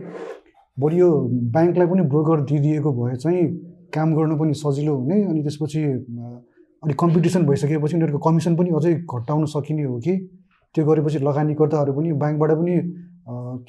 [0.78, 1.10] बरु यो
[1.56, 3.44] ब्याङ्कलाई पनि ब्रोकर दिइदिएको भए चाहिँ
[3.96, 6.26] काम गर्न पनि सजिलो हुने अनि त्यसपछि अ,
[6.84, 10.14] अलिक कम्पिटिसन भइसकेपछि उनीहरूको कमिसन पनि अझै घटाउन सकिने हो कि?
[10.76, 12.76] त्यो गरेपछि लगानीकर्ताहरू पनि ब्याङ्कबाट पनि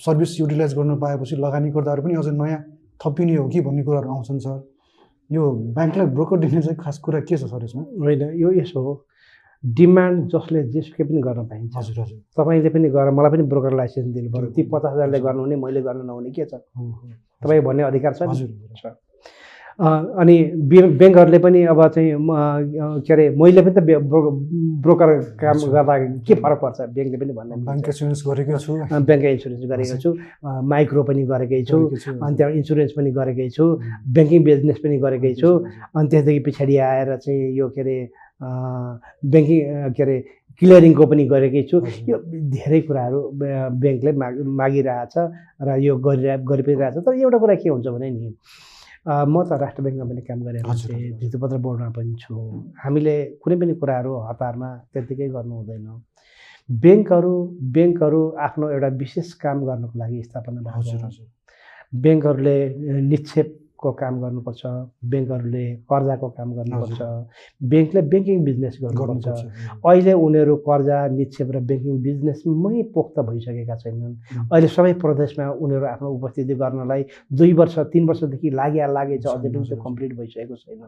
[0.05, 2.61] सर्भिस युटिलाइज गर्न पाएपछि लगानीकर्ताहरू पनि अझै नयाँ
[3.01, 4.59] थपिने हो कि भन्ने कुराहरू आउँछन् सर।
[5.31, 5.43] यो
[5.77, 7.83] ब्याङ्कलाई ब्रोकर दिने चाहिँ खास कुरा के छ सर यसमा?
[7.83, 8.93] होइन यो यसो हो।
[9.65, 14.15] डिमान्ड जसले जेसुकै पनि गर्न पाइन्छ। हजुर हजुर। तपाईँले पनि गर मलाई पनि ब्रोकर लाइसेन्स
[14.15, 16.55] दिनु पऱ्यो ती पचास हजारले हजुर। गर्नुहुने मैले गर्न नहुने के छ।
[17.43, 18.23] तपाईँ भन्ने अधिकार छ?
[18.23, 18.49] हजुर
[19.79, 20.35] अनि
[20.71, 22.11] ब्याङ्क- ब्याङ्कहरूले पनि अब चाहिँ
[23.07, 23.79] के अरे मैले पनि त
[24.83, 25.95] ब्रोकर काम। गर्दा
[26.27, 26.79] के फरक पर्छ?
[26.95, 28.73] ब्याङ्कले पनि भन्ने ब्याङ्क इन्सुरेन्स गरेकै छु।
[29.07, 30.11] ब्याङ्क इन्सुरेन्स गरेको छु।
[30.67, 33.65] माइक्रो पनि गरेकै छु। अनि त्यहाँबाट इन्सुरेन्स पनि गरेकै छु।
[34.15, 35.51] ब्याङ्किङ बिजनेस पनि गरेकै छु।
[35.95, 37.97] अनि त्यसदेखि पछाडि आएर चाहिँ यो के अरे
[39.31, 39.59] ब्याङ्किङ
[39.95, 40.17] के अरे
[40.59, 41.77] क्लियरिङको पनि गरेकै छु।
[42.11, 42.17] यो
[42.51, 45.15] धेरै कुराहरू ब्या- ब्याङ्कले माग मागिरहेछ
[45.63, 48.35] र यो गरिरह गरि पनि रहेछ तर एउटा कुरा के हुन्छ भने नि
[49.09, 50.39] म त राष्ट्र ब्याङ्कमा पनि काम
[50.71, 50.91] हजुर।
[51.21, 52.35] भित्तपत्र बोर्डमा पनि छु
[52.85, 55.87] हामीले कुनै पनि कुराहरू हतारमा त्यत्तिकै गर्नु हुँदैन
[56.69, 57.35] ब्याङ्कहरू
[57.75, 61.11] ब्याङ्कहरू आफ्नो एउटा विशेष काम गर्नको लागि स्थापना भएको हजुर हो।
[63.79, 64.63] निक्षेपको काम गर्नुपर्छ
[65.11, 67.01] ब्याङ्कहरूले कर्जाको काम गर्नुपर्छ
[67.71, 69.27] ब्याङ्कले ब्याङ्किङ बिजनेस गर्नुपर्छ।
[69.87, 74.15] अहिले उनीहरू कर्जा निक्षेप र ब्याङ्किङ बिजनेसमै पोख्त भइसकेका छैनन्।
[74.53, 77.03] अहिले सबै प्रदेशमा उनीहरू आफ्नो उपस्थिति गर्नलाई
[77.39, 80.83] दुई वर्ष तिन वर्षदेखि लागि लागेछ अझै पनि त्यो। कम्प्लिट भइसकेको छैन।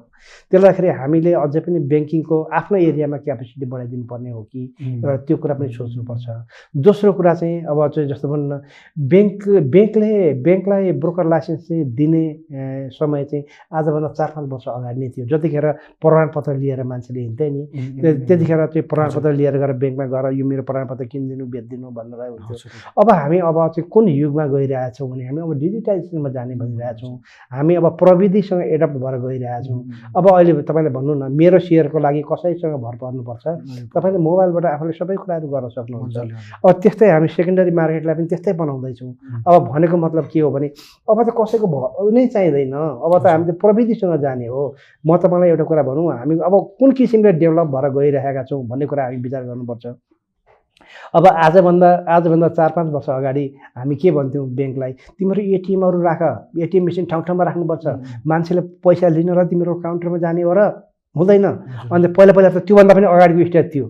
[0.51, 5.37] त्यसले गर्दाखेरि हामीले अझै पनि ब्याङ्किङको आफ्नो एरियामा क्यापेसिटी बढाइदिनु पर्ने हो कि एउटा त्यो
[5.43, 6.27] कुरा पनि सोच्नुपर्छ।
[6.87, 8.55] दोस्रो कुरा चाहिँ अब चाहिँ जस्तो भनौँ न
[9.13, 9.39] ब्याङ्क
[9.75, 10.13] ब्याङ्कले
[10.45, 12.25] ब्याङ्कलाई ब्रोकर लाइसेन्स चाहिँ दिने
[12.89, 15.67] समय चाहिँ आजभन्दा चार पाँच वर्ष अगाडि नै थियो। जतिखेर
[16.03, 17.63] प्रमाणपत्र लिएर मान्छेले हिँड्थे नि
[18.01, 22.57] त्यो- त्यतिखेर चाहिँ प्रमाणपत्र लिएर गएर ब्याङ्कमा गएर यो मेरो प्रमाणपत्र किनिदिनु बेचिदिनु भन्नलाई हुन्थ्यो।
[23.01, 27.15] अब हामी अब चाहिँ कुन युगमा गइरहेछौँ भने हामी अब डिजिटाइजेसनमा जाने भनिरहेछौँ
[27.53, 29.81] हामी अब प्रविधिसँग एडप्ट भएर गइरहेछौँ
[30.17, 33.45] अब अहिले तपाईँले भन्नु न मेरो सेयरको लागि कसैसँग भर पर्नुपर्छ?
[33.95, 36.17] तपाईँले मोबाइलबाट आफूले सबै कुराहरू गर्न सक्नुहुन्छ।
[36.65, 39.13] अब त्यस्तै हामी सेकेन्डरी मार्केटलाई पनि त्यस्तै बनाउँदैछौँ।
[39.47, 40.69] अब भनेको मतलब के हो भने
[41.11, 41.75] अब त कसैको भ
[42.15, 44.63] नै चाहिँदैन। अब त हामी त प्रविधिसँग जाने हो।
[45.07, 49.05] म तपाईँलाई एउटा कुरा भनौँ हामी अब कुन किसिमले डेभलप भएर गइरहेका छौँ भन्ने कुरा
[49.05, 49.87] हामी विचार गर्नुपर्छ।
[51.15, 53.45] अब आजभन्दा आजभन्दा चार पाँच वर्ष अगाडि
[53.77, 54.93] हामी के भन्थ्यौँ ब्याङ्कलाई?
[55.19, 56.23] तिमीहरू एटिएमहरू राख
[56.59, 57.87] एटिएम मेसिन ठाउँ ठाउँमा राख्नुपर्छ।
[58.27, 60.61] मान्छेले पैसा लिन र तिम्रो काउन्टरमा जाने हो र
[61.17, 61.45] हुँदैन।
[61.91, 63.87] अन्त पहिला पहिला त त्योभन्दा पनि अगाडिको स्टेज थियो।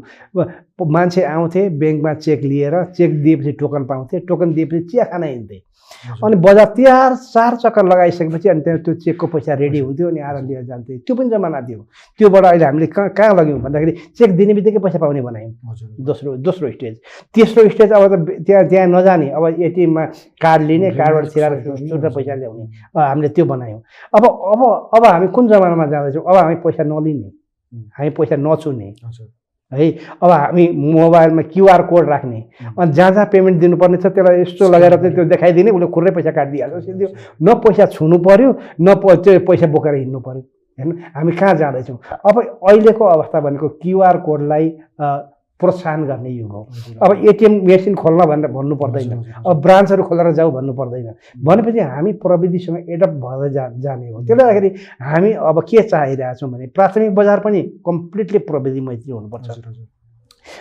[0.81, 5.59] मान्छे आउँथे ब्याङ्कमा चेक लिएर चेक दिएपछि टोकन पाउँथे टोकन दिएपछि चिया खान हिँड्थे।
[6.25, 10.43] अनि बजार तिहार चार चक्कर लगाइसकेपछि अनि त्यहाँ त्यो चेकको पैसा रेडी हुन्थ्यो अनि आएर
[10.43, 11.81] लिएर जान्थे त्यो पनि जमाना थियो।
[12.19, 15.53] त्योबाट अहिले हामीले कहाँ कहाँ लग्यौँ भन्दाखेरि चेक दिने बित्तिकै पैसा पाउने बनायौँ।
[16.07, 16.95] दोस्रो दोस्रो स्टेज।
[17.35, 20.05] तेस्रो स्टेज अब त त्यहाँ त्यहाँ नजाने। अब एटिएममा
[20.43, 22.65] कार्ड लिने कार्डबाट छिराएर छुट्टा पैसा ल्याउने।
[22.95, 23.81] अब हामीले त्यो बनायौँ।
[24.15, 24.63] अब अब
[24.95, 26.25] अब हामी कुन जमानामा जाँदैछौँ?
[26.25, 27.31] अब हामी पैसा नलिने।
[27.99, 29.29] हामी पैसा नचुने। हजुर।
[29.73, 29.91] है?
[30.23, 32.39] अब हामी मोबाइलमा क्युआर कोड राख्ने।
[32.79, 36.31] अनि जहाँ जहाँ पेमेन्ट दिनुपर्ने छ त्यसलाई यस्तो लगाएर चाहिँ त्यो देखाइदिने उसले खुर्रै पैसा
[36.31, 37.13] काटिदिइहाल्छ सिधै।
[37.43, 38.51] न पैसा छुनु पऱ्यो
[38.81, 40.43] न त्यो पैसा बोकेर हिँड्नु पऱ्यो
[40.79, 41.99] हेर्नु हामी कहाँ जाँदैछौँ?
[42.25, 44.69] अब अहिलेको अवस्था भनेको क्युआर कोडलाई
[45.61, 46.63] प्रोत्साहन गर्ने युग हो।
[47.03, 52.13] अब एटिएम मेसिन खोल्न भनेर भन्नु पर्दैन। अब ब्रान्चहरू खोलेर जाऊ भन्नु पर्दैन। भनेपछि हामी
[52.25, 57.41] प्रविधिसँग एडप्ट भएर जा जाने हो। त्यसले गर्दाखेरि हामी अब के चाहिरहेछौँ भने प्राथमिक बजार
[57.41, 59.49] पनि कम्प्लिटली प्रविधि मैत्री हुनुपर्छ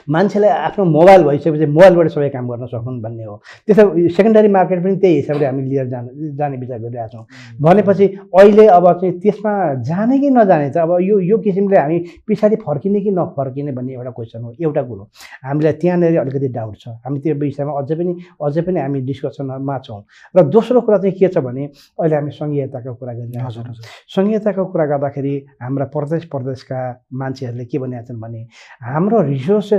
[0.10, 3.36] मान्छेलाई आफ्नो मोबाइल भइसकेपछि मोबाइलबाट सबै काम गर्न सकुन् भन्ने हो।
[3.68, 3.84] त्यसो
[4.18, 7.26] सेकेन्डरी मार्केट पनि त्यही हिसाबले हामी लिएर जान जाने विचार गरिरहेछौँ
[7.62, 8.06] भनेपछि
[8.40, 9.54] अहिले अब चाहिँ त्यसमा
[9.90, 11.98] जाने कि नजाने चाहिँ अब यो यो किसिमले हामी
[12.30, 15.04] पछाडि फर्किने कि नफर्किने भन्ने एउटा क्वेसन हो एउटा कुरो।
[15.46, 20.02] हामीलाई त्यहाँनिर अलिकति डाउट छ। हामी त्यो विषयमा अझै पनि अझै पनि हामी डिस्कसनमा छौँ।
[20.36, 21.64] र दोस्रो कुरा चाहिँ के छ भने
[22.00, 23.74] अहिले हामी सङ्घीयताको कुरा गरिरहेको छौँ।
[24.16, 26.80] सङ्घीयताको कुरा गर्दाखेरि हाम्रा प्रदेश प्रदेशका
[27.14, 28.42] मान्छेहरूले के भनेका छन् भने
[28.82, 29.22] हाम्रो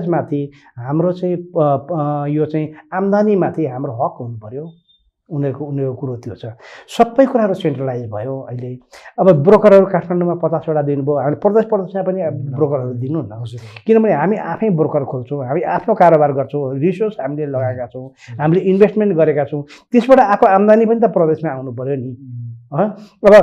[0.00, 1.36] रिसोर्सेसमाथि हाम्रो चाहिँ
[2.34, 4.64] यो चाहिँ आम्दानीमाथि हाम्रो हक हुनु पऱ्यो
[5.30, 6.44] उनीहरूको उनीहरूको कुरो त्यो छ।
[6.90, 8.70] सबै कुराहरू सेन्ट्रलाइज भयो अहिले।
[9.14, 12.20] अब ब्रोकरहरू काठमाडौँमा पचासवटा दिनुभयो। हामी प्रदेश प्रदेशमा पनि
[12.50, 13.46] ब्रोकरहरू दिनु न।
[13.86, 18.10] किनभने हामी आफै ब्रोकर खोल्छौँ। हामी आफ्नो कारोबार गर्छौँ। रिसोर्स हामीले लगाएका छौँ।
[18.42, 19.62] हामीले इन्भेस्टमेन्ट गरेका छौँ।
[19.94, 22.10] त्यसबाट आएको आम्दानी पनि त प्रदेशमा आउनु पऱ्यो नि।
[22.74, 22.86] हँ?
[23.22, 23.34] अब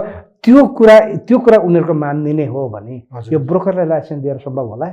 [0.43, 2.95] त्यो कुरा त्यो कुरा उनीहरूको मानिने हो भने
[3.31, 4.87] यो ब्रोकरलाई लाइसेन्स दिएर सम्भव होला?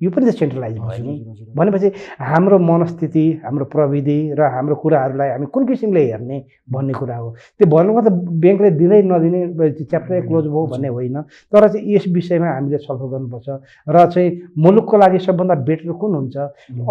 [0.00, 1.14] यो पनि त सेन्ट्रलाइज भयो नि।
[1.56, 1.88] भनेपछि
[2.20, 6.38] हाम्रो मनस्थिति हाम्रो प्रविधि र हाम्रो कुराहरूलाई हामी कुन किसिमले हेर्ने
[6.68, 9.40] भन्ने कुरा हो। त्यो भन्नुमा त ब्याङ्कले दिँदै नदिने
[9.88, 11.16] च्याप्टरै क्लोज भयो भन्ने होइन।
[11.48, 13.48] तर चाहिँ यस विषयमा हामीले छलफल गर्नुपर्छ।
[13.88, 16.36] र चाहिँ मुलुकको लागि सबभन्दा बेटर कुन हुन्छ?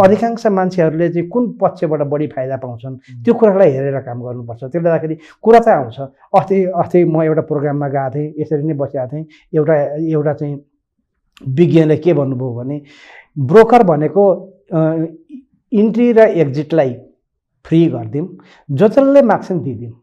[0.03, 2.95] अधिकांश मान्छेहरूले चाहिँ कुन पक्षबाट बढी फाइदा पाउँछन्?
[3.21, 5.97] त्यो कुरालाई हेरेर काम गर्नुपर्छ। त्यसले गर्दाखेरि कुरा त आउँछ।
[6.33, 9.75] अस्ति अस्ति म एउटा प्रोग्राममा गएको थिएँ यसरी नै बसेको थिएँ। एउटा
[10.09, 10.55] एउटा चाहिँ
[11.41, 12.81] विज्ञले के भन्नुभयो भने
[13.37, 14.23] ब्रोकर भनेको
[15.71, 16.93] इन्ट्री र एक्जिटलाई
[17.65, 18.27] फ्री गरिदिउँ
[18.69, 19.93] जो जसले माग्छन् दिइदिउँ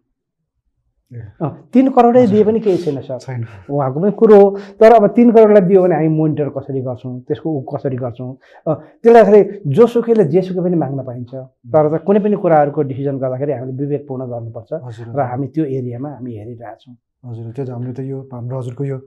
[1.73, 4.49] तिन करोडै दिए पनि केही छैन सर। छैन। उहाँको पनि कुरो हो।
[4.81, 8.33] तर अब तिन करोडलाई दियो भने हामी मोनिटर कसरी गर्छौँ त्यसको ऊ कसरी गर्छौँ।
[8.67, 8.75] अँ,
[9.05, 11.33] त्यसले गर्दाखेरि जोसुकैले जेसुकै पनि माग्न पाइन्छ।
[11.69, 14.71] तर त कुनै पनि कुराहरूको डिसिजन गर्दाखेरि हामीले विवेकपूर्ण गर्नुपर्छ।
[15.13, 16.95] र हामी त्यो एरियामा हामी हेरिरहेछौँ।
[17.29, 18.99] हजुर त्यो त हामीले त यो हाम्रो हजुरको यो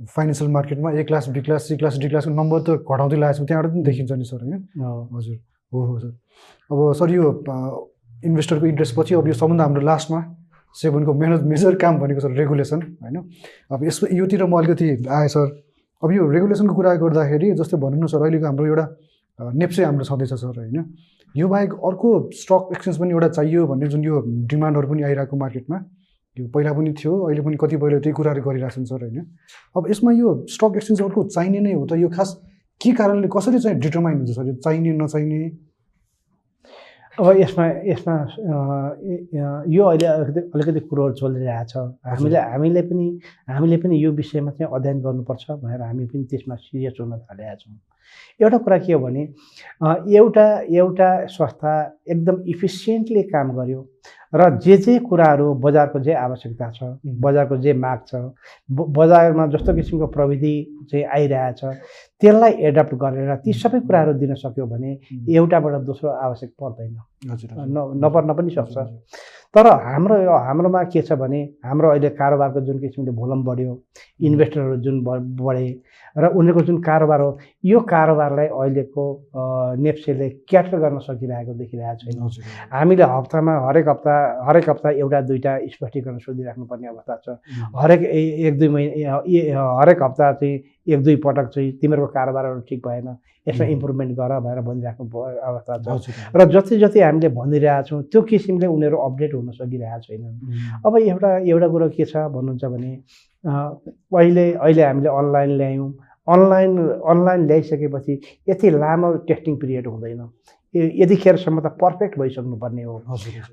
[0.00, 3.48] फाइनेन्सियल मार्केटमा A class B class C class D क्लासको नम्बर त घटाउँदै लागेको छ
[3.48, 4.60] त्यहाँबाट पनि देखिन्छ नि सर होइन?
[5.16, 5.36] हजुर।
[5.72, 6.12] हो हो सर।
[6.70, 7.24] अब सर यो
[8.24, 10.20] इन्भेस्टरको इन्ट्रेस्ट पछि अब यो सबभन्दा हाम्रो लास्टमा
[10.74, 13.16] सेभेनको मेहनत मेजर काम भनेको सर रेगुलेसन होइन?
[13.72, 15.46] अब यसमा योतिर म अलिकति आएँ सर।
[16.02, 18.86] अब यो रेगुलेसनको कुरा गर्दाखेरि जस्तै भनौँ न सर अहिलेको हाम्रो एउटा
[19.56, 20.84] नेप्से हाम्रो छँदैछ सर होइन?
[21.34, 24.20] यो बाहेक अर्को स्टक एक्सचेन्ज पनि एउटा चाहियो भन्ने जुन यो
[24.52, 25.76] डिमान्डहरू पनि आइरहेको मार्केटमा
[26.38, 29.18] यो पहिला पनि थियो अहिले पनि कतिपयले त्यही कुराहरू गरिरहेछन् सर होइन?
[29.76, 32.30] अब यसमा यो स्टक एक्सचेन्ज अर्को चाहिने नै हो त यो खास
[32.80, 35.48] के कारणले कसरी चाहिँ डिटर्माइन हुन्छ सर यो चाहिने नचाहिने?
[37.18, 38.14] अब यसमा यसमा
[39.72, 41.72] यो अहिले अलिकति अलिकति कुरोहरू चलिरहेछ।
[42.04, 43.06] हामीले हामीले पनि
[43.48, 47.74] हामीले पनि यो विषयमा चाहिँ अध्ययन गर्नुपर्छ भनेर हामी पनि त्यसमा सिरियस हुन थालेका छौँ।
[48.40, 49.22] एउटा कुरा के हो भने
[50.12, 51.72] एउटा एउटा संस्था
[52.12, 53.80] एकदम इफिसियन्टली काम गर्यो।
[54.32, 56.82] र जे जे कुराहरू बजारको जे आवश्यकता छ
[57.24, 58.22] बजारको जे माग छ
[58.98, 60.54] बजारमा जस्तो किसिमको प्रविधि
[60.90, 61.60] चाहिँ आइरहेछ
[62.22, 64.90] त्यसलाई एडप्ट गरेर ती सबै कुराहरू दिन सक्यो भने
[65.36, 68.76] एउटाबाट दोस्रो आवश्यक पर्दैन। न नपर्न पनि सक्छ।
[69.54, 73.72] तर हाम्रो यो हाम्रोमा के छ भने हाम्रो अहिले कारोबारको जुन किसिमले भोलम बढ्यो
[74.20, 74.96] इन्भेस्टरहरू जुन
[75.40, 75.68] बढे
[76.16, 77.30] र उनीहरूको जुन कारोबार हो
[77.64, 79.04] यो कारोबारलाई अहिलेको
[79.80, 84.14] नेप्सेले क्याटर गर्न सकिरहेको देखिरहेको छैन। हामीले हप्तामा हरेक हप्ता
[84.48, 87.28] हरेक हप्ता एउटा दुईवटा स्पष्टीकरण सोधिराख्नुपर्ने अवस्था छ।
[87.76, 90.56] हरेक एक दुई महिना हरेक हप्ता चाहिँ
[90.88, 93.08] एक दुई पटक चाहिँ तिमीहरूको कारोबारहरू ठिक भएन
[93.46, 93.66] यसमा.
[93.66, 99.34] इम्प्रुभमेन्ट गर भनेर भनिराख्नु अवस्था छ। र जति जति हामीले भनिरहेछौँ त्यो किसिमले उनीहरू अपडेट
[99.34, 102.92] हुन सकिरहेको छैनन्। अब एउटा एउटा कुरो के छ भन्नुहुन्छ भने
[103.44, 105.90] अहिले अहिले हामीले अनलाइन ल्यायौँ।
[106.26, 106.72] अनलाइन
[107.06, 108.14] अनलाइन ल्याइसकेपछि
[108.50, 110.22] यति लामो टेस्टिङ पिरियड हुँदैन।
[111.02, 112.96] यतिखेरसम्म त पर्फेक्ट भइसक्नुपर्ने हो।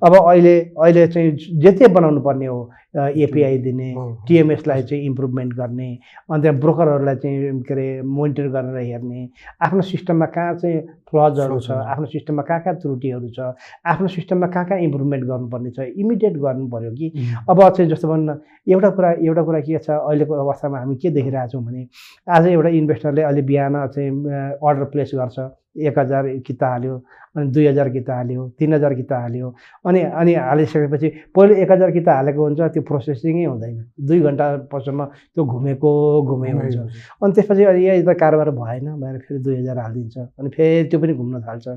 [0.03, 2.59] अब अहिले अहिले चाहिँ जे बनाउनु पर्ने हो
[2.95, 3.93] एपिआई दिने।
[4.27, 5.89] टिएमएसलाई चाहिँ इम्प्रुभमेन्ट गर्ने
[6.31, 9.29] अन्त ब्रोकरहरूलाई चाहिँ के अरे मोनिटर गरेर हेर्ने
[9.65, 13.53] आफ्नो सिस्टममा कहाँ चाहिँ फ्लजहरू छ। आफ्नो सिस्टममा कहाँ कहाँ त्रुटिहरू छ
[13.85, 17.11] आफ्नो सिस्टममा कहाँ कहाँ इम्प्रुभमेन्ट गर्नुपर्ने छ इमिडिएट गर्नु पऱ्यो कि
[17.49, 18.39] अब चाहिँ जस्तो भनौँ न
[18.71, 21.87] एउटा कुरा एउटा कुरा के छ अहिलेको अवस्थामा हामी के देखिरहेको छौँ भने
[22.35, 25.39] आज एउटा इन्भेस्टरले अहिले बिहान चाहिँ अर्डर प्लेस गर्छ
[25.75, 26.97] एक हजार किता हाल्यो
[27.35, 29.47] अनि दुई हजार किता हाल्यो तिन हजार किता हाल्यो।
[29.85, 35.43] अनि अनि हालिसकेपछि पहिले एक हजार किता हालेको हुन्छ त्यो प्रोसेसिङै हुँदैन। दुई घन्टासम्म त्यो
[35.45, 35.89] घुमेको
[36.21, 36.77] घुमे हुन्छ।
[37.23, 40.99] अनि त्यसपछि अनि यहाँ त कारोबार भएन भएर फेरि दुई हजार हालिदिन्छ। अनि फेरि त्यो
[40.99, 41.67] पनि घुम्न थाल्छ।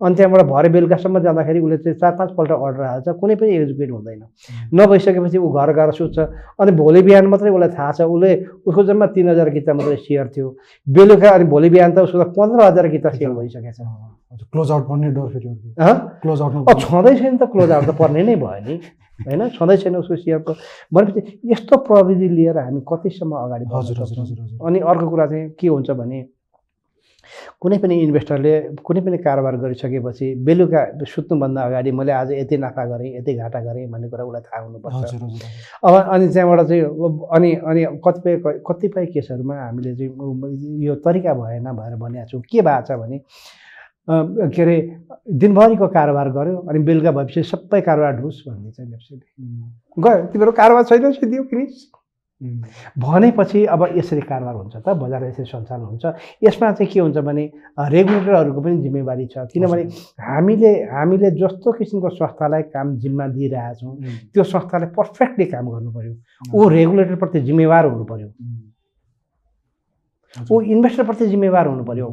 [0.00, 4.22] अनि त्यहाँबाट भरे बेलुकासम्म जाँदाखेरि उसले चाहिँ चार पाँचपल्ट अर्डर हाल्छ कुनै पनि एक्जिक्युट हुँदैन।
[4.80, 6.18] नभइसकेपछि ऊ घर गएर सुत्छ।
[6.56, 8.32] अनि भोलि बिहान मात्रै उसलाई थाहा छ उसले
[8.64, 10.48] उसको जम्मा तिन हजार किता मात्रै सेयर थियो।
[10.88, 13.80] बेलुका अनि भोलि बिहान त उसको त पन्ध्र हजार किता सेल भइसकेको छ।
[14.52, 15.48] क्लोज आउट पर्ने डर फेरि?
[16.22, 18.74] क्लोज आउट छँदै छैन त क्लोज आउट त पर्ने नै भयो नि।
[19.26, 19.48] होइन?
[19.56, 20.52] छँदै छैन उसको सेयरको
[20.92, 24.18] भनेपछि यस्तो प्रविधि लिएर हामी कतिसम्म अगाडि हजुर हजुर?
[24.22, 26.20] हजुर अनि अर्को कुरा चाहिँ के हुन्छ भने
[27.62, 28.52] कुनै पनि इन्भेस्टरले
[28.84, 33.86] कुनै पनि कारोबार गरिसकेपछि बेलुका सुत्नुभन्दा अगाडि मैले आज यति नाफा गरेँ यति घाटा गरेँ
[33.88, 35.14] भन्ने कुरा उसलाई थाहा हुनुपर्छ।
[35.86, 36.84] अब अनि त्यहाँबाट चाहिँ
[37.36, 40.10] अनि अनि कतिपय कतिपय केसहरूमा हामीले चाहिँ
[40.84, 43.16] यो तरिका भएन भनेर भनेको छौँ। के भएको छ भने
[44.10, 44.76] के अरे
[45.30, 50.52] दिनभरिको कारोबार गऱ्यो अनि बेलुका भएपछि सबै कारोबार ढुस भन्ने चाहिँ वेबसाइटले उम्, गयो तिम्रो
[50.52, 51.90] कारोबार छैन सिद्धियो फिनिस
[52.42, 52.62] उम्,
[52.98, 56.04] भनेपछि अब यसरी कारोबार हुन्छ त बजार यसरी सञ्चालन हुन्छ।
[56.42, 57.44] यसमा चाहिँ के हुन्छ भने
[57.78, 59.82] रेगुलेटरहरूको पनि जिम्मेवारी छ। किनभने
[60.18, 65.90] हामीले हामीले जस्तो किसिमको संस्थालाई काम जिम्मा दिइरहेका छौँ उम्, त्यो संस्थाले पर्फेक्टली काम गर्नु
[65.94, 66.14] पर्यो।
[66.50, 68.58] ऊ रेगुलेटरप्रति जिम्मेवार हुनु उम्,
[70.50, 72.10] ऊ इन्भेस्टरप्रति जिम्मेवार हुनु पर्यो।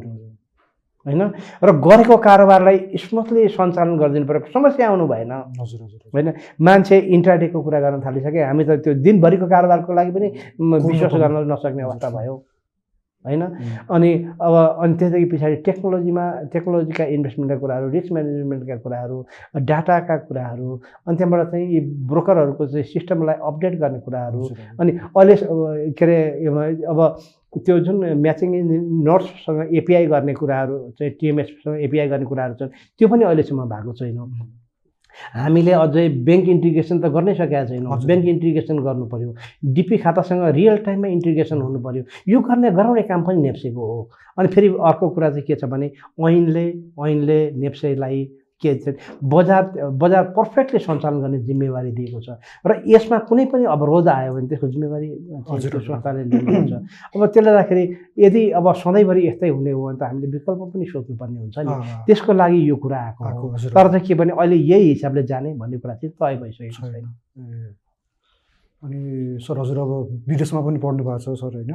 [1.06, 1.22] होइन?
[1.64, 6.28] र गरेको कारोबारलाई स्मुथली सञ्चालन गरिदिनु पर्यो समस्या आउनु भएन। हजुर हजुर होइन?
[6.60, 10.28] मान्छे इन्ट्राडेको कुरा गर्न थालिसके। हामी त त्यो दिनभरिको कारोबारको लागि पनि
[10.60, 12.36] विश्वास गर्न नसक्ने अवस्था भयो।
[13.24, 13.42] होइन?
[13.92, 19.16] अनि अब अनि त्यसदेखि पछाडि टेक्नोलोजीमा टेक्नोलोजीका इन्भेस्टमेन्टका कुराहरू रिस्क म्यानेजमेन्टका कुराहरू
[19.68, 20.68] डाटाका कुराहरू
[21.04, 24.40] अनि त्यहाँबाट चाहिँ यी ब्रोकरहरूको चाहिँ सिस्टमलाई अपडेट गर्ने कुराहरू।
[24.80, 25.36] अनि अहिले
[25.92, 26.16] के अरे
[26.88, 26.98] अब
[27.50, 28.50] त्यो जुन म्याचिङ
[29.04, 34.18] नोट्ससँग एपिआई गर्ने कुराहरू चाहिँ टिएमएससँग एपिआई गर्ने कुराहरू छन् त्यो पनि अहिलेसम्म भएको छैन।
[35.34, 39.34] हामीले अझै ब्याङ्क इन्टिग्रेसन त गर्नै सकेका छैनौँ। ब्याङ्क इन्टिग्रेसन गर्नु पर्यो।
[39.74, 43.98] डिपी खातासँग रियल टाइममा इन्टिग्रेसन हुनु पर्यो। यो गर्ने गराउने काम पनि नेप्सेको हो।
[44.38, 45.90] अनि फेरि अर्को कुरा चाहिँ के छ भने
[46.30, 46.66] ऐनले
[47.06, 48.20] ऐनले नेप्सेलाई
[48.62, 48.70] के
[49.24, 52.28] बजार बजार पर्फेक्टली सञ्चालन गर्ने जिम्मेवारी दिएको छ।
[52.66, 55.08] र यसमा कुनै पनि अवरोध आयो भने त्यसको जिम्मेवारी।
[55.48, 56.72] संस्थाले लिनुहुन्छ।
[57.16, 57.84] अब त्यसले गर्दाखेरि
[58.20, 61.72] यदि अब सधैँभरि यस्तै हुने हो भने त हामीले विकल्प पनि सोध्नुपर्ने हुन्छ नि।
[62.06, 65.78] त्यसको लागि यो कुरा आएको हो। तर चाहिँ के भने अहिले यही हिसाबले जाने भन्ने
[65.80, 67.06] कुरा चाहिँ तय भइसकेको छैन।
[68.84, 69.00] अनि
[69.44, 69.92] सर हजुर अब
[70.28, 71.72] विदेशमा पनि पढ्नु भएको छ सर होइन?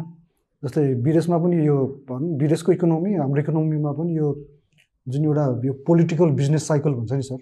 [0.63, 1.77] जस्तै विदेशमा पनि यो
[2.09, 4.27] भनौँ विदेशको इकोनोमी हाम्रो इकोनोमीमा पनि यो
[5.07, 7.41] जुन एउटा यो पोलिटिकल बिजनेस साइकल भन्छ नि सर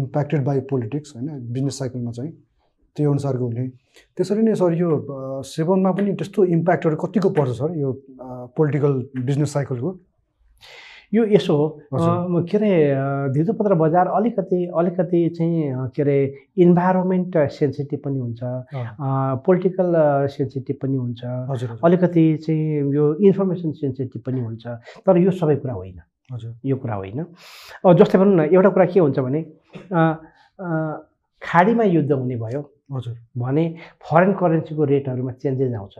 [0.00, 2.32] इम्प्याक्टेड बाई पोलिटिक्स होइन बिजनेस साइकलमा चाहिँ
[2.96, 3.66] त्यही अनुसारको हुने।
[4.16, 4.88] त्यसरी नै सर यो
[5.44, 7.92] सेभनमा पनि त्यस्तो इम्प्याक्टहरू कतिको पर्छ सर यो
[8.56, 8.92] पोलिटिकल
[9.26, 9.90] बिजनेस साइकलको?
[11.14, 12.70] यो यसो हो। के अरे
[13.34, 16.16] धितोपत्र बजार अलिकति अलिकति चाहिँ के अरे
[16.64, 18.40] इन्भाइरोमेन्ट सेन्सिटिभ पनि हुन्छ।
[19.46, 19.92] पोलिटिकल
[20.34, 24.66] सेन्सिटिभ पनि हुन्छ। अलिकति चाहिँ यो इन्फर्मेसन सेन्सिटिभ पनि हुन्छ।
[25.06, 26.00] तर यो सबै कुरा होइन।
[26.30, 27.20] यो कुरा होइन।
[27.84, 29.40] अब जस्तै भनौँ न एउटा कुरा के हुन्छ भने
[31.42, 32.60] खाडीमा युद्ध हुने भयो
[32.92, 33.64] हजुर। भने
[34.02, 35.98] फरेन करेन्सीको रेटहरूमा चेन्जेस आउँछ।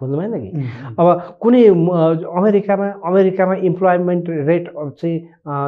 [0.00, 0.50] बुझ्नु भएन कि?
[0.98, 1.06] अब
[1.42, 5.18] कुनै अमेरिकामा अमेरिकामा इम्प्लोइमेन्ट रेट चाहिँ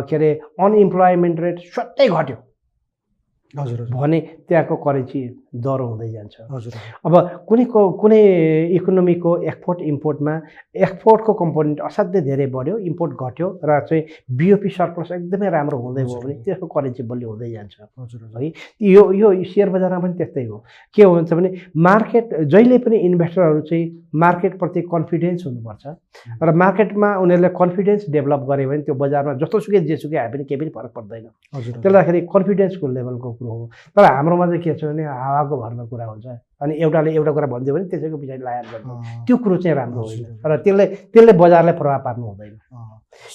[0.09, 0.31] के अरे
[0.61, 2.37] अनइम्प्लोइमेन्ट रेट स्वाट्टै घट्यो।
[3.59, 5.21] हजुर भने त्यहाँको करेन्सी
[5.65, 6.73] दरो हुँदै जान्छ। हजुर
[7.07, 7.15] अब
[7.49, 8.21] कुनै कुनै
[8.79, 10.35] इकोनोमीको एक्सपोर्ट इम्पोर्टमा
[10.87, 14.03] एक्सपोर्टको कम्पोनेन्ट असाध्यै धेरै बढ्यो इम्पोर्ट घट्यो र चाहिँ
[14.39, 18.53] बिओपी सर्प्लस एकदमै राम्रो हुँदै भयो भने त्यसको करेन्सी बलियो हुँदै जान्छ। हजुर है
[18.83, 20.57] यो यो सेयर बजारमा पनि त्यस्तै हो।
[20.95, 23.85] के हुन्छ भने मार्केट जहिले पनि इन्भेस्टरहरू चाहिँ
[24.15, 25.85] मार्केटप्रति कन्फिडेन्स हुनुपर्छ
[26.43, 30.93] र मार्केटमा उनीहरूले कन्फिडेन्स डेभलप गर्यो भने त्यो बजारमा जस्तोसुकै जेसुकै पनि केही पनि फरक
[30.99, 35.85] पर्दैन। हजुर त्यसले गर्दाखेरि कन्फिडेन्सको लेभलको हो। तर हाम्रोमा चाहिँ के छ भने हावाको भरमा
[35.85, 36.27] कुरा हुन्छ।
[36.63, 38.87] अनि एउटाले एउटा कुरा भनिदियो भने त्यसैको पछाडि लायर गर्छ।
[39.27, 42.55] त्यो कुरो चाहिँ राम्रो होइन। र त्यसले त्यसले बजारलाई प्रभाव पार्नु हुँदैन।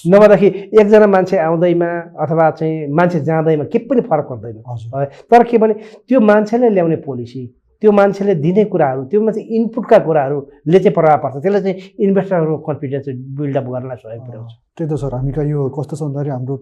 [0.10, 0.48] नभएदेखि
[0.80, 1.90] एकजना मान्छे आउँदैमा
[2.24, 4.58] अथवा चाहिँ मान्छे जाँदैमा केही पनि फरक पर्दैन।
[5.32, 5.74] तर के भने
[6.08, 7.46] त्यो मान्छेले ल्याउने पोलिसी
[7.82, 13.06] त्यो मान्छेले दिने कुराहरू त्यो मान्छे इनपुटका कुराहरूले चाहिँ प्रभाव पर्छ। त्यसले चाहिँ इन्भेस्टरहरूको कन्फिडेन्स
[13.40, 16.56] बिल्डअप गर्नलाई सहयोग पुर्याउँछ त्यही त सर हामी कहाँ यो कस्तो छ भन्दाखेरि हाम्रो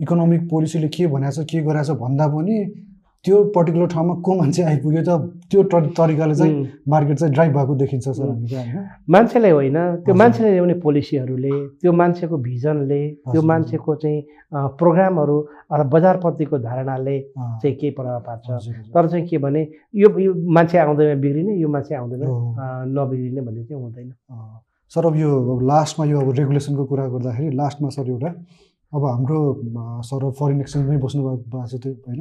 [0.00, 2.56] इकोनोमिक पोलिसीले के भनेको छ के गराएको छ भन्दा पनि
[3.24, 5.10] त्यो पर्टिकुलर ठाउँमा को मान्छे आइपुग्यो त
[5.52, 6.52] त्यो तरिकाले चाहिँ
[6.88, 11.52] मार्केट चाहिँ ड्राइभ भएको देखिन्छ सर कहाँ होइन। मान्छेले होइन त्यो। मान्छेले ल्याउने पोलिसीहरूले
[11.84, 14.20] त्यो मान्छेको भिजनले त्यो। मान्छेको चाहिँ
[14.80, 15.36] प्रोग्रामहरू
[15.68, 17.16] अथवा बजारप्रतिको धारणाले
[17.60, 18.48] चाहिँ के प्रभाव पार्छ।
[18.88, 19.62] तर चाहिँ के भने
[20.00, 20.08] यो
[20.56, 22.24] मान्छे आउँदैमा बिग्रिने यो मान्छे आउँदैन
[22.96, 24.12] नबिग्रिने भन्ने चाहिँ हुँदैन।
[24.92, 28.30] सर अब यो लास्टमा यो अब रेगुलेसनको कुरा गर्दाखेरि लास्टमा सर एउटा
[28.92, 29.40] अब हाम्रो
[30.02, 32.20] सर फरेन एक्सचेन्जमै बस्नु भएको छ त्यो होइन?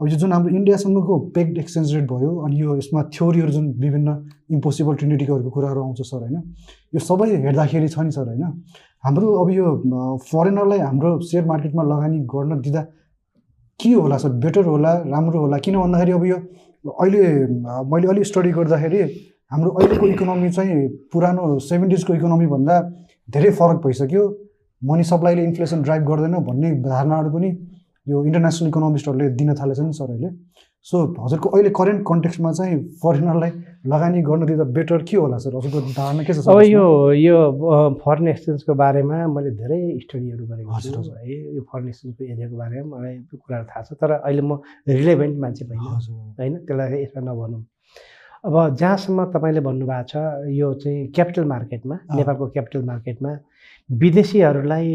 [0.00, 4.08] अब यो जुन हाम्रो इन्डियासँगको पेक्ड एक्सचेन्ज रेट भयो अनि यो यसमा थ्योरीहरू जुन विभिन्न
[4.56, 6.36] इम्पोसिबल ट्रिनिटीकोहरूको कुराहरू आउँछ सर होइन?
[6.94, 8.44] यो सबै हेर्दाखेरि छ नि सर होइन?
[9.04, 9.66] हाम्रो अब यो
[10.32, 12.82] फरेनरलाई हाम्रो सेयर मार्केटमा लगानी गर्न दिँदा
[13.80, 14.32] के होला सर?
[14.42, 15.58] बेटर होला राम्रो होला?
[15.60, 16.36] किन भन्दाखेरि अब यो
[16.88, 17.22] अहिले
[17.92, 19.02] मैले अलिक स्टडी गर्दाखेरि
[19.52, 22.76] हाम्रो अहिलेको इकोनोमी चाहिँ पुरानो सेभेन्टिजको इकोनोमीभन्दा
[23.28, 24.24] धेरै फरक भइसक्यो।
[24.82, 27.48] मनी सप्लाईले इन्फ्लेसन ड्राइभ गर्दैन भन्ने धारणाहरू पनि
[28.06, 30.30] यो इन्टरनेसनल इकोनोमिस्टहरूले दिन थालेछ नि सर अहिले
[30.86, 33.50] सो हजुरको अहिले करेन्ट कन्टेक्स्टमा चाहिँ फरेनरलाई
[33.92, 36.60] लगानी गर्न दिँदा बेटर के होला सर हजुरको धारणा के छ अब?
[36.62, 37.36] यो यो
[38.04, 43.14] फरेन एक्सचेन्जको बारेमा मैले धेरै स्टडीहरू गरेको छु। है यो फरेन एक्सचेन्जको एरियाको बारेमा मलाई
[43.26, 47.62] त्यो कुराहरू थाहा छ तर अहिले म रिलेभेन्ट मान्छे हजुर होइन त्यसलाई यसमा नभनौँ
[48.46, 50.16] अब जहाँसम्म तपाईँले भन्नुभएको छ
[50.54, 53.30] यो चाहिँ क्यापिटल मार्केटमा। नेपालको क्यापिटल मार्केटमा
[53.90, 54.88] विदेशीहरूलाई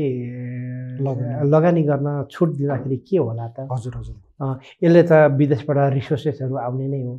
[1.02, 3.68] लगानी। लगानी गर्न छुट दिँदाखेरि के होला त?
[3.72, 4.16] हजुर हजुर।
[4.84, 7.14] यसले त विदेशबाट रिसोर्सेसहरू आउने नै हो।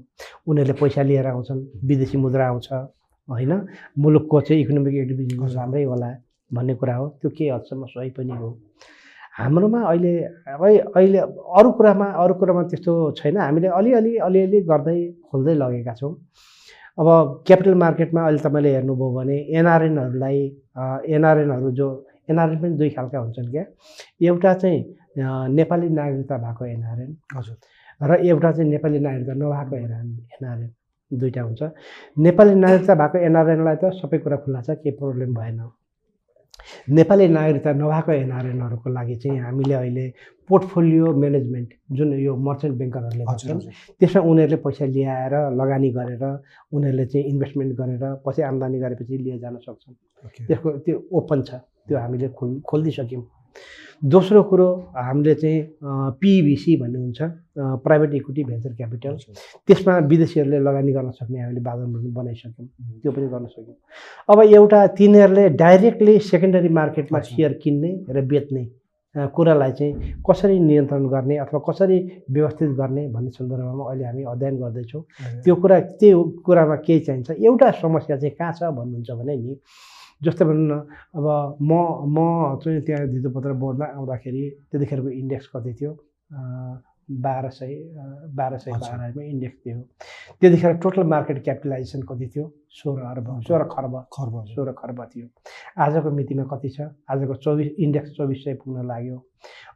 [0.49, 2.69] उनीहरूले पैसा लिएर आउँछन् विदेशी मुद्रा आउँछ
[3.29, 3.53] होइन?
[3.99, 6.11] मुलुकको चाहिँ इकोनोमिक एक्टिभिटी। राम्रै होला
[6.51, 8.49] भन्ने कुरा हो। त्यो केही हदसम्म सही पनि हो?
[9.39, 10.15] हाम्रोमा अहिले
[10.95, 11.19] अहिले
[11.59, 16.15] अरू कुरामा अरू कुरामा त्यस्तो छैन। हामीले अलिअलि अलिअलि गर्दै खोल्दै लगेका छौँ।
[16.99, 17.09] अब
[17.47, 20.39] क्यापिटल मार्केटमा अहिले तपाईँले हेर्नुभयो भने एनआरएनहरूलाई
[21.15, 21.89] एनआरएनहरू जो
[22.31, 23.65] एनआरएन पनि दुई खालका हुन्छन् क्या।
[24.29, 24.81] एउटा चाहिँ
[25.55, 27.57] नेपाली नागरिकता भएको एनआरएन हजुर।
[28.01, 30.71] र एउटा चाहिँ नेपाली नागरिकता नभएको एनआरएन एनआरएन
[31.11, 31.63] दुइटा हुन्छ।
[32.19, 35.59] नेपाली नागरिकता भएको एनआरएनलाई त सबै कुरा खुल्ला छ केही प्रब्लम भएन।
[36.89, 40.05] नेपाली नागरिकता नभएको एनआरएनहरूको लागि चाहिँ हामीले अहिले
[40.51, 43.61] पोर्टफोलियो म्यानेजमेन्ट जुन यो मर्चेन्ट ब्याङ्करहरूले गर्छन्
[44.01, 46.25] त्यसमा उनीहरूले पैसा ल्याएर लगानी गरेर
[46.73, 49.95] उनीहरूले चाहिँ इन्भेस्टमेन्ट गरेर पछि आम्दानी गरेपछि लिएर जान सक्छन्।
[50.49, 51.51] त्यसको त्यो ओपन छ
[51.87, 53.25] त्यो हामीले खोल खोलिदिइसक्यौँ
[54.03, 55.61] दोस्रो कुरो हामीले चाहिँ
[56.21, 57.23] पिबिसी भन्ने हुन्छ
[57.85, 59.17] प्राइभेट इक्विटी भेन्चर क्यापिटल।
[59.67, 62.69] त्यसमा विदेशीहरूले लगानी गर्न सक्ने हामीले वातावरण बनाइसक्यौँ।
[63.03, 63.77] त्यो पनि गर्न सक्यौँ।
[64.29, 68.65] अब एउटा तिनीहरूले डाइरेक्टली सेकेन्डरी मार्केटमा। सेयर किन्ने र बेच्ने
[69.15, 69.93] कुरालाई चाहिँ
[70.27, 71.99] कसरी नियन्त्रण गर्ने अथवा कसरी
[72.35, 75.03] व्यवस्थित गर्ने भन्ने सन्दर्भमा अहिले हामी अध्ययन गर्दैछौँ।
[75.45, 79.55] त्यो कुरा त्यो कुरामा के चाहिन्छ। एउटा समस्या चाहिँ कहाँ छ भन्नुहुन्छ भने नि
[80.23, 80.75] जस्तै भनौँ न
[81.19, 81.27] अब
[81.61, 81.73] म
[82.15, 82.19] म
[82.63, 85.93] चाहिँ त्यहाँ धितोपत्र बोर्डमा आउँदाखेरि त्यतिखेरको इन्डेक्स कति थियो?
[87.25, 87.73] बाह्र सय
[88.37, 89.81] बाह्र सय। बाह्रमा इन्डेक्स थियो।
[90.41, 92.45] त्यतिखेर टोटल मार्केट क्यापिटलाइजेसन कति थियो?
[92.81, 95.27] सोह्र अर्ब सोह्र खर्ब खर्ब। सोह्र खर्ब थियो।
[95.85, 96.89] आजको मितिमा कति छ?
[97.11, 99.17] आजको चौबिस इन्डेक्स चौबिस सय पुग्न लाग्यो।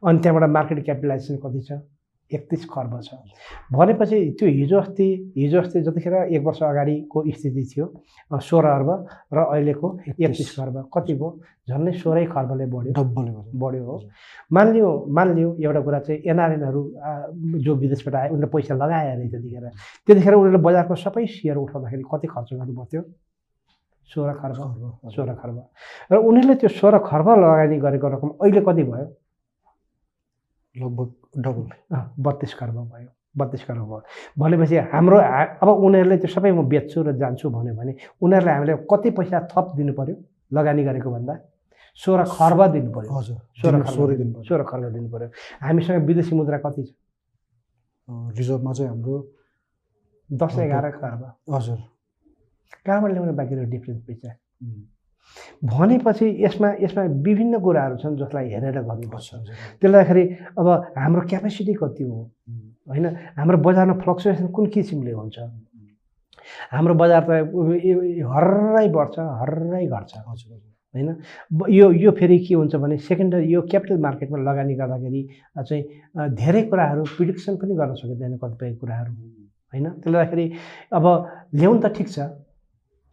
[0.07, 1.71] अनि त्यहाँबाट मार्केट क्यापिटलाइजेसन कति छ?
[2.31, 3.13] एकतिस खर्ब छ।
[3.73, 5.07] भनेपछि त्यो हिजो अस्ति
[5.37, 7.85] हिजो अस्ति जतिखेर एक वर्ष अगाडिको स्थिति थियो
[8.31, 8.89] सोह्र अर्ब
[9.33, 11.29] र अहिलेको एकतिस। खर्ब। कति भयो?
[11.69, 13.97] झन्डै सोह्रै खर्बले बढ्यो। भयो। बढ्यो। हो।
[14.53, 16.81] मानिलियो मानिलियो एउटा कुरा चाहिँ एनआरएनहरू
[17.65, 19.65] जो विदेशबाट आए उनीहरूले पैसा लगाए अरे त्यतिखेर।
[20.07, 23.01] त्यतिखेर उनीहरूले बजारको सबै सेयर उठाउँदाखेरि कति खर्च गर्नु पर्थ्यो
[24.09, 24.57] सोह्र खर्ब।
[25.13, 25.57] सोह्र खर्ब।
[26.11, 29.05] र उनीहरूले त्यो सोह्र खर्ब लगानी गरेको रकम अहिले कति भयो?
[30.81, 31.09] लगभग
[31.43, 31.67] डबल
[32.25, 34.01] बत्तिस खर्ब भयो बत्तिस खर्ब भयो।
[34.39, 35.17] भनेपछि हाम्रो
[35.61, 39.67] अब उनीहरूले त्यो सबै म बेच्छु र जान्छु भन्यो भने उनीहरूले हामीले कति पैसा थप
[39.77, 40.15] दिनु पर्यो
[40.53, 41.33] लगानी गरेको भन्दा?
[41.99, 45.29] सोह्र खर्ब दिनु पर्यो हजुर सोह्र सोह्रै दिनु। सोह्र खर्ब दिनु पर्यो
[45.61, 46.91] हामीसँग विदेशी मुद्रा कति छ?
[48.37, 49.15] रिजर्भमा चाहिँ हाम्रो
[50.29, 51.21] दस एघार खर्ब।
[51.53, 51.77] हजुर।
[52.85, 54.29] कहाँबाट ल्याउने बाँकी रह्यो डिफ्रेन्स पैसा?
[55.63, 59.29] भनेपछि यसमा यसमा विभिन्न कुराहरू छन् जसलाई हेरेर गर्नुपर्छ।
[59.79, 60.23] त्यसले गर्दाखेरि
[60.59, 60.67] अब
[60.97, 62.17] हाम्रो क्यापेसिटी कति हो?
[62.89, 63.05] होइन
[63.37, 65.37] हाम्रो बजारमा फ्लक्चुएसन कुन किसिमले हुन्छ?
[66.73, 67.29] हाम्रो बजार त
[68.33, 70.13] हर्रै बढ्छ हर्रै घट्छ।
[70.95, 71.09] होइन
[71.69, 75.21] यो यो फेरि के हुन्छ भने सेकेन्डरी यो क्यापिटल मार्केटमा लगानी गर्दाखेरि
[75.61, 75.83] चाहिँ
[76.33, 79.11] धेरै कुराहरू प्रिडिक्सन पनि गर्न सकिँदैन कतिपय कुराहरू।
[79.73, 80.45] होइन त्यसले गर्दाखेरि
[80.97, 81.05] अब
[81.53, 82.19] ल्याउनु त ठिक छ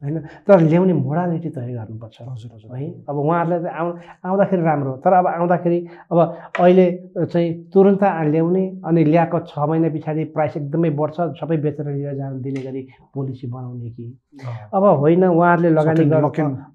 [0.03, 0.17] होइन?
[0.47, 2.89] तर ल्याउने मोडालिटी तय गर्नुपर्छ। हजुर हजुर। है?
[3.09, 3.89] अब उहाँहरूलाई चाहिँ आउ
[4.25, 5.79] आउँदाखेरि राम्रो हो। तर अब आउँदाखेरि
[6.13, 6.19] अब
[6.61, 6.87] अहिले
[7.33, 12.41] चाहिँ तुरन्त ल्याउने अनि ल्याएको छ महिना पछाडि प्राइस एकदमै बढ्छ। सबै बेचेर लिएर जान
[12.43, 12.83] दिने गरी
[13.15, 14.07] पोलिसी बनाउने कि?
[14.75, 16.05] अब होइन उहाँहरूले लगानी.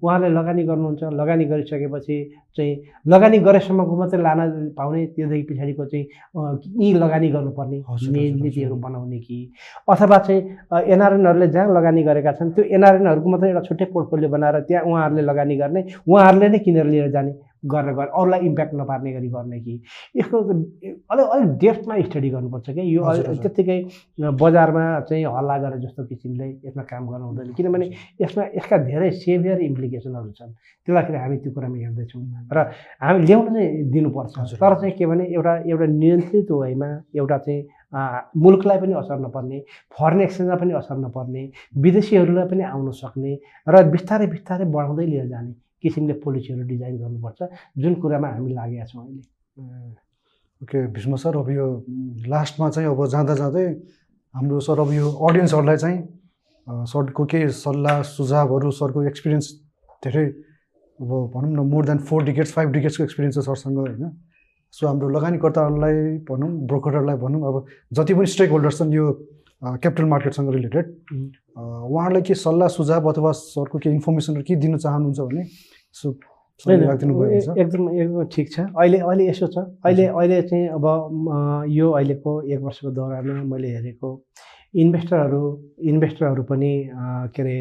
[0.02, 2.16] उहाँहरूले लगानी गर्नुहुन्छ लगानी गरिसकेपछि
[2.56, 2.74] चाहिँ
[3.08, 4.40] लगानी गरेसम्मको मात्रै लान
[4.76, 6.06] पाउने त्योदेखि पछाडिको चाहिँ
[6.82, 7.78] यी लगानी गर्नुपर्ने
[8.42, 9.38] नीतिहरू। बनाउने कि
[9.88, 10.40] अथवा चाहिँ
[10.92, 15.56] एनआरएनहरूले जहाँ लगानी गरेका छन् त्यो एनआरएनहरूको मात्रै एउटा छुट्टै पोर्टफोलियो बनाएर त्यहाँ उहाँहरूले लगानी
[15.56, 17.32] गर्ने उहाँहरूले नै किनेर लिएर जाने
[17.64, 19.74] गरेर गरे अरूलाई इम्प्याक्ट नपार्ने गरी गर्ने कि?
[20.16, 23.02] यसको अलिक अलिक डेप्थमा स्टडी गर्नुपर्छ कि यो।
[23.42, 23.78] त्यत्तिकै
[24.42, 27.86] बजारमा चाहिँ हल्ला गरेर जस्तो किसिमले यसमा काम गर्नु हुँदैन। किनभने
[28.22, 30.52] यसमा यसका धेरै सेभियर इम्प्लिकेसनहरू छन्।
[30.86, 32.58] त्यसलाई हामी त्यो कुरामा हेर्दैछौँ। र
[32.98, 37.62] हामी ल्याउन चाहिँ दिनुपर्छ। तर चाहिँ के भने एउटा एउटा नियन्त्रित वेमा एउटा चाहिँ
[37.92, 39.58] मुलुकलाई पनि असर नपर्ने
[39.94, 41.42] फरेन एक्सचेन्जमा पनि असर नपर्ने
[41.76, 43.32] विदेशीहरूलाई पनि आउन सक्ने
[43.68, 45.52] र बिस्तारै बिस्तारै बढाउँदै लिएर जाने।
[45.82, 47.40] किसिमले पोलिसीहरू डिजाइन गर्नुपर्छ।
[47.78, 49.22] जुन कुरामा हामी लागेका छौँ अहिले।
[50.62, 51.66] ओके भीष्म सर अब यो
[52.28, 53.66] लास्टमा चाहिँ अब जाँदा जाँदै
[54.34, 55.98] हाम्रो सर अब यो अडियन्सहरूलाई चाहिँ
[56.86, 59.46] सरको केही सल्लाह सुझावहरू सरको एक्सपिरियन्स
[60.04, 60.26] धेरै
[60.98, 64.10] अब भनौँ न more than four decades five डिकेट्सको experience छ सरसँग होइन?
[64.74, 65.94] सो हाम्रो लगानीकर्ताहरूलाई
[66.30, 69.10] भनौँ ब्रोकरहरूलाई भनौँ अब जति पनि स्टेक होल्डर्स छन् यो
[69.62, 70.86] क्यापिटल मार्केटसँग रिलेटेड.
[71.58, 75.42] उहाँहरूलाई के सल्लाह सुझाव अथवा सरको के इन्फर्मेसनहरू के दिन चाहनुहुन्छ भने
[76.70, 80.84] एकदम एकदम ठिक छ। अहिले अहिले यसो छ। अहिले अहिले चाहिँ अब
[81.70, 84.08] यो अहिलेको एक वर्षको दौरानमा मैले हेरेको
[84.74, 85.42] इन्भेस्टरहरू
[85.90, 86.72] इन्भेस्टरहरू पनि
[87.34, 87.56] के अरे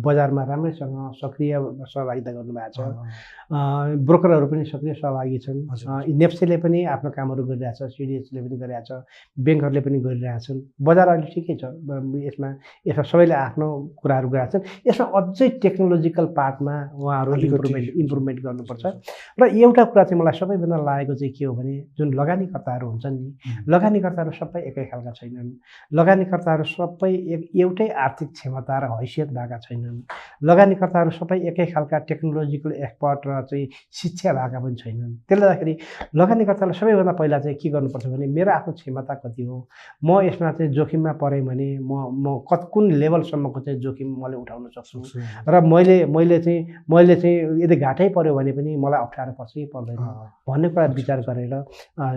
[0.00, 1.52] बजारमा राम्रैसँग सक्रिय
[1.92, 2.78] सहभागिता गर्नुभएको छ।
[4.08, 5.58] ब्रोकरहरू पनि सक्रिय सहभागी छन्।
[6.16, 8.90] नेप्सेले पनि आफ्नो कामहरू गरिरहेछ सिडिएसले पनि गरिरहेछ
[9.44, 11.64] ब्याङ्कहरूले पनि गरिरहेछन्। बजार अहिले ठिकै छ।
[12.28, 12.48] यसमा
[12.88, 13.68] यसमा सबैले आफ्नो
[14.00, 18.84] कुराहरू गरेका छन्। यसमा अझै टेक्नोलोजिकल पार्टमा उहाँहरू इम्प्रुभमेन्ट इम्प्रुभमेन्ट गर्नुपर्छ।
[19.40, 23.28] र एउटा कुरा चाहिँ मलाई सबैभन्दा लागेको चाहिँ के हो भने जुन लगानीकर्ताहरू हुन्छन् नि
[23.68, 25.50] लगानीकर्ताहरू सबै एकै खालका छैनन्।
[26.54, 30.02] लगानीकर्ताहरू सबै एक एउटै आर्थिक क्षमता र हैसियत भएका छैनन्।
[30.48, 33.66] लगानीकर्ताहरू सबै एकै खालका टेक्नोलोजिकल एक्सपर्ट र चाहिँ
[34.00, 35.74] शिक्षा भएका पनि छैनन्। त्यसले गर्दाखेरि
[36.14, 39.56] लगानीकर्तालाई सबैभन्दा पहिला चाहिँ के गर्नुपर्छ भने मेरो आफ्नो क्षमता कति हो?
[40.04, 41.92] म यसमा चाहिँ जोखिममा परेँ भने म
[42.24, 44.98] म कत कुन लेभलसम्मको चाहिँ जोखिम मैले उठाउन सक्छु?
[45.48, 46.60] र मैले मैले चाहिँ
[46.90, 49.98] मैले चाहिँ यदि घाटै पऱ्यो भने पनि मलाई अप्ठ्यारो पर्छ कि पर्दैन?
[50.48, 51.54] भन्ने कुरा विचार गरेर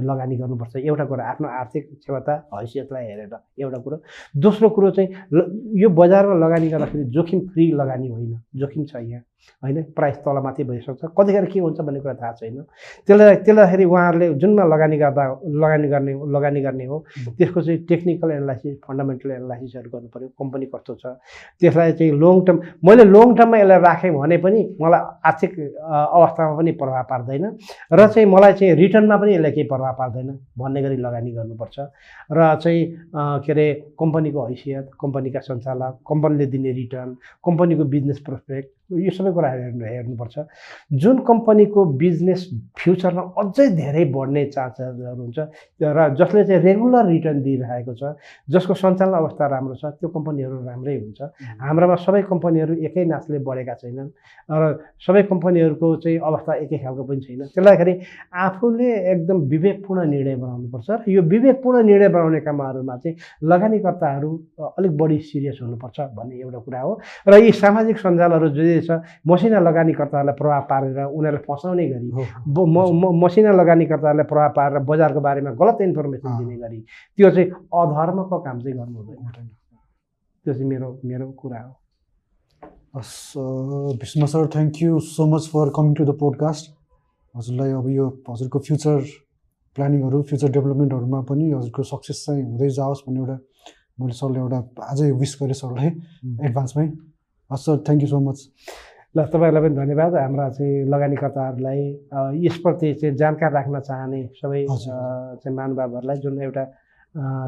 [0.09, 3.97] लगानी गर्नुपर्छ। एउटा कुरा आफ्नो आर्थिक क्षमता हैसियतलाई हेरेर एउटा कुरो
[4.35, 5.09] दोस्रो कुरो चाहिँ
[5.81, 9.23] यो बजारमा लगानी गर्दाखेरि जोखिम फ्री लगानी होइन जोखिम छ यहाँ
[9.63, 9.81] होइन?
[9.97, 12.61] प्राइस तलमाथि भइसक्छ। कतिखेर के हुन्छ भन्ने कुरा थाहा छैन।
[13.07, 15.23] त्यसले त्यसले गर्दाखेरि उहाँहरूले जुनमा लगानी गर्दा
[15.63, 16.97] लगानी गर्ने लगानी गर्ने हो।
[17.37, 21.05] त्यसको चाहिँ टेक्निकल एनालाइसिस फन्डामेन्टल एनालाइसिसहरू गर्नु पऱ्यो कम्पनी कस्तो छ?
[21.59, 26.71] त्यसलाई चाहिँ लङ टर्म मैले लङ टर्ममा यसलाई राखेँ भने पनि मलाई आर्थिक अवस्थामा पनि
[26.81, 27.45] प्रभाव पार्दैन।
[27.93, 31.77] र चाहिँ मलाई चाहिँ रिटर्नमा पनि यसले केही प्रभाव पार्दैन भन्ने गरी लगानी गर्नुपर्छ।
[32.31, 32.81] र चाहिँ
[33.17, 33.67] के अरे
[33.99, 37.15] कम्पनीको हैसियत कम्पनीका सञ्चालक कम्पनीले दिने रिटर्न
[37.45, 40.35] कम्पनीको बिजनेस प्रोस्पेक्ट यो सबै कुरा हेर्नु हेर्नुपर्छ।
[40.95, 42.41] जुन कम्पनीको बिजनेस
[42.79, 45.39] फ्युचरमा अझै धेरै बढ्ने चान्सेसहरू हुन्छ
[45.83, 48.15] र जसले चाहिँ रेगुलर रिटर्न दिइरहेको छ
[48.47, 51.19] जसको सञ्चालन अवस्था राम्रो छ त्यो कम्पनीहरू राम्रै हुन्छ।
[51.67, 54.09] हाम्रोमा सबै कम्पनीहरू एकै नाचले बढेका छैनन्
[54.49, 54.63] र
[55.03, 57.93] सबै कम्पनीहरूको चाहिँ अवस्था एकै खालको पनि छैन। त्यसले गर्दाखेरि
[58.39, 63.15] आफूले एकदम विवेकपूर्ण निर्णय बनाउनुपर्छ र यो विवेकपूर्ण निर्णय बनाउने कामहरूमा चाहिँ
[63.51, 64.31] लगानीकर्ताहरू
[64.79, 66.91] अलिक बढी सिरियस हुनुपर्छ भन्ने एउटा कुरा हो।
[67.27, 72.07] र यी सामाजिक सञ्जालहरू जे छ। मसिना लगानीकर्ताहरूलाई प्रभाव पारेर उनीहरूलाई फसाउने गरी
[72.47, 76.79] म मसिना लगानीकर्ताहरूलाई प्रभाव पारेर बजारको बारेमा गलत इन्फर्मेसन। दिने गरी
[77.17, 77.49] त्यो चाहिँ
[77.81, 79.47] अधर्मको काम चाहिँ गर्नु हुँदैन।
[80.45, 81.73] त्यो चाहिँ मेरो मेरो कुरा हो।
[82.95, 83.13] हस्
[84.01, 86.65] Bhishma sir thank you so much for coming to the podcast
[87.35, 88.97] हजुरलाई अब यो हजुरको फ्युचर
[89.75, 93.37] प्लानिङहरू फ्युचर डेभलपमेन्टहरूमा पनि हजुरको सक्सेस चाहिँ हुँदै जाओस् भन्ने एउटा
[94.01, 94.59] मैले सरलाई एउटा
[94.89, 95.89] अझै विस गरेँ सरलाई
[96.47, 96.87] एडभान्समै
[97.51, 98.39] हस् sir thank you so much
[99.15, 101.81] ल तपाईँहरूलाई पनि धन्यवाद। हाम्रा चाहिँ लगानीकर्ताहरूलाई
[102.45, 106.63] यसप्रति चाहिँ जानकार राख्न चाहने सबै चाहिँ महानुभावहरूलाई जुन एउटा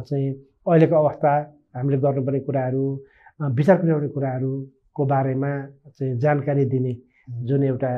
[0.07, 0.29] चाहिँ
[0.65, 1.31] अहिलेको अवस्था
[1.75, 2.83] हामीले गर्नुपर्ने कुराहरू
[3.39, 5.51] विचार गरिने कुराहरूको बारेमा
[5.99, 6.93] चाहिँ जानकारी दिने
[7.45, 7.89] जुन एउटा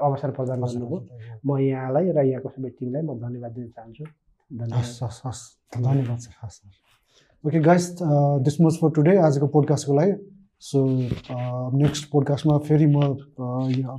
[0.00, 0.98] अवसर प्रदान गर्नुभयो।
[1.44, 4.04] म यहाँलाई र यहाँको सबै टिमलाई म धन्यवाद दिन चाहन्छु।
[4.50, 5.42] धन्यवाद। हस् हस् हस्।
[5.76, 6.58] धन्यवाद सर। हस्
[7.44, 7.84] okay guys
[8.46, 10.12] this much for today आजको पोडकास्टको लागि
[10.60, 10.80] सो
[11.78, 12.96] नेक्स्ट पोडकास्टमा फेरि म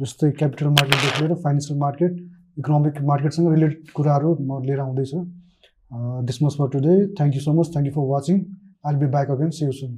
[0.04, 2.18] यस्तै क्यापिटल मार्केटदेखि लिएर फाइनेन्सियल मार्केट
[2.60, 5.20] इकोनोमिक मार्केटसँग रिलेटेड कुराहरू म लिएर आउँदैछु।
[6.28, 8.38] This much for today thank you so much thank you for watching
[8.88, 9.92] I be back again see you soon